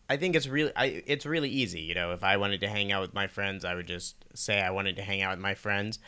I 0.08 0.16
think 0.16 0.36
it's 0.36 0.46
really, 0.46 0.72
I 0.76 1.02
it's 1.06 1.26
really 1.26 1.48
easy. 1.48 1.80
You 1.80 1.94
know, 1.94 2.12
if 2.12 2.22
I 2.22 2.36
wanted 2.36 2.60
to 2.60 2.68
hang 2.68 2.92
out 2.92 3.02
with 3.02 3.14
my 3.14 3.26
friends, 3.26 3.64
I 3.64 3.74
would 3.74 3.86
just 3.86 4.24
say 4.34 4.60
I 4.60 4.70
wanted 4.70 4.96
to 4.96 5.02
hang 5.02 5.22
out 5.22 5.30
with 5.30 5.40
my 5.40 5.54
friends. 5.54 5.98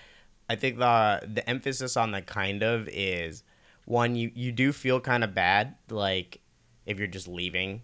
I 0.49 0.57
think 0.57 0.79
the 0.79 1.21
the 1.27 1.49
emphasis 1.49 1.97
on 1.97 2.13
the 2.13 2.23
kind 2.23 2.63
of 2.63 2.89
is 2.89 3.43
one 3.85 4.15
you 4.15 4.31
you 4.35 4.53
do 4.53 4.73
feel 4.73 5.01
kind 5.01 5.25
of 5.25 5.35
bad 5.35 5.75
like 5.91 6.41
if 6.87 6.99
you're 6.99 7.09
just 7.09 7.29
leaving. 7.29 7.83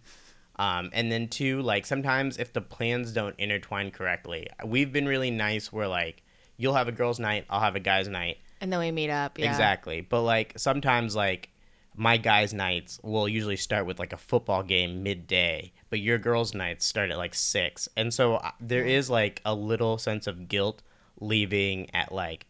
Um, 0.57 0.90
and 0.92 1.11
then 1.11 1.28
two, 1.28 1.62
like 1.62 1.84
sometimes 1.84 2.38
if 2.38 2.53
the 2.53 2.61
plans 2.61 3.12
don't 3.12 3.34
intertwine 3.38 3.90
correctly, 3.90 4.47
we've 4.64 4.92
been 4.92 5.07
really 5.07 5.32
nice 5.32 5.72
where 5.72 5.88
like 5.88 6.22
you'll 6.57 6.74
have 6.74 6.86
a 6.86 6.92
girls' 6.92 7.18
night, 7.18 7.45
I'll 7.51 7.61
have 7.61 7.74
a 7.74 7.80
guys' 7.80 8.07
night, 8.07 8.38
and 8.61 8.72
then 8.72 8.78
we 8.78 8.92
meet 8.92 9.11
up. 9.11 9.38
Yeah. 9.38 9.51
Exactly. 9.51 10.01
But 10.01 10.22
like 10.22 10.53
sometimes 10.57 11.16
like 11.16 11.51
my 11.95 12.16
guys' 12.16 12.53
nights 12.53 12.99
will 13.03 13.28
usually 13.28 13.57
start 13.57 13.86
with 13.86 13.99
like 13.99 14.12
a 14.12 14.16
football 14.16 14.62
game 14.62 15.03
midday, 15.03 15.72
but 15.90 16.01
your 16.01 16.18
girls' 16.18 16.55
nights 16.55 16.84
start 16.84 17.11
at 17.11 17.18
like 17.18 17.34
six. 17.34 17.88
And 17.97 18.12
so 18.12 18.36
uh, 18.36 18.51
there 18.61 18.84
is 18.84 19.09
like 19.09 19.40
a 19.45 19.55
little 19.55 19.99
sense 19.99 20.26
of 20.26 20.49
guilt 20.49 20.82
leaving 21.20 21.95
at 21.95 22.12
like 22.12 22.47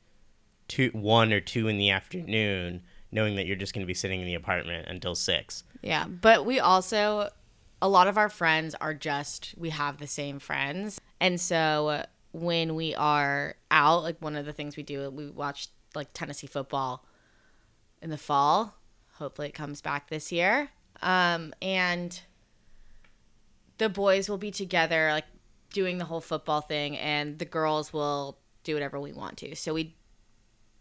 two, 0.68 0.90
one 0.92 1.32
or 1.32 1.40
two 1.40 1.68
in 1.68 1.76
the 1.76 1.90
afternoon, 1.90 2.82
knowing 3.12 3.36
that 3.36 3.47
you're 3.47 3.57
just 3.57 3.74
going 3.74 3.84
to 3.84 3.86
be 3.86 3.95
sitting 3.95 4.20
in 4.20 4.26
the 4.26 4.34
apartment 4.34 4.88
until 4.88 5.14
six. 5.14 5.64
Yeah, 5.82 6.07
but 6.07 6.47
we 6.47 6.59
also 6.59 7.30
a 7.82 7.88
lot 7.88 8.09
of 8.09 8.16
our 8.16 8.30
friends 8.30 8.74
are 8.80 8.95
just 8.95 9.55
we 9.59 9.70
have 9.70 9.99
the 9.99 10.07
same 10.07 10.38
friends. 10.38 11.01
And 11.20 11.38
so 11.38 12.05
when 12.32 12.74
we 12.74 12.95
are 12.95 13.57
out, 13.70 14.03
like 14.03 14.16
one 14.20 14.36
of 14.36 14.47
the 14.47 14.55
things 14.55 14.76
we 14.76 14.82
do, 14.82 15.11
we 15.11 15.28
watch 15.28 15.68
like 15.95 16.09
Tennessee 16.14 16.47
football 16.47 17.05
in 18.01 18.09
the 18.11 18.18
fall. 18.18 18.74
Hopefully 19.19 19.49
it 19.49 19.55
comes 19.55 19.81
back 19.81 20.09
this 20.09 20.33
year. 20.33 20.71
Um 21.03 21.55
and 21.61 22.21
the 23.79 23.89
boys 23.89 24.29
will 24.29 24.39
be 24.39 24.51
together 24.51 25.11
like 25.11 25.25
doing 25.73 25.99
the 25.99 26.05
whole 26.05 26.21
football 26.21 26.61
thing 26.61 26.97
and 26.97 27.39
the 27.39 27.45
girls 27.45 27.93
will 27.93 28.39
do 28.62 28.75
whatever 28.75 29.01
we 29.01 29.12
want 29.12 29.37
to. 29.39 29.55
So 29.57 29.75
we 29.75 29.97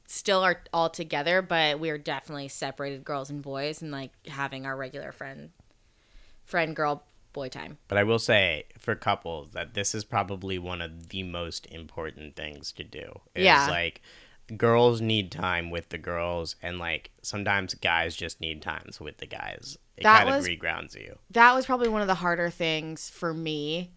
still 0.07 0.41
are 0.41 0.61
all 0.71 0.89
together, 0.89 1.41
but 1.41 1.79
we 1.79 1.89
are 1.89 1.97
definitely 1.97 2.47
separated 2.47 3.03
girls 3.03 3.29
and 3.29 3.41
boys 3.41 3.81
and 3.81 3.91
like 3.91 4.11
having 4.27 4.65
our 4.65 4.75
regular 4.75 5.11
friend 5.11 5.49
friend 6.45 6.75
girl 6.75 7.03
boy 7.33 7.49
time. 7.49 7.77
But 7.87 7.97
I 7.97 8.03
will 8.03 8.19
say 8.19 8.65
for 8.77 8.95
couples 8.95 9.51
that 9.53 9.73
this 9.73 9.95
is 9.95 10.03
probably 10.03 10.59
one 10.59 10.81
of 10.81 11.09
the 11.09 11.23
most 11.23 11.65
important 11.67 12.35
things 12.35 12.71
to 12.73 12.83
do. 12.83 13.21
Is 13.35 13.45
Yeah. 13.45 13.67
like 13.69 14.01
girls 14.57 15.01
need 15.01 15.31
time 15.31 15.69
with 15.71 15.89
the 15.89 15.97
girls 15.97 16.55
and 16.61 16.77
like 16.77 17.11
sometimes 17.21 17.73
guys 17.75 18.15
just 18.15 18.41
need 18.41 18.61
times 18.61 18.99
with 18.99 19.17
the 19.17 19.25
guys. 19.25 19.77
It 19.97 20.03
That 20.03 20.23
kind 20.25 20.35
was- 20.35 20.45
of 20.45 20.51
regrounds 20.51 20.95
you. 20.95 21.17
That 21.31 21.53
was 21.53 21.65
probably 21.65 21.89
one 21.89 22.01
of 22.01 22.07
the 22.07 22.15
harder 22.15 22.49
things 22.49 23.09
for 23.09 23.33
me 23.33 23.91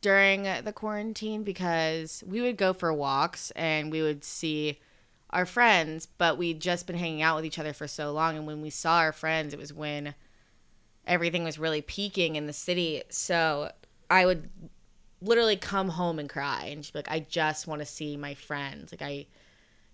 during 0.00 0.44
the 0.44 0.72
quarantine 0.74 1.42
because 1.44 2.24
we 2.26 2.40
would 2.40 2.56
go 2.56 2.72
for 2.72 2.92
walks 2.92 3.50
and 3.52 3.92
we 3.92 4.00
would 4.00 4.24
see 4.24 4.80
our 5.28 5.44
friends, 5.44 6.06
but 6.06 6.38
we'd 6.38 6.58
just 6.60 6.86
been 6.86 6.96
hanging 6.96 7.22
out 7.22 7.36
with 7.36 7.44
each 7.44 7.58
other 7.58 7.72
for 7.74 7.86
so 7.86 8.10
long 8.12 8.36
and 8.36 8.46
when 8.46 8.62
we 8.62 8.70
saw 8.70 8.96
our 8.96 9.12
friends, 9.12 9.52
it 9.52 9.60
was 9.60 9.72
when 9.72 10.14
everything 11.06 11.44
was 11.44 11.58
really 11.58 11.82
peaking 11.82 12.36
in 12.36 12.46
the 12.46 12.52
city. 12.52 13.02
So 13.10 13.70
I 14.10 14.24
would 14.26 14.48
literally 15.20 15.56
come 15.56 15.90
home 15.90 16.18
and 16.18 16.28
cry 16.30 16.64
and 16.66 16.82
just 16.82 16.94
be 16.94 16.98
like, 17.00 17.10
I 17.10 17.20
just 17.20 17.66
want 17.66 17.80
to 17.80 17.86
see 17.86 18.16
my 18.16 18.32
friends. 18.34 18.90
Like 18.92 19.02
I, 19.02 19.26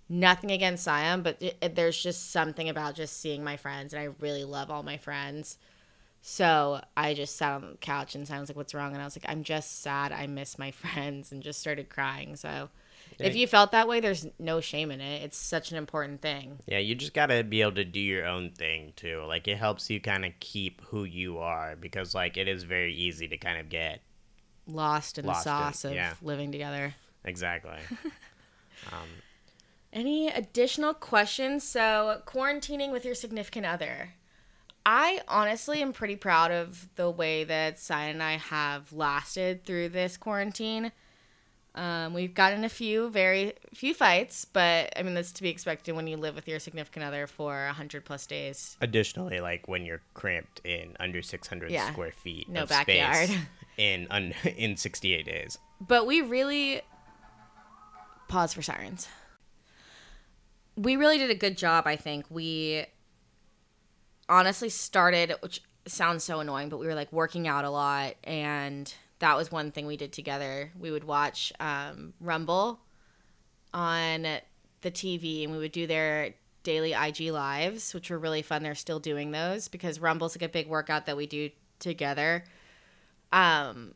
nothing 0.08 0.50
against 0.50 0.84
Siam, 0.84 1.22
but 1.22 1.40
it, 1.40 1.56
it- 1.60 1.74
there's 1.74 2.00
just 2.00 2.30
something 2.30 2.68
about 2.68 2.94
just 2.94 3.20
seeing 3.20 3.42
my 3.44 3.56
friends, 3.56 3.92
and 3.92 4.00
I 4.02 4.08
really 4.20 4.44
love 4.44 4.70
all 4.70 4.82
my 4.82 4.96
friends. 4.96 5.58
So 6.22 6.80
I 6.96 7.14
just 7.14 7.36
sat 7.36 7.52
on 7.52 7.70
the 7.72 7.76
couch 7.76 8.14
and 8.16 8.26
Siam 8.26 8.40
was 8.40 8.48
like, 8.50 8.56
"What's 8.56 8.74
wrong?" 8.74 8.92
And 8.92 9.00
I 9.00 9.04
was 9.04 9.16
like, 9.16 9.30
"I'm 9.30 9.44
just 9.44 9.80
sad. 9.82 10.10
I 10.12 10.26
miss 10.26 10.58
my 10.58 10.70
friends," 10.82 11.30
and 11.32 11.42
just 11.42 11.60
started 11.60 11.88
crying. 11.88 12.36
So. 12.36 12.68
If 13.20 13.36
you 13.36 13.46
felt 13.46 13.70
that 13.70 13.86
way, 13.88 14.00
there's 14.00 14.26
no 14.38 14.60
shame 14.60 14.90
in 14.90 15.00
it. 15.00 15.22
It's 15.22 15.38
such 15.38 15.70
an 15.70 15.78
important 15.78 16.20
thing. 16.20 16.58
Yeah, 16.66 16.78
you 16.78 16.94
just 16.94 17.14
got 17.14 17.26
to 17.26 17.44
be 17.44 17.62
able 17.62 17.72
to 17.76 17.84
do 17.84 18.00
your 18.00 18.26
own 18.26 18.50
thing 18.50 18.92
too. 18.96 19.22
Like 19.26 19.46
it 19.48 19.56
helps 19.56 19.88
you 19.88 20.00
kind 20.00 20.24
of 20.26 20.32
keep 20.40 20.82
who 20.86 21.04
you 21.04 21.38
are 21.38 21.76
because 21.76 22.14
like 22.14 22.36
it 22.36 22.46
is 22.48 22.64
very 22.64 22.92
easy 22.94 23.26
to 23.28 23.38
kind 23.38 23.58
of 23.60 23.68
get 23.70 24.00
Lost 24.66 25.18
in 25.18 25.24
Lost 25.24 25.44
the 25.44 25.50
in- 25.50 25.56
sauce 25.56 25.84
of 25.86 25.94
yeah. 25.94 26.14
living 26.20 26.50
together. 26.52 26.94
exactly. 27.24 27.78
um, 28.92 29.08
Any 29.96 30.28
additional 30.28 30.92
questions? 30.92 31.64
So, 31.64 32.20
quarantining 32.26 32.92
with 32.92 33.06
your 33.06 33.14
significant 33.14 33.64
other. 33.64 34.10
I 34.84 35.22
honestly 35.26 35.80
am 35.80 35.94
pretty 35.94 36.16
proud 36.16 36.50
of 36.52 36.90
the 36.96 37.08
way 37.10 37.44
that 37.44 37.78
Sion 37.80 38.10
and 38.10 38.22
I 38.22 38.32
have 38.36 38.92
lasted 38.92 39.64
through 39.64 39.88
this 39.88 40.18
quarantine. 40.18 40.92
Um, 41.74 42.12
we've 42.14 42.34
gotten 42.34 42.62
a 42.62 42.68
few 42.68 43.08
very 43.10 43.54
few 43.74 43.94
fights, 43.94 44.44
but 44.44 44.92
I 44.96 45.02
mean 45.02 45.14
that's 45.14 45.32
to 45.32 45.42
be 45.42 45.48
expected 45.48 45.94
when 45.96 46.06
you 46.06 46.16
live 46.18 46.34
with 46.34 46.46
your 46.46 46.58
significant 46.58 47.04
other 47.04 47.26
for 47.26 47.66
hundred 47.68 48.04
plus 48.04 48.26
days. 48.26 48.76
additionally, 48.82 49.40
like 49.40 49.66
when 49.66 49.84
you're 49.86 50.02
cramped 50.14 50.60
in 50.64 50.94
under 51.00 51.20
600 51.22 51.70
Yeah. 51.70 51.90
square 51.90 52.12
feet 52.12 52.48
No 52.48 52.62
of 52.64 52.68
backyard. 52.68 53.28
space 53.28 53.38
in 53.78 54.06
un- 54.10 54.34
in 54.56 54.76
68 54.76 55.24
days. 55.24 55.58
But 55.80 56.06
we 56.06 56.20
really 56.20 56.82
pause 58.28 58.52
for 58.54 58.62
sirens. 58.62 59.08
We 60.76 60.96
really 60.96 61.18
did 61.18 61.30
a 61.30 61.34
good 61.34 61.56
job, 61.56 61.86
I 61.86 61.96
think. 61.96 62.26
We 62.30 62.84
honestly 64.28 64.68
started, 64.68 65.34
which 65.40 65.62
sounds 65.86 66.24
so 66.24 66.40
annoying, 66.40 66.68
but 66.68 66.78
we 66.78 66.86
were 66.86 66.94
like 66.94 67.12
working 67.12 67.48
out 67.48 67.64
a 67.64 67.70
lot, 67.70 68.14
and 68.24 68.92
that 69.20 69.36
was 69.36 69.50
one 69.50 69.70
thing 69.70 69.86
we 69.86 69.96
did 69.96 70.12
together. 70.12 70.72
We 70.78 70.90
would 70.90 71.04
watch 71.04 71.52
um, 71.60 72.12
Rumble 72.20 72.80
on 73.72 74.22
the 74.82 74.90
TV, 74.90 75.44
and 75.44 75.52
we 75.52 75.58
would 75.58 75.72
do 75.72 75.86
their 75.86 76.34
daily 76.62 76.92
IG 76.92 77.30
lives, 77.30 77.94
which 77.94 78.10
were 78.10 78.18
really 78.18 78.42
fun. 78.42 78.62
They're 78.62 78.74
still 78.74 78.98
doing 78.98 79.30
those 79.30 79.68
because 79.68 80.00
Rumble's 80.00 80.36
like 80.36 80.42
a 80.42 80.52
big 80.52 80.66
workout 80.68 81.06
that 81.06 81.16
we 81.16 81.26
do 81.26 81.50
together. 81.78 82.44
Um, 83.32 83.94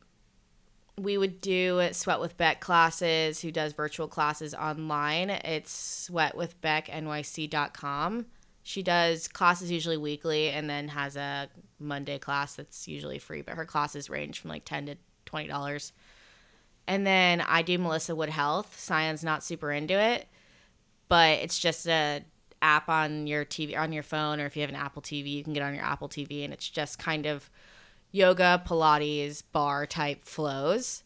we 0.97 1.17
would 1.17 1.41
do 1.41 1.89
Sweat 1.91 2.19
with 2.19 2.37
Beck 2.37 2.59
classes, 2.59 3.41
who 3.41 3.51
does 3.51 3.73
virtual 3.73 4.07
classes 4.07 4.53
online. 4.53 5.29
It's 5.29 5.71
sweat 5.71 6.35
with 6.35 6.59
beck 6.61 6.87
sweatwithbecknyc.com. 6.87 8.25
She 8.63 8.83
does 8.83 9.27
classes 9.27 9.71
usually 9.71 9.97
weekly 9.97 10.49
and 10.49 10.69
then 10.69 10.89
has 10.89 11.15
a 11.15 11.49
Monday 11.79 12.19
class 12.19 12.55
that's 12.55 12.87
usually 12.87 13.17
free, 13.17 13.41
but 13.41 13.55
her 13.55 13.65
classes 13.65 14.09
range 14.09 14.39
from 14.39 14.49
like 14.49 14.65
10 14.65 14.85
to 14.85 14.95
$20. 15.25 15.91
And 16.87 17.07
then 17.07 17.41
I 17.41 17.61
do 17.63 17.77
Melissa 17.77 18.15
Wood 18.15 18.29
Health. 18.29 18.79
Sion's 18.79 19.23
not 19.23 19.43
super 19.43 19.71
into 19.71 19.99
it, 19.99 20.27
but 21.07 21.39
it's 21.39 21.57
just 21.57 21.87
a 21.87 22.21
app 22.61 22.89
on 22.89 23.25
your 23.25 23.43
TV 23.43 23.75
on 23.75 23.91
your 23.91 24.03
phone 24.03 24.39
or 24.39 24.45
if 24.45 24.55
you 24.55 24.61
have 24.61 24.69
an 24.69 24.75
Apple 24.75 25.01
TV, 25.01 25.31
you 25.31 25.43
can 25.43 25.53
get 25.53 25.63
on 25.63 25.73
your 25.73 25.83
Apple 25.83 26.07
TV 26.07 26.43
and 26.43 26.53
it's 26.53 26.69
just 26.69 26.99
kind 26.99 27.25
of 27.25 27.49
yoga, 28.11 28.61
Pilates, 28.65 29.43
barre 29.53 29.85
type 29.87 30.23
flows. 30.25 31.03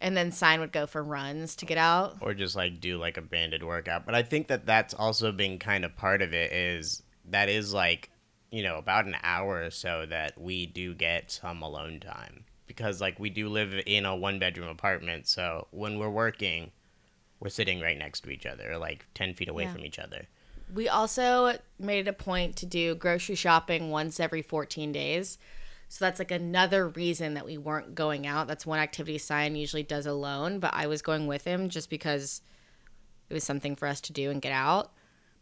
And 0.00 0.16
then 0.16 0.32
Sign 0.32 0.60
would 0.60 0.72
go 0.72 0.86
for 0.86 1.02
runs 1.02 1.56
to 1.56 1.64
get 1.66 1.78
out. 1.78 2.18
or 2.20 2.34
just 2.34 2.54
like 2.56 2.80
do 2.80 2.98
like 2.98 3.16
a 3.16 3.22
banded 3.22 3.62
workout. 3.62 4.04
But 4.04 4.14
I 4.14 4.22
think 4.22 4.48
that 4.48 4.66
that's 4.66 4.92
also 4.92 5.32
been 5.32 5.58
kind 5.58 5.84
of 5.84 5.96
part 5.96 6.20
of 6.20 6.34
it 6.34 6.52
is 6.52 7.02
that 7.30 7.48
is 7.48 7.72
like, 7.72 8.10
you 8.50 8.62
know, 8.62 8.76
about 8.76 9.06
an 9.06 9.16
hour 9.22 9.62
or 9.64 9.70
so 9.70 10.04
that 10.10 10.38
we 10.38 10.66
do 10.66 10.94
get 10.94 11.30
some 11.30 11.62
alone 11.62 12.00
time 12.00 12.44
because 12.66 13.00
like 13.00 13.18
we 13.18 13.30
do 13.30 13.48
live 13.48 13.72
in 13.86 14.04
a 14.04 14.14
one 14.14 14.38
bedroom 14.38 14.68
apartment. 14.68 15.26
So 15.26 15.68
when 15.70 15.98
we're 15.98 16.10
working, 16.10 16.70
we're 17.40 17.48
sitting 17.48 17.80
right 17.80 17.96
next 17.96 18.20
to 18.24 18.30
each 18.30 18.44
other, 18.44 18.76
like 18.76 19.06
10 19.14 19.32
feet 19.34 19.48
away 19.48 19.62
Yeah. 19.64 19.72
from 19.72 19.86
each 19.86 19.98
other. 19.98 20.26
We 20.74 20.86
also 20.88 21.56
made 21.78 22.00
it 22.06 22.08
a 22.08 22.12
point 22.12 22.56
to 22.56 22.66
do 22.66 22.94
grocery 22.94 23.36
shopping 23.36 23.90
once 23.90 24.20
every 24.20 24.42
14 24.42 24.92
days. 24.92 25.38
So 25.94 26.04
that's 26.04 26.18
like 26.18 26.32
another 26.32 26.88
reason 26.88 27.34
that 27.34 27.46
we 27.46 27.56
weren't 27.56 27.94
going 27.94 28.26
out. 28.26 28.48
That's 28.48 28.66
one 28.66 28.80
activity 28.80 29.16
Sign 29.16 29.54
usually 29.54 29.84
does 29.84 30.06
alone, 30.06 30.58
but 30.58 30.74
I 30.74 30.88
was 30.88 31.02
going 31.02 31.28
with 31.28 31.44
him 31.44 31.68
just 31.68 31.88
because 31.88 32.42
it 33.30 33.34
was 33.34 33.44
something 33.44 33.76
for 33.76 33.86
us 33.86 34.00
to 34.00 34.12
do 34.12 34.28
and 34.32 34.42
get 34.42 34.50
out. 34.50 34.92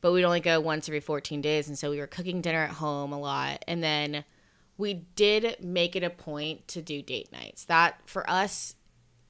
But 0.02 0.12
we'd 0.12 0.26
only 0.26 0.40
go 0.40 0.60
once 0.60 0.90
every 0.90 1.00
14 1.00 1.40
days. 1.40 1.68
And 1.68 1.78
so 1.78 1.88
we 1.88 2.00
were 2.00 2.06
cooking 2.06 2.42
dinner 2.42 2.64
at 2.64 2.72
home 2.72 3.14
a 3.14 3.18
lot. 3.18 3.64
And 3.66 3.82
then 3.82 4.26
we 4.76 4.92
did 4.92 5.56
make 5.64 5.96
it 5.96 6.02
a 6.02 6.10
point 6.10 6.68
to 6.68 6.82
do 6.82 7.00
date 7.00 7.32
nights. 7.32 7.64
That 7.64 7.98
for 8.04 8.28
us, 8.28 8.74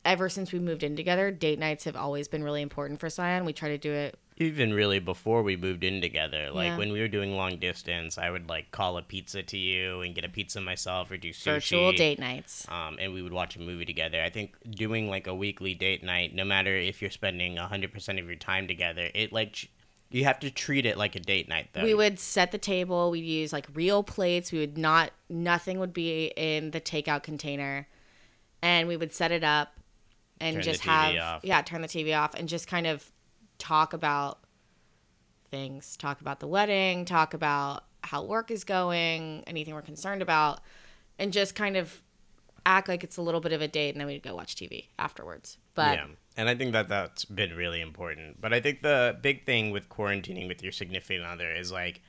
ever 0.04 0.28
since 0.28 0.50
we 0.50 0.58
moved 0.58 0.82
in 0.82 0.96
together, 0.96 1.30
date 1.30 1.60
nights 1.60 1.84
have 1.84 1.94
always 1.94 2.26
been 2.26 2.42
really 2.42 2.62
important 2.62 2.98
for 2.98 3.08
Sion. 3.08 3.44
We 3.44 3.52
try 3.52 3.68
to 3.68 3.78
do 3.78 3.92
it 3.92 4.18
even 4.38 4.72
really 4.72 4.98
before 4.98 5.42
we 5.42 5.56
moved 5.56 5.84
in 5.84 6.00
together 6.00 6.50
like 6.50 6.66
Yeah. 6.68 6.76
when 6.78 6.92
we 6.92 7.00
were 7.00 7.08
doing 7.08 7.36
long 7.36 7.58
distance 7.58 8.18
i 8.18 8.30
would 8.30 8.48
like 8.48 8.70
call 8.70 8.96
a 8.96 9.02
pizza 9.02 9.42
to 9.42 9.58
you 9.58 10.00
and 10.00 10.14
get 10.14 10.24
a 10.24 10.28
pizza 10.28 10.60
myself 10.60 11.10
or 11.10 11.16
do 11.16 11.30
sushi 11.30 11.44
Virtual 11.44 11.92
date 11.92 12.18
nights. 12.18 12.66
um, 12.68 12.96
and 13.00 13.12
we 13.12 13.22
would 13.22 13.32
watch 13.32 13.56
a 13.56 13.60
movie 13.60 13.84
together 13.84 14.22
i 14.22 14.30
think 14.30 14.54
doing 14.70 15.08
like 15.08 15.26
a 15.26 15.34
weekly 15.34 15.74
date 15.74 16.02
night 16.02 16.34
no 16.34 16.44
matter 16.44 16.74
if 16.76 17.00
you're 17.02 17.10
spending 17.10 17.56
100% 17.56 18.18
of 18.20 18.26
your 18.26 18.36
time 18.36 18.66
together 18.66 19.08
it 19.14 19.32
like 19.32 19.68
you 20.10 20.24
have 20.24 20.40
to 20.40 20.50
treat 20.50 20.84
it 20.84 20.98
like 20.98 21.14
a 21.16 21.20
date 21.20 21.48
night 21.48 21.68
though 21.72 21.82
We 21.84 21.94
would 21.94 22.18
set 22.18 22.52
the 22.52 22.58
table. 22.58 23.10
We'd 23.10 23.24
use 23.24 23.50
like 23.50 23.66
real 23.72 24.02
plates. 24.02 24.52
We 24.52 24.58
would 24.58 24.76
not, 24.76 25.10
nothing 25.30 25.78
would 25.78 25.94
be 25.94 26.26
in 26.36 26.70
the 26.72 26.82
takeout 26.82 27.22
container. 27.22 27.88
And 28.60 28.88
we 28.88 28.96
would 28.98 29.14
set 29.14 29.32
it 29.32 29.42
up 29.42 29.72
and 30.40 30.56
Turn 30.56 30.60
the 30.60 30.70
just 30.70 30.82
TV 30.82 30.86
have, 31.14 31.16
off. 31.36 31.44
yeah, 31.44 31.62
turn 31.62 31.80
the 31.82 31.88
TV 31.88 32.14
off 32.18 32.34
and 32.34 32.48
just 32.48 32.66
kind 32.68 32.86
of 32.86 33.10
talk 33.62 33.92
about 33.92 34.40
things. 35.50 35.96
Talk 35.96 36.20
about 36.20 36.40
the 36.40 36.46
wedding, 36.46 37.04
talk 37.04 37.34
about 37.34 37.84
how 38.02 38.24
work 38.24 38.50
is 38.50 38.64
going, 38.64 39.44
anything 39.46 39.74
we're 39.74 39.82
concerned 39.82 40.22
about, 40.22 40.60
and 41.18 41.32
just 41.32 41.54
kind 41.54 41.76
of 41.76 42.02
act 42.66 42.88
like 42.88 43.04
it's 43.04 43.16
a 43.16 43.22
little 43.22 43.40
bit 43.40 43.52
of 43.52 43.60
a 43.60 43.68
date. 43.68 43.94
And 43.94 44.00
then 44.00 44.06
we'd 44.06 44.22
go 44.22 44.34
watch 44.34 44.56
TV 44.56 44.86
afterwards. 44.98 45.58
But 45.74 45.96
yeah 45.96 46.06
and 46.36 46.48
i 46.48 46.54
think 46.54 46.72
that 46.72 46.88
that's 46.88 47.24
been 47.24 47.54
really 47.54 47.80
important 47.80 48.40
but 48.40 48.52
i 48.52 48.60
think 48.60 48.82
the 48.82 49.16
big 49.20 49.44
thing 49.44 49.70
with 49.70 49.88
quarantining 49.88 50.48
with 50.48 50.62
your 50.62 50.72
significant 50.72 51.24
other 51.24 51.50
is 51.52 51.70
like 51.72 52.00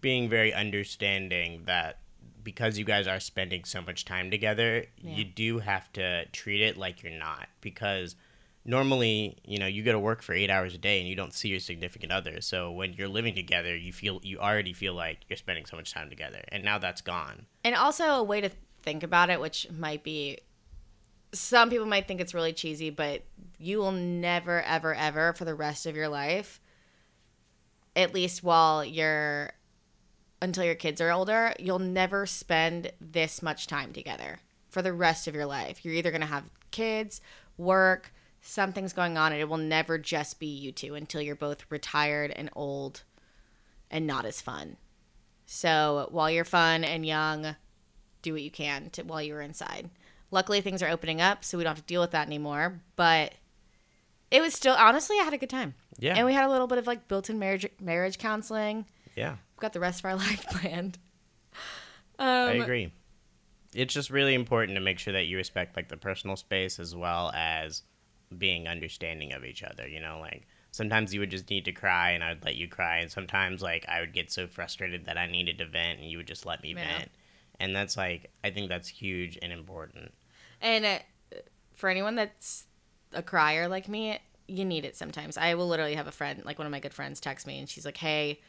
being 0.00 0.28
very 0.28 0.52
understanding 0.52 1.62
that 1.66 1.98
because 2.42 2.78
you 2.78 2.84
guys 2.84 3.06
are 3.06 3.18
spending 3.18 3.64
so 3.64 3.80
much 3.82 4.04
time 4.04 4.30
together 4.30 4.84
you 4.98 5.24
do 5.24 5.58
have 5.58 5.92
to 5.92 6.24
treat 6.26 6.60
it 6.60 6.76
like 6.76 7.02
you're 7.02 7.12
not 7.12 7.48
because 7.60 8.14
normally 8.66 9.38
you 9.44 9.58
know 9.58 9.66
you 9.66 9.82
go 9.82 9.92
to 9.92 9.98
work 9.98 10.20
for 10.22 10.34
eight 10.34 10.50
hours 10.50 10.74
a 10.74 10.78
day 10.78 10.98
and 10.98 11.08
you 11.08 11.14
don't 11.14 11.32
see 11.32 11.48
your 11.48 11.60
significant 11.60 12.10
other 12.10 12.40
so 12.40 12.70
when 12.70 12.92
you're 12.92 13.08
living 13.08 13.34
together 13.34 13.74
you 13.76 13.92
feel 13.92 14.20
you 14.22 14.38
already 14.38 14.72
feel 14.72 14.92
like 14.92 15.20
you're 15.28 15.36
spending 15.36 15.64
so 15.64 15.76
much 15.76 15.94
time 15.94 16.10
together 16.10 16.42
and 16.48 16.64
now 16.64 16.76
that's 16.76 17.00
gone 17.00 17.46
And 17.62 17.74
also 17.74 18.04
a 18.04 18.22
way 18.22 18.40
to 18.40 18.50
think 18.86 19.02
about 19.02 19.28
it, 19.28 19.40
which 19.40 19.66
might 19.70 20.02
be 20.02 20.38
some 21.34 21.68
people 21.68 21.84
might 21.84 22.08
think 22.08 22.20
it's 22.20 22.32
really 22.32 22.54
cheesy, 22.54 22.88
but 22.88 23.22
you 23.58 23.78
will 23.78 23.92
never, 23.92 24.62
ever, 24.62 24.94
ever 24.94 25.34
for 25.34 25.44
the 25.44 25.54
rest 25.54 25.84
of 25.84 25.96
your 25.96 26.08
life, 26.08 26.60
at 27.94 28.14
least 28.14 28.42
while 28.42 28.82
you're 28.82 29.50
until 30.40 30.64
your 30.64 30.74
kids 30.74 31.00
are 31.00 31.10
older, 31.10 31.52
you'll 31.58 31.78
never 31.78 32.26
spend 32.26 32.92
this 33.00 33.42
much 33.42 33.66
time 33.66 33.92
together 33.92 34.38
for 34.68 34.82
the 34.82 34.92
rest 34.92 35.26
of 35.26 35.34
your 35.34 35.46
life. 35.46 35.84
You're 35.84 35.94
either 35.94 36.12
gonna 36.12 36.26
have 36.26 36.44
kids, 36.70 37.20
work, 37.58 38.12
something's 38.46 38.92
going 38.92 39.18
on, 39.18 39.32
and 39.32 39.40
it 39.40 39.48
will 39.48 39.56
never 39.56 39.98
just 39.98 40.38
be 40.38 40.46
you 40.46 40.72
two 40.72 40.94
until 40.94 41.20
you're 41.20 41.34
both 41.36 41.64
retired 41.70 42.30
and 42.30 42.50
old 42.54 43.02
and 43.90 44.06
not 44.06 44.24
as 44.24 44.40
fun. 44.40 44.76
So 45.44 46.08
while 46.10 46.30
you're 46.30 46.44
fun 46.44 46.82
and 46.84 47.04
young, 47.06 47.56
do 48.22 48.32
what 48.32 48.42
you 48.42 48.50
can 48.50 48.90
to 48.90 49.02
while 49.02 49.22
you're 49.22 49.40
inside. 49.40 49.90
Luckily, 50.30 50.60
things 50.60 50.82
are 50.82 50.88
opening 50.90 51.20
up, 51.20 51.44
so 51.44 51.56
we 51.56 51.64
don't 51.64 51.76
have 51.76 51.84
to 51.86 51.92
deal 51.92 52.00
with 52.00 52.10
that 52.10 52.26
anymore. 52.26 52.80
But 52.96 53.34
it 54.30 54.40
was 54.40 54.54
still 54.54 54.74
honestly, 54.74 55.16
I 55.20 55.24
had 55.24 55.32
a 55.34 55.38
good 55.38 55.50
time. 55.50 55.74
Yeah. 55.98 56.14
and 56.16 56.26
we 56.26 56.34
had 56.34 56.44
a 56.44 56.50
little 56.50 56.66
bit 56.66 56.76
of 56.78 56.86
like 56.86 57.08
built-in 57.08 57.38
marriage 57.38 57.66
marriage 57.80 58.18
counseling. 58.18 58.84
yeah 59.14 59.36
We've 59.54 59.60
got 59.60 59.72
the 59.72 59.80
rest 59.80 60.00
of 60.00 60.04
our 60.06 60.14
life 60.16 60.44
planned. 60.50 60.98
I 62.18 62.50
Um, 62.56 62.60
agree. 62.60 62.92
It's 63.74 63.94
just 63.94 64.10
really 64.10 64.34
important 64.34 64.76
to 64.76 64.80
make 64.80 64.98
sure 64.98 65.12
that 65.12 65.24
you 65.26 65.36
respect 65.36 65.76
like 65.76 65.88
the 65.88 65.96
personal 65.96 66.36
space 66.36 66.78
as 66.78 66.94
well 66.94 67.30
as 67.34 67.82
being 68.36 68.66
understanding 68.68 69.32
of 69.32 69.44
each 69.44 69.62
other. 69.62 69.86
You 69.86 70.00
know, 70.00 70.18
like 70.20 70.46
sometimes 70.70 71.12
you 71.14 71.20
would 71.20 71.30
just 71.30 71.48
need 71.50 71.64
to 71.64 71.72
cry 71.72 72.10
and 72.10 72.22
I 72.22 72.30
would 72.30 72.44
let 72.44 72.56
you 72.56 72.68
cry, 72.68 72.98
and 72.98 73.10
sometimes 73.10 73.62
like 73.62 73.86
I 73.88 74.00
would 74.00 74.12
get 74.12 74.30
so 74.30 74.46
frustrated 74.46 75.06
that 75.06 75.18
I 75.18 75.26
needed 75.26 75.58
to 75.58 75.66
vent 75.66 76.00
and 76.00 76.10
you 76.10 76.18
would 76.18 76.26
just 76.26 76.46
let 76.46 76.62
me 76.62 76.74
Yeah. 76.74 76.98
vent. 76.98 77.10
And 77.58 77.74
that's 77.74 77.96
like 77.96 78.30
I 78.44 78.50
think 78.50 78.68
that's 78.68 78.88
huge 78.88 79.38
and 79.40 79.52
important. 79.52 80.12
And 80.60 80.84
uh, 80.84 80.98
for 81.74 81.88
anyone 81.88 82.14
that's 82.14 82.66
a 83.12 83.22
crier 83.22 83.68
like 83.68 83.88
me, 83.88 84.18
you 84.48 84.64
need 84.64 84.84
it 84.84 84.96
sometimes. 84.96 85.36
I 85.36 85.54
will 85.54 85.68
literally 85.68 85.94
have 85.94 86.06
a 86.06 86.12
friend, 86.12 86.42
like 86.44 86.58
one 86.58 86.66
of 86.66 86.70
my 86.70 86.80
good 86.80 86.94
friends, 86.94 87.20
text 87.20 87.46
me 87.46 87.58
and 87.58 87.68
she's 87.68 87.84
like, 87.84 87.96
"Hey, 87.96 88.40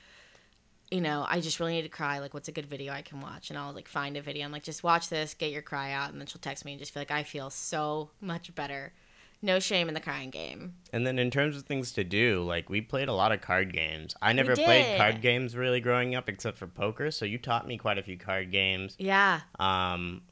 you 0.92 1.02
know, 1.02 1.26
I 1.28 1.42
just 1.42 1.60
really 1.60 1.74
need 1.74 1.82
to 1.84 1.90
cry. 1.90 2.20
Like, 2.20 2.34
what's 2.34 2.48
a 2.48 2.52
good 2.52 2.66
video 2.66 2.94
I 2.94 3.02
can 3.02 3.20
watch?" 3.22 3.50
And 3.50 3.58
I'll 3.60 3.74
like 3.74 3.88
find 3.88 4.16
a 4.18 4.22
video. 4.22 4.46
I'm 4.46 4.52
like, 4.52 4.64
"Just 4.64 4.84
watch 4.84 5.10
this, 5.10 5.34
get 5.34 5.52
your 5.52 5.62
cry 5.62 5.92
out." 5.92 6.12
And 6.12 6.20
then 6.20 6.28
she'll 6.28 6.40
text 6.42 6.66
me 6.66 6.74
and 6.74 6.80
just 6.80 6.94
feel 6.94 7.02
like 7.02 7.12
I 7.12 7.24
feel 7.24 7.50
so 7.50 8.12
much 8.22 8.54
better. 8.56 8.94
No 9.42 9.60
shame 9.60 9.88
in 9.88 9.94
the 9.94 10.00
crying 10.00 10.32
game. 10.32 10.74
And 10.92 11.06
then 11.06 11.20
in 11.20 11.30
terms 11.30 11.56
of 11.58 11.64
things 11.64 11.92
to 11.94 12.04
do, 12.04 12.44
like 12.44 12.70
we 12.70 12.82
played 12.82 13.08
a 13.08 13.14
lot 13.14 13.32
of 13.32 13.42
card 13.42 13.72
games. 13.72 14.16
I 14.22 14.34
never 14.34 14.56
played 14.56 14.98
card 14.98 15.22
games 15.22 15.56
really 15.56 15.80
growing 15.80 16.16
up 16.16 16.28
except 16.28 16.58
for 16.58 16.66
poker, 16.68 17.12
so 17.12 17.24
you 17.26 17.38
taught 17.38 17.68
me 17.68 17.78
quite 17.78 17.98
a 18.00 18.04
few 18.04 18.18
card 18.18 18.52
games. 18.52 18.96
Yeah. 18.98 19.42
Um, 19.60 20.24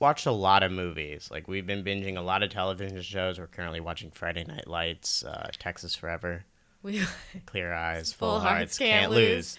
watched 0.00 0.26
a 0.26 0.32
lot 0.32 0.62
of 0.62 0.72
movies. 0.72 1.28
Like 1.30 1.46
we've 1.46 1.66
been 1.66 1.84
binging 1.84 2.16
a 2.16 2.20
lot 2.22 2.42
of 2.42 2.50
television 2.50 3.00
shows. 3.02 3.38
We're 3.38 3.46
currently 3.46 3.80
watching 3.80 4.10
Friday 4.10 4.44
Night 4.44 4.66
Lights, 4.66 5.24
uh, 5.24 5.50
Texas 5.58 5.94
Forever, 5.94 6.44
We. 6.82 7.02
Clear 7.46 7.72
Eyes, 7.72 8.12
Full 8.12 8.30
Full, 8.32 8.40
Hearts 8.40 8.56
Hearts, 8.58 8.78
Can't 8.78 9.00
Can't, 9.02 9.12
Lose. 9.12 9.56
lose. 9.56 9.58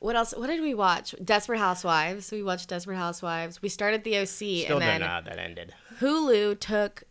What 0.00 0.14
else? 0.14 0.32
What 0.36 0.46
did 0.46 0.60
we 0.60 0.74
watch? 0.74 1.12
Desperate 1.24 1.58
Housewives. 1.58 2.30
We 2.30 2.42
watched 2.42 2.68
Desperate 2.68 2.96
Housewives. 2.96 3.60
We 3.60 3.68
started 3.68 4.04
the 4.04 4.18
OC, 4.18 4.26
Still 4.28 4.46
and 4.60 4.68
don't 4.68 4.78
then 4.80 5.00
know 5.00 5.06
how 5.08 5.20
that 5.22 5.38
ended. 5.40 5.74
Hulu 5.98 6.60
took 6.60 7.02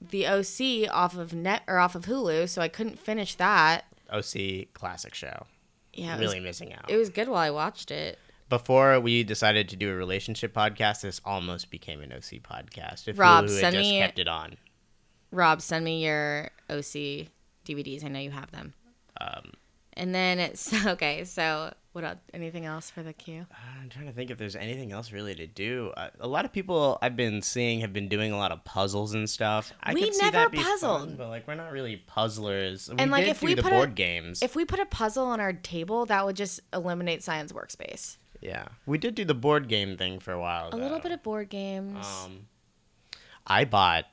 the 0.00 0.26
OC 0.26 0.90
off 0.92 1.16
of 1.16 1.32
net 1.34 1.62
or 1.68 1.78
off 1.78 1.94
of 1.94 2.06
Hulu, 2.06 2.48
so 2.48 2.62
I 2.62 2.68
couldn't 2.68 2.98
finish 2.98 3.34
that. 3.36 3.84
OC 4.12 4.72
classic 4.72 5.14
show. 5.14 5.46
Yeah, 5.92 6.18
really 6.18 6.40
was, 6.40 6.44
missing 6.44 6.72
out. 6.74 6.88
it 6.90 6.96
was 6.96 7.10
good 7.10 7.28
while 7.28 7.38
I 7.42 7.50
watched 7.50 7.90
it. 7.90 8.18
Before 8.48 8.98
we 8.98 9.22
decided 9.22 9.68
to 9.68 9.76
do 9.76 9.90
a 9.90 9.94
relationship 9.94 10.52
podcast, 10.54 11.02
this 11.02 11.20
almost 11.24 11.70
became 11.70 12.00
an 12.00 12.12
OC 12.12 12.42
podcast. 12.42 13.06
If 13.08 13.18
Rob, 13.18 13.44
Hulu 13.44 13.60
had 13.60 13.72
just 13.74 13.90
me- 13.90 13.98
kept 13.98 14.18
it 14.18 14.26
on. 14.28 14.56
Rob, 15.30 15.60
send 15.62 15.84
me 15.84 16.04
your 16.04 16.50
OC 16.68 17.28
DVDs. 17.64 18.04
I 18.04 18.08
know 18.08 18.18
you 18.18 18.32
have 18.32 18.50
them. 18.50 18.74
Um, 19.20 19.52
And 19.92 20.12
then 20.14 20.38
it's 20.40 20.72
okay. 20.86 21.24
So 21.24 21.72
what 21.92 22.04
else? 22.04 22.18
Anything 22.32 22.64
else 22.66 22.88
for 22.90 23.02
the 23.02 23.12
queue? 23.12 23.46
I'm 23.80 23.88
trying 23.88 24.06
to 24.06 24.12
think 24.12 24.30
if 24.30 24.38
there's 24.38 24.54
anything 24.56 24.92
else 24.92 25.10
really 25.12 25.34
to 25.34 25.46
do. 25.46 25.92
Uh, 25.96 26.10
a 26.20 26.28
lot 26.28 26.44
of 26.44 26.52
people 26.52 26.98
I've 27.02 27.16
been 27.16 27.42
seeing 27.42 27.80
have 27.80 27.92
been 27.92 28.08
doing 28.08 28.30
a 28.32 28.36
lot 28.36 28.52
of 28.52 28.62
puzzles 28.64 29.14
and 29.14 29.28
stuff. 29.28 29.72
I 29.82 29.92
We 29.94 30.02
could 30.04 30.14
see 30.14 30.22
never 30.22 30.32
that 30.38 30.52
be 30.52 30.58
puzzled. 30.58 31.00
fun, 31.08 31.16
but 31.16 31.28
like 31.28 31.48
we're 31.48 31.54
not 31.56 31.72
really 31.72 31.96
puzzlers. 32.06 32.88
We 32.88 32.96
And, 32.98 33.10
like, 33.10 33.26
if 33.26 33.40
do 33.40 33.46
we 33.46 33.54
the 33.54 33.62
put 33.62 33.72
a- 33.72 33.76
board 33.76 33.94
games. 33.94 34.42
If 34.42 34.54
we 34.54 34.64
put 34.64 34.78
a 34.80 34.86
puzzle 34.86 35.24
on 35.26 35.40
our 35.40 35.52
table, 35.52 36.06
that 36.06 36.24
would 36.24 36.36
just 36.36 36.60
eliminate 36.72 37.22
science 37.22 37.52
workspace. 37.52 38.16
yeah, 38.40 38.66
we 38.86 38.96
did 38.96 39.14
do 39.14 39.24
the 39.24 39.34
board 39.34 39.68
game 39.68 39.96
thing 39.96 40.18
for 40.20 40.32
a 40.32 40.40
while. 40.40 40.70
A 40.72 40.76
little 40.76 41.00
bit 41.00 41.12
of 41.12 41.22
board 41.22 41.48
games. 41.50 42.06
Um, 42.24 42.46
I 43.46 43.64
bought 43.64 44.04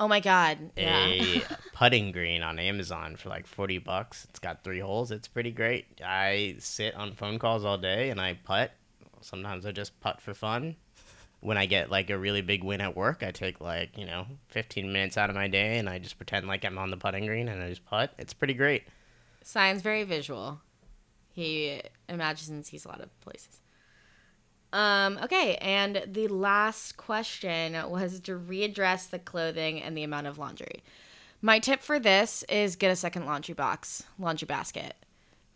oh 0.00 0.08
my 0.08 0.20
god! 0.20 0.70
Yeah. 0.76 1.06
a 1.06 1.42
putting 1.74 2.12
green 2.12 2.42
on 2.42 2.58
Amazon 2.58 3.16
for 3.16 3.28
like 3.28 3.46
40 3.46 3.78
bucks. 3.78 4.26
It's 4.30 4.38
got 4.38 4.64
three 4.64 4.80
holes. 4.80 5.10
It's 5.10 5.28
pretty 5.28 5.50
great. 5.50 6.00
I 6.04 6.56
sit 6.58 6.94
on 6.94 7.12
phone 7.12 7.38
calls 7.38 7.64
all 7.64 7.78
day 7.78 8.10
and 8.10 8.20
I 8.20 8.34
putt. 8.44 8.72
Sometimes 9.20 9.64
I 9.66 9.72
just 9.72 9.98
putt 10.00 10.20
for 10.20 10.34
fun. 10.34 10.76
When 11.40 11.58
I 11.58 11.66
get 11.66 11.90
like 11.90 12.10
a 12.10 12.18
really 12.18 12.40
big 12.40 12.62
win 12.62 12.80
at 12.80 12.96
work, 12.96 13.22
I 13.22 13.32
take 13.32 13.60
like, 13.60 13.98
you 13.98 14.06
know, 14.06 14.26
15 14.48 14.92
minutes 14.92 15.16
out 15.16 15.28
of 15.28 15.34
my 15.34 15.48
day 15.48 15.78
and 15.78 15.88
I 15.88 15.98
just 15.98 16.16
pretend 16.16 16.46
like 16.46 16.64
I'm 16.64 16.78
on 16.78 16.90
the 16.90 16.96
putting 16.96 17.26
green 17.26 17.48
and 17.48 17.62
I 17.62 17.68
just 17.68 17.84
putt. 17.84 18.12
It's 18.18 18.32
pretty 18.32 18.54
great. 18.54 18.84
Sign's 19.42 19.82
very 19.82 20.04
visual. 20.04 20.60
He 21.32 21.80
imagines 22.08 22.66
sees 22.68 22.84
a 22.84 22.88
lot 22.88 23.00
of 23.00 23.20
places. 23.20 23.60
Um, 24.72 25.18
okay, 25.22 25.56
and 25.56 26.02
the 26.06 26.28
last 26.28 26.96
question 26.96 27.74
was 27.90 28.20
to 28.20 28.38
readdress 28.38 29.10
the 29.10 29.18
clothing 29.18 29.82
and 29.82 29.96
the 29.96 30.02
amount 30.02 30.26
of 30.26 30.38
laundry. 30.38 30.82
My 31.42 31.58
tip 31.58 31.82
for 31.82 31.98
this 31.98 32.42
is 32.44 32.76
get 32.76 32.90
a 32.90 32.96
second 32.96 33.26
laundry 33.26 33.54
box, 33.54 34.04
laundry 34.18 34.46
basket, 34.46 34.94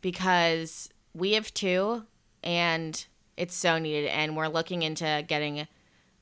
because 0.01 0.91
we 1.15 1.33
have 1.33 1.55
two 1.55 2.05
and 2.43 3.07
it's 3.37 3.55
so 3.55 3.79
needed. 3.79 4.09
And 4.09 4.37
we're 4.37 4.49
looking 4.49 4.83
into 4.83 5.25
getting 5.27 5.67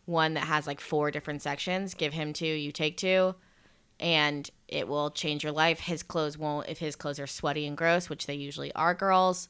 one 0.05 0.34
that 0.34 0.45
has 0.45 0.66
like 0.66 0.80
four 0.80 1.11
different 1.11 1.42
sections. 1.42 1.95
Give 1.95 2.12
him 2.12 2.32
two, 2.32 2.47
you 2.47 2.72
take 2.72 2.97
two 2.97 3.34
and 3.99 4.51
it 4.68 4.86
will 4.86 5.11
change 5.11 5.42
your 5.42 5.53
life. 5.53 5.80
His 5.80 6.03
clothes 6.03 6.36
won't, 6.36 6.68
if 6.68 6.78
his 6.78 6.97
clothes 6.97 7.20
are 7.20 7.26
sweaty 7.26 7.66
and 7.66 7.76
gross, 7.76 8.11
which 8.11 8.26
they 8.26 8.34
usually 8.34 8.72
are, 8.74 8.95
girls, 8.95 9.49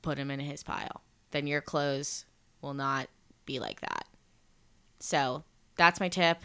put 0.00 0.18
him 0.18 0.30
in 0.30 0.40
his 0.40 0.62
pile. 0.62 1.02
Then 1.30 1.46
your 1.46 1.60
clothes 1.60 2.24
will 2.60 2.74
not 2.74 3.08
be 3.46 3.58
like 3.58 3.80
that. 3.80 4.06
So 5.00 5.44
that's 5.76 6.00
my 6.00 6.08
tip. 6.08 6.42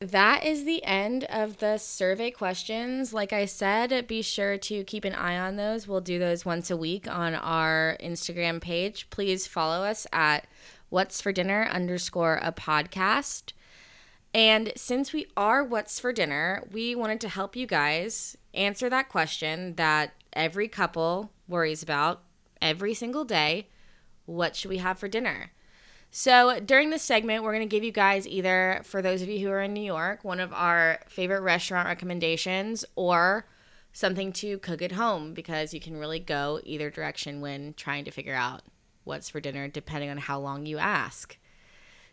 That 0.00 0.44
is 0.44 0.64
the 0.64 0.82
end 0.84 1.24
of 1.24 1.58
the 1.58 1.76
survey 1.76 2.30
questions. 2.30 3.12
Like 3.12 3.34
I 3.34 3.44
said, 3.44 4.06
be 4.06 4.22
sure 4.22 4.56
to 4.56 4.82
keep 4.84 5.04
an 5.04 5.14
eye 5.14 5.38
on 5.38 5.56
those. 5.56 5.86
We'll 5.86 6.00
do 6.00 6.18
those 6.18 6.46
once 6.46 6.70
a 6.70 6.76
week 6.76 7.06
on 7.06 7.34
our 7.34 7.98
Instagram 8.00 8.62
page. 8.62 9.10
Please 9.10 9.46
follow 9.46 9.84
us 9.84 10.06
at 10.10 10.46
what's 10.88 11.20
for 11.20 11.32
dinner 11.32 11.68
underscore 11.70 12.40
a 12.42 12.50
podcast. 12.50 13.52
And 14.32 14.72
since 14.76 15.12
we 15.12 15.26
are 15.36 15.64
What's 15.64 15.98
for 15.98 16.12
Dinner, 16.12 16.64
we 16.70 16.94
wanted 16.94 17.20
to 17.22 17.28
help 17.28 17.56
you 17.56 17.66
guys 17.66 18.36
answer 18.54 18.88
that 18.88 19.08
question 19.08 19.74
that 19.74 20.12
every 20.32 20.68
couple 20.68 21.32
worries 21.48 21.82
about 21.82 22.22
every 22.62 22.94
single 22.94 23.24
day 23.24 23.68
what 24.30 24.56
should 24.56 24.70
we 24.70 24.78
have 24.78 24.98
for 24.98 25.08
dinner? 25.08 25.50
So, 26.12 26.58
during 26.58 26.90
this 26.90 27.02
segment, 27.02 27.44
we're 27.44 27.52
going 27.52 27.68
to 27.68 27.72
give 27.72 27.84
you 27.84 27.92
guys 27.92 28.26
either, 28.26 28.80
for 28.84 29.00
those 29.00 29.22
of 29.22 29.28
you 29.28 29.46
who 29.46 29.52
are 29.52 29.60
in 29.60 29.72
New 29.72 29.82
York, 29.82 30.24
one 30.24 30.40
of 30.40 30.52
our 30.52 31.00
favorite 31.06 31.42
restaurant 31.42 31.86
recommendations 31.86 32.84
or 32.96 33.46
something 33.92 34.32
to 34.32 34.58
cook 34.58 34.82
at 34.82 34.92
home 34.92 35.34
because 35.34 35.72
you 35.72 35.80
can 35.80 35.96
really 35.96 36.18
go 36.18 36.60
either 36.64 36.90
direction 36.90 37.40
when 37.40 37.74
trying 37.74 38.04
to 38.04 38.10
figure 38.10 38.34
out 38.34 38.62
what's 39.04 39.28
for 39.28 39.40
dinner, 39.40 39.68
depending 39.68 40.10
on 40.10 40.18
how 40.18 40.38
long 40.38 40.66
you 40.66 40.78
ask. 40.78 41.38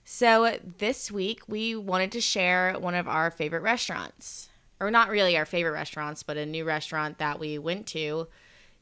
So, 0.03 0.59
this 0.77 1.11
week 1.11 1.41
we 1.47 1.75
wanted 1.75 2.11
to 2.11 2.21
share 2.21 2.75
one 2.79 2.93
of 2.93 3.07
our 3.07 3.31
favorite 3.31 3.63
restaurants, 3.63 4.49
or 4.79 4.91
not 4.91 5.09
really 5.09 5.35
our 5.35 5.45
favorite 5.45 5.71
restaurants, 5.71 6.21
but 6.21 6.37
a 6.37 6.45
new 6.45 6.65
restaurant 6.65 7.17
that 7.17 7.39
we 7.39 7.57
went 7.57 7.87
to 7.87 8.27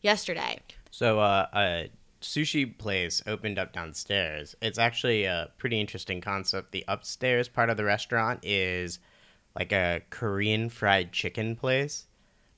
yesterday. 0.02 0.60
So, 0.92 1.20
uh, 1.20 1.48
a 1.54 1.90
sushi 2.26 2.78
place 2.78 3.22
opened 3.28 3.60
up 3.60 3.72
downstairs. 3.72 4.56
It's 4.62 4.80
actually 4.80 5.26
a 5.26 5.52
pretty 5.58 5.80
interesting 5.80 6.22
concept. 6.22 6.72
The 6.72 6.84
upstairs 6.88 7.48
part 7.48 7.70
of 7.70 7.78
the 7.78 7.84
restaurant 7.84 8.40
is 8.44 9.00
like 9.56 9.72
a 9.72 10.02
Korean 10.10 10.70
fried 10.70 11.12
chicken 11.12 11.56
place, 11.56 12.08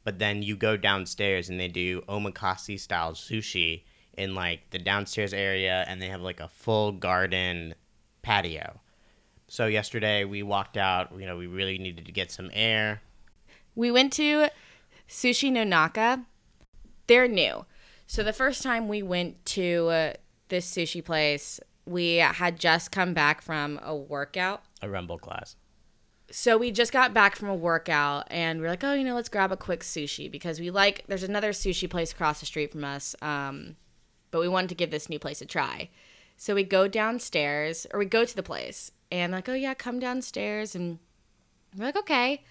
but 0.04 0.20
then 0.20 0.42
you 0.42 0.56
go 0.56 0.78
downstairs 0.78 1.50
and 1.50 1.60
they 1.60 1.68
do 1.68 2.02
omakase 2.04 2.80
style 2.80 3.14
sushi 3.14 3.84
in 4.18 4.34
like 4.34 4.70
the 4.72 4.80
downstairs 4.80 5.34
area, 5.34 5.86
and 5.88 6.02
they 6.02 6.08
have 6.08 6.22
like 6.22 6.40
a 6.40 6.48
full 6.48 6.92
garden 6.92 7.76
patio. 8.24 8.80
So 9.48 9.68
yesterday 9.68 10.24
we 10.26 10.44
walked 10.44 10.76
out. 10.76 11.12
You 11.18 11.26
know, 11.26 11.38
we 11.38 11.48
really 11.48 11.78
needed 11.78 12.06
to 12.06 12.12
get 12.12 12.32
some 12.32 12.50
air. 12.54 13.02
We 13.76 13.92
went 13.92 14.12
to 14.14 14.48
Sushi 15.08 15.52
no 15.52 15.64
Naka. 15.64 16.26
They're 17.06 17.28
new. 17.28 17.66
So 18.08 18.24
the 18.24 18.34
first 18.34 18.64
time 18.64 18.88
we 18.88 19.04
went 19.04 19.46
to 19.48 19.88
uh, 19.90 20.14
this 20.48 20.70
sushi 20.70 21.04
place, 21.04 21.60
we 21.86 22.16
had 22.16 22.58
just 22.58 22.92
come 22.92 23.14
back 23.14 23.42
from 23.42 23.80
a 23.84 23.96
workout. 23.96 24.64
A 24.82 24.90
rumble 24.90 25.18
class. 25.18 25.58
So 26.32 26.58
we 26.58 26.72
just 26.72 26.92
got 26.92 27.14
back 27.14 27.36
from 27.36 27.50
a 27.50 27.56
workout 27.56 28.28
and 28.30 28.60
we're 28.60 28.70
like, 28.70 28.84
oh, 28.84 28.94
you 28.94 29.04
know, 29.04 29.16
let's 29.16 29.30
grab 29.30 29.52
a 29.52 29.58
quick 29.58 29.82
sushi 29.82 30.32
because 30.32 30.60
we 30.60 30.72
like. 30.72 31.04
There's 31.08 31.24
another 31.24 31.52
sushi 31.52 31.90
place 31.90 32.12
across 32.12 32.40
the 32.40 32.46
street 32.46 32.72
from 32.72 32.84
us, 32.84 33.16
um, 33.22 33.76
but 34.32 34.42
we 34.42 34.48
wanted 34.48 34.70
to 34.70 34.76
give 34.76 34.92
this 34.92 35.10
new 35.10 35.20
place 35.20 35.42
a 35.42 35.46
try. 35.46 35.90
So 36.38 36.56
we 36.56 36.64
go 36.64 36.88
downstairs, 36.88 37.88
or 37.92 38.00
we 38.00 38.06
go 38.06 38.24
to 38.24 38.36
the 38.36 38.44
place, 38.44 38.92
and 39.12 39.32
like, 39.32 39.50
oh 39.50 39.54
yeah, 39.54 39.74
come 39.74 40.00
downstairs, 40.00 40.76
and 40.76 41.00
we're 41.78 41.86
like, 41.86 41.98
okay. 41.98 42.44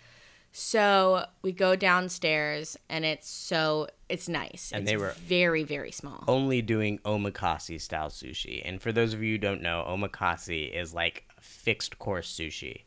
So 0.58 1.26
we 1.42 1.52
go 1.52 1.76
downstairs, 1.76 2.78
and 2.88 3.04
it's 3.04 3.28
so 3.28 3.88
it's 4.08 4.26
nice. 4.26 4.70
And 4.72 4.84
it's 4.84 4.90
they 4.90 4.96
were- 4.96 5.14
very 5.18 5.64
very 5.64 5.90
small. 5.92 6.24
only 6.26 6.62
doing 6.62 6.98
omakase 7.04 7.78
style 7.78 8.08
sushi. 8.08 8.62
And 8.64 8.80
for 8.80 8.90
those 8.90 9.12
of 9.12 9.22
you 9.22 9.32
who 9.32 9.38
don't 9.38 9.60
know, 9.60 9.84
omakase 9.86 10.72
is 10.72 10.94
like 10.94 11.24
fixed 11.42 11.98
course 11.98 12.34
sushi. 12.34 12.84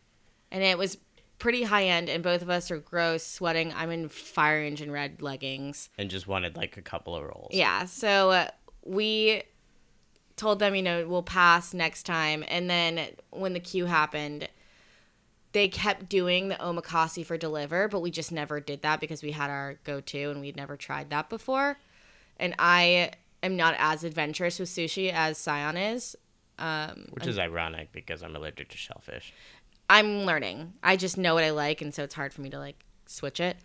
and 0.49 0.63
it 0.63 0.79
was 0.79 0.97
pretty 1.37 1.61
high 1.61 1.83
end 1.85 2.09
and 2.09 2.23
both 2.23 2.41
of 2.41 2.49
us 2.49 2.69
are 2.71 2.79
gross 2.79 3.23
sweating 3.25 3.71
i'm 3.73 3.89
in 3.91 4.09
fire 4.09 4.61
engine 4.61 4.91
red 4.91 5.21
leggings 5.21 5.89
And 5.97 6.09
just 6.09 6.27
wanted 6.27 6.57
like 6.57 6.75
a 6.75 6.81
couple 6.81 7.15
of 7.15 7.23
rolls. 7.23 7.51
yeah 7.51 7.85
so 7.85 8.31
uh, 8.31 8.47
we 8.85 9.43
told 10.35 10.59
them 10.59 10.75
you 10.75 10.81
know 10.81 11.07
we'll 11.07 11.23
pass 11.23 11.73
next 11.73 12.03
time 12.03 12.43
and 12.49 12.69
then 12.69 13.07
when 13.29 13.53
the 13.53 13.61
queue 13.61 13.85
happened 13.85 14.49
they 15.51 15.67
kept 15.67 16.07
doing 16.09 16.47
the 16.49 16.55
omakase 16.55 17.25
for 17.25 17.37
deliver 17.37 17.87
but 17.87 18.01
we 18.01 18.11
just 18.11 18.31
never 18.31 18.59
did 18.59 18.81
that 18.81 18.99
because 18.99 19.23
we 19.23 19.31
had 19.31 19.49
our 19.49 19.79
go-to 19.83 20.29
and 20.29 20.41
we'd 20.41 20.55
never 20.55 20.75
tried 20.77 21.09
that 21.09 21.29
before 21.29 21.77
and 22.37 22.53
i 22.59 23.11
am 23.41 23.55
not 23.57 23.75
as 23.79 24.03
adventurous 24.03 24.59
with 24.59 24.69
sushi 24.69 25.11
as 25.11 25.41
Sion 25.43 25.77
is 25.77 26.15
um, 26.59 27.05
Which 27.11 27.25
is 27.25 27.39
ironic 27.39 27.93
because 27.93 28.21
I'm 28.21 28.35
allergic 28.35 28.67
to 28.69 28.77
shellfish. 28.77 29.33
i'm 29.89 30.25
learning 30.25 30.73
i 30.83 30.95
just 30.97 31.17
know 31.17 31.33
what 31.33 31.43
i 31.43 31.51
like 31.51 31.81
and 31.81 31.93
so 31.93 32.03
it's 32.03 32.13
hard 32.15 32.33
for 32.33 32.41
me 32.41 32.49
to 32.49 32.59
like 32.59 32.83
switch 33.05 33.39
it 33.39 33.57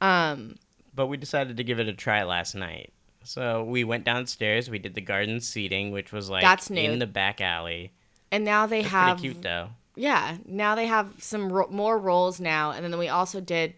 um, 0.00 0.56
But 0.94 1.06
we 1.06 1.16
decided 1.16 1.56
to 1.56 1.64
give 1.64 1.80
it 1.80 1.88
a 1.88 1.94
try 1.94 2.24
last 2.24 2.54
night. 2.54 2.92
So 3.22 3.64
we 3.64 3.84
went 3.84 4.04
downstairs. 4.04 4.68
We 4.68 4.78
did 4.78 4.92
the 4.94 5.00
garden 5.00 5.40
seating, 5.40 5.92
which 5.92 6.12
was 6.12 6.28
like 6.28 6.42
That's 6.42 6.68
new. 6.68 6.90
in 6.90 6.98
the 6.98 7.06
back 7.06 7.40
alley. 7.40 7.92
and 8.30 8.44
now 8.44 8.66
they 8.66 8.82
have 8.82 9.16
pretty 9.16 9.32
cute 9.32 9.42
though. 9.42 9.70
Yeah 9.96 10.38
now 10.46 10.74
they 10.74 10.86
have 10.86 11.12
some 11.18 11.52
ro- 11.52 11.68
more 11.70 11.98
rolls 11.98 12.40
now 12.40 12.70
and 12.72 12.84
then 12.84 12.98
we 12.98 13.08
also 13.08 13.40
did 13.40 13.74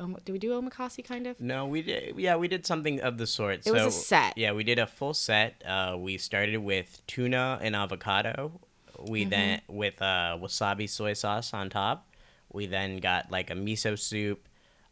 um, 0.00 0.16
did 0.24 0.32
we 0.32 0.38
do 0.40 0.50
omakase 0.50 1.04
kind 1.06 1.26
of 1.28 1.40
No, 1.40 1.66
we 1.68 1.80
did. 1.80 2.18
Yeah, 2.18 2.34
we 2.34 2.48
did 2.48 2.66
something 2.66 3.00
of 3.00 3.16
the 3.16 3.28
sort. 3.28 3.64
It 3.64 3.70
was 3.72 3.86
a 3.86 3.90
set. 3.92 4.36
Yeah, 4.36 4.50
we 4.52 4.64
did 4.64 4.80
a 4.80 4.88
full 4.88 5.14
set. 5.14 5.62
Uh, 5.64 5.94
we 5.96 6.18
started 6.18 6.58
with 6.58 7.00
tuna 7.06 7.60
and 7.62 7.76
avocado. 7.76 8.60
We 8.98 9.20
Mm-hmm. 9.22 9.30
then 9.30 9.60
with 9.68 10.02
uh, 10.02 10.36
wasabi 10.42 10.88
soy 10.90 11.12
sauce 11.12 11.54
on 11.54 11.70
top. 11.70 12.08
We 12.52 12.66
then 12.66 12.96
got 12.98 13.30
like 13.30 13.50
a 13.50 13.54
miso 13.54 13.96
soup, 13.96 14.48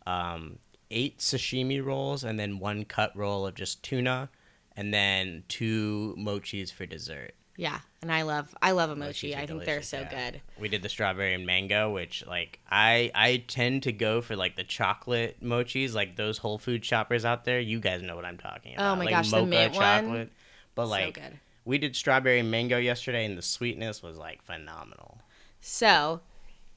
um, 0.07 0.59
eight 0.93 1.19
sashimi 1.19 1.85
rolls, 1.85 2.23
and 2.23 2.39
then 2.39 2.61
one 2.61 2.85
cut 2.85 3.11
roll 3.17 3.45
of 3.45 3.57
just 3.57 3.83
tuna, 3.83 4.31
and 4.77 4.95
then 4.95 5.43
two 5.49 6.15
mochis 6.17 6.73
for 6.73 6.87
dessert. 6.87 7.33
Yeah 7.57 7.81
and 8.01 8.11
i 8.11 8.23
love 8.23 8.55
i 8.63 8.71
love 8.71 8.89
a 8.91 8.97
mochi 8.97 9.37
i 9.37 9.45
think 9.47 9.65
they're 9.65 9.83
so 9.83 10.01
yeah. 10.01 10.31
good 10.31 10.41
We 10.59 10.69
did 10.69 10.83
the 10.83 10.89
strawberry 10.89 11.35
and 11.35 11.45
mango, 11.45 11.93
which 11.93 12.25
like 12.27 12.61
I 12.71 13.11
I 13.15 13.45
tend 13.47 13.83
to 13.85 13.93
go 13.93 14.21
for 14.23 14.37
like 14.37 14.57
the 14.57 14.65
chocolate 14.65 15.37
mochis, 15.43 15.93
like 15.95 16.17
those 16.17 16.39
Whole 16.39 16.57
Food 16.59 16.85
shoppers 16.85 17.25
out 17.25 17.45
there. 17.45 17.59
You 17.61 17.79
guys 17.81 18.01
know 18.03 18.15
what 18.17 18.25
I'm 18.25 18.39
talking 18.39 18.75
about. 18.75 18.93
Oh 18.93 18.97
my 18.97 19.05
like 19.05 19.11
gosh, 19.15 19.31
the 19.31 19.39
mocha 19.45 19.47
mint 19.47 19.75
one? 19.77 20.31
But 20.75 20.85
So 20.87 20.91
like 20.91 21.15
good. 21.15 21.39
we 21.65 21.79
did 21.79 21.95
strawberry 21.97 22.39
and 22.39 22.51
mango 22.51 22.79
yesterday, 22.79 23.25
and 23.27 23.37
the 23.37 23.43
sweetness 23.43 24.03
was 24.03 24.17
like 24.17 24.41
phenomenal. 24.43 25.19
so 25.61 26.21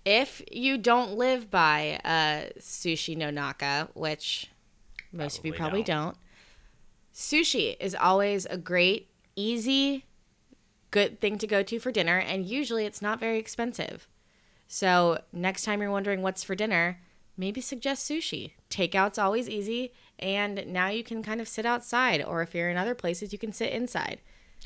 if 0.04 0.42
you 0.52 0.78
don't 0.78 1.14
live 1.18 1.50
by 1.50 2.00
uh, 2.04 2.50
sushi 2.60 3.16
no 3.16 3.30
naka 3.32 3.88
which 3.94 4.52
most 5.12 5.40
of 5.40 5.46
you 5.46 5.54
Probably 5.54 5.84
probably 5.84 5.84
don't. 5.84 6.18
sushi 7.14 7.76
is 7.80 7.96
always 7.96 8.46
a 8.48 8.58
great 8.58 9.10
easy 9.36 10.06
good 10.96 11.20
thing 11.20 11.38
to 11.38 11.46
go 11.46 11.62
to 11.62 11.78
for 11.78 11.91
dinner 11.91 12.18
and 12.18 12.46
usually 12.46 12.86
it's 12.86 13.02
not 13.02 13.20
very 13.20 13.38
expensive. 13.38 14.08
So 14.66 15.20
next 15.34 15.66
time 15.66 15.82
you're 15.82 15.91
wondering 15.91 16.22
what's 16.22 16.41
for 16.41 16.56
dinner 16.56 17.02
maybe 17.36 17.60
suggest 17.60 18.10
sushi. 18.10 18.54
Takeout's 18.70 19.18
always 19.18 19.50
easy 19.50 19.91
and 20.18 20.66
now 20.68 20.88
you 20.88 21.04
can 21.04 21.22
kind 21.22 21.41
of 21.41 21.50
sit 21.50 21.66
outside 21.66 22.24
or 22.24 22.41
if 22.41 22.56
you're 22.56 22.70
in 22.70 22.78
other 22.78 22.96
places 22.96 23.34
you 23.34 23.38
can 23.38 23.52
sit 23.52 23.74
inside. 23.74 24.22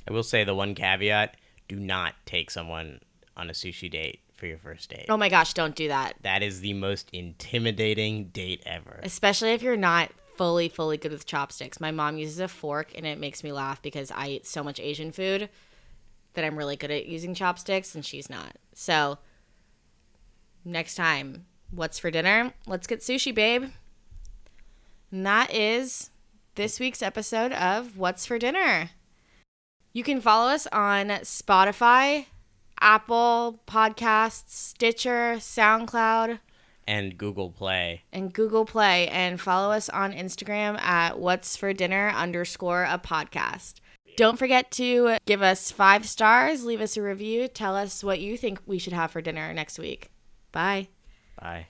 I 0.07 0.13
will 0.13 0.21
say 0.21 0.43
the 0.43 0.53
one 0.53 0.75
caveat: 0.75 1.36
do 1.67 1.77
not 1.77 2.13
take 2.27 2.51
someone 2.51 2.99
on 3.36 3.49
a 3.49 3.53
sushi 3.53 3.89
date 3.89 4.19
for 4.36 4.45
your 4.45 4.59
first 4.59 4.91
date. 4.91 5.07
oh 5.09 5.17
my 5.17 5.30
gosh 5.30 5.55
don't 5.55 5.75
do 5.75 5.88
that. 5.88 6.13
That 6.21 6.43
is 6.43 6.61
the 6.61 6.73
most 6.73 7.09
intimidating 7.11 8.25
date 8.25 8.61
ever. 8.67 8.99
especially 9.01 9.53
if 9.53 9.63
you're 9.63 9.75
not 9.75 10.11
fully 10.38 10.69
fully 10.69 10.97
good 10.97 11.11
with 11.11 11.25
chopsticks. 11.25 11.82
My 11.82 11.89
mom 11.89 12.19
uses 12.19 12.39
a 12.39 12.47
fork 12.47 12.91
and 12.95 13.07
it 13.07 13.17
makes 13.17 13.43
me 13.43 13.51
laugh 13.51 13.82
because 13.82 14.11
i 14.11 14.27
eat 14.27 14.45
so 14.45 14.63
much 14.63 14.80
asian 14.80 15.11
food 15.11 15.49
that 16.39 16.45
i'm 16.47 16.57
really 16.57 16.77
good 16.77 16.89
at 16.91 17.05
using 17.05 17.33
chopsticks 17.33 17.93
and 17.95 18.05
she's 18.05 18.29
not. 18.29 18.55
So 18.73 19.17
next 20.63 20.95
time 20.95 21.45
what's 21.71 21.99
for 21.99 22.09
dinner? 22.09 22.53
Let's 22.65 22.87
get 22.87 23.01
sushi 23.01 23.35
babe. 23.35 23.65
And 25.11 25.25
that 25.25 25.53
is 25.53 26.11
this 26.55 26.79
week's 26.79 27.01
episode 27.01 27.51
of 27.51 27.97
what's 27.97 28.25
for 28.25 28.39
dinner. 28.39 28.91
You 29.91 30.03
can 30.03 30.21
follow 30.21 30.49
us 30.51 30.67
on 30.71 31.07
spotify 31.09 32.25
apple 32.79 33.59
podcasts 33.67 34.51
stitcher 34.51 35.35
soundcloud 35.39 36.39
And 36.87 37.17
Google 37.17 37.51
Play. 37.51 38.03
and 38.13 38.31
Google 38.33 38.65
Play. 38.65 39.07
And 39.09 39.41
follow 39.41 39.71
us 39.73 39.89
on 39.89 40.13
Instagram 40.13 40.79
at 40.79 41.19
what's 41.19 41.57
for 41.57 41.73
dinner 41.73 42.09
underscore 42.09 42.83
a 42.83 42.97
podcast. 42.97 43.75
Don't 44.20 44.38
forget 44.38 44.70
to 44.72 45.15
give 45.26 45.41
us 45.41 45.72
five 45.72 46.05
stars, 46.05 46.65
leave 46.65 46.82
us 46.82 46.97
a 46.97 47.01
review, 47.01 47.47
tell 47.47 47.74
us 47.74 48.03
what 48.03 48.20
you 48.20 48.36
think 48.36 48.59
we 48.65 48.78
should 48.78 48.91
have 48.91 49.11
for 49.11 49.22
dinner 49.22 49.53
next 49.53 49.80
week. 49.80 50.09
Bye. 50.51 50.89
Bye. 51.41 51.67